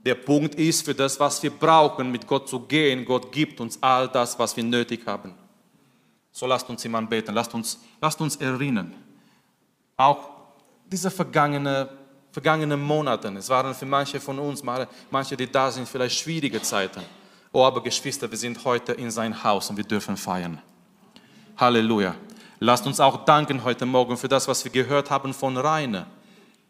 Der 0.00 0.16
Punkt 0.16 0.56
ist, 0.56 0.84
für 0.84 0.94
das, 0.94 1.20
was 1.20 1.40
wir 1.42 1.50
brauchen, 1.50 2.10
mit 2.10 2.26
Gott 2.26 2.48
zu 2.48 2.60
gehen, 2.60 3.04
Gott 3.04 3.30
gibt 3.30 3.60
uns 3.60 3.80
all 3.80 4.08
das, 4.08 4.36
was 4.38 4.56
wir 4.56 4.64
nötig 4.64 5.06
haben. 5.06 5.34
So 6.32 6.46
lasst 6.46 6.68
uns 6.68 6.84
ihm 6.84 6.94
anbeten, 6.96 7.34
lasst 7.34 7.54
uns, 7.54 7.80
lasst 8.00 8.20
uns 8.20 8.36
erinnern. 8.36 8.94
Auch 9.96 10.37
diese 10.90 11.10
vergangenen 11.10 11.88
vergangene 12.30 12.76
Monate, 12.76 13.28
es 13.36 13.48
waren 13.48 13.74
für 13.74 13.86
manche 13.86 14.20
von 14.20 14.38
uns, 14.38 14.62
manche, 15.10 15.36
die 15.36 15.50
da 15.50 15.70
sind, 15.70 15.88
vielleicht 15.88 16.18
schwierige 16.18 16.60
Zeiten. 16.62 17.02
Oh, 17.52 17.64
aber 17.64 17.82
Geschwister, 17.82 18.30
wir 18.30 18.38
sind 18.38 18.62
heute 18.64 18.92
in 18.92 19.10
sein 19.10 19.42
Haus 19.42 19.70
und 19.70 19.76
wir 19.76 19.84
dürfen 19.84 20.16
feiern. 20.16 20.60
Halleluja. 21.56 22.14
Lasst 22.60 22.86
uns 22.86 23.00
auch 23.00 23.24
danken 23.24 23.64
heute 23.64 23.86
Morgen 23.86 24.16
für 24.16 24.28
das, 24.28 24.46
was 24.46 24.64
wir 24.64 24.70
gehört 24.70 25.10
haben 25.10 25.32
von 25.32 25.56
Rainer. 25.56 26.06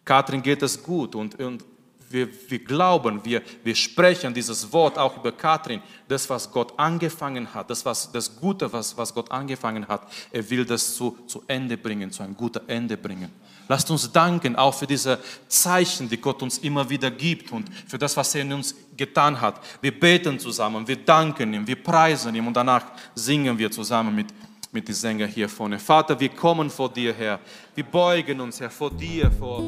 Katrin 0.04 0.42
geht 0.42 0.62
es 0.62 0.82
gut 0.82 1.14
und, 1.14 1.38
und 1.40 1.64
wir, 2.08 2.28
wir 2.48 2.58
glauben, 2.64 3.22
wir, 3.24 3.42
wir 3.62 3.74
sprechen 3.74 4.32
dieses 4.32 4.72
Wort 4.72 4.96
auch 4.96 5.16
über 5.18 5.32
Katrin, 5.32 5.82
das, 6.06 6.30
was 6.30 6.50
Gott 6.50 6.72
angefangen 6.78 7.52
hat, 7.52 7.68
das, 7.68 7.84
was, 7.84 8.10
das 8.10 8.34
Gute, 8.34 8.72
was, 8.72 8.96
was 8.96 9.12
Gott 9.12 9.30
angefangen 9.30 9.86
hat, 9.86 10.02
er 10.30 10.48
will 10.48 10.64
das 10.64 10.94
zu, 10.94 11.18
zu 11.26 11.42
Ende 11.46 11.76
bringen, 11.76 12.10
zu 12.10 12.22
einem 12.22 12.36
guten 12.36 12.66
Ende 12.68 12.96
bringen. 12.96 13.30
Lasst 13.68 13.90
uns 13.90 14.10
danken 14.10 14.56
auch 14.56 14.74
für 14.74 14.86
diese 14.86 15.18
Zeichen, 15.46 16.08
die 16.08 16.16
Gott 16.16 16.42
uns 16.42 16.58
immer 16.58 16.88
wieder 16.88 17.10
gibt 17.10 17.52
und 17.52 17.68
für 17.86 17.98
das, 17.98 18.16
was 18.16 18.34
er 18.34 18.42
in 18.42 18.52
uns 18.54 18.74
getan 18.96 19.38
hat. 19.38 19.60
Wir 19.82 19.98
beten 19.98 20.38
zusammen, 20.38 20.88
wir 20.88 20.96
danken 20.96 21.52
ihm, 21.52 21.66
wir 21.66 21.82
preisen 21.82 22.34
ihm 22.34 22.46
und 22.46 22.56
danach 22.56 22.86
singen 23.14 23.56
wir 23.58 23.70
zusammen 23.70 24.14
mit, 24.14 24.28
mit 24.72 24.88
den 24.88 24.94
Sängern 24.94 25.28
hier 25.28 25.48
vorne. 25.48 25.78
Vater, 25.78 26.18
wir 26.18 26.30
kommen 26.30 26.70
vor 26.70 26.88
dir, 26.90 27.12
Herr. 27.12 27.38
Wir 27.74 27.84
beugen 27.84 28.40
uns, 28.40 28.58
Herr, 28.58 28.70
vor 28.70 28.90
dir, 28.90 29.30
vor 29.30 29.62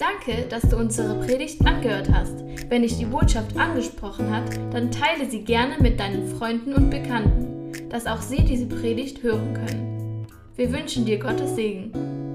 Danke, 0.00 0.46
dass 0.48 0.62
du 0.62 0.76
unsere 0.76 1.14
Predigt 1.24 1.64
angehört 1.64 2.08
hast. 2.12 2.34
Wenn 2.68 2.82
dich 2.82 2.96
die 2.96 3.04
Botschaft 3.04 3.56
angesprochen 3.56 4.34
hat, 4.34 4.50
dann 4.72 4.90
teile 4.90 5.28
sie 5.28 5.42
gerne 5.42 5.76
mit 5.78 6.00
deinen 6.00 6.26
Freunden 6.36 6.72
und 6.72 6.90
Bekannten, 6.90 7.88
dass 7.90 8.06
auch 8.06 8.22
sie 8.22 8.44
diese 8.44 8.66
Predigt 8.66 9.22
hören 9.22 9.54
können. 9.54 10.26
Wir 10.56 10.72
wünschen 10.72 11.04
dir 11.04 11.18
Gottes 11.18 11.54
Segen. 11.54 12.29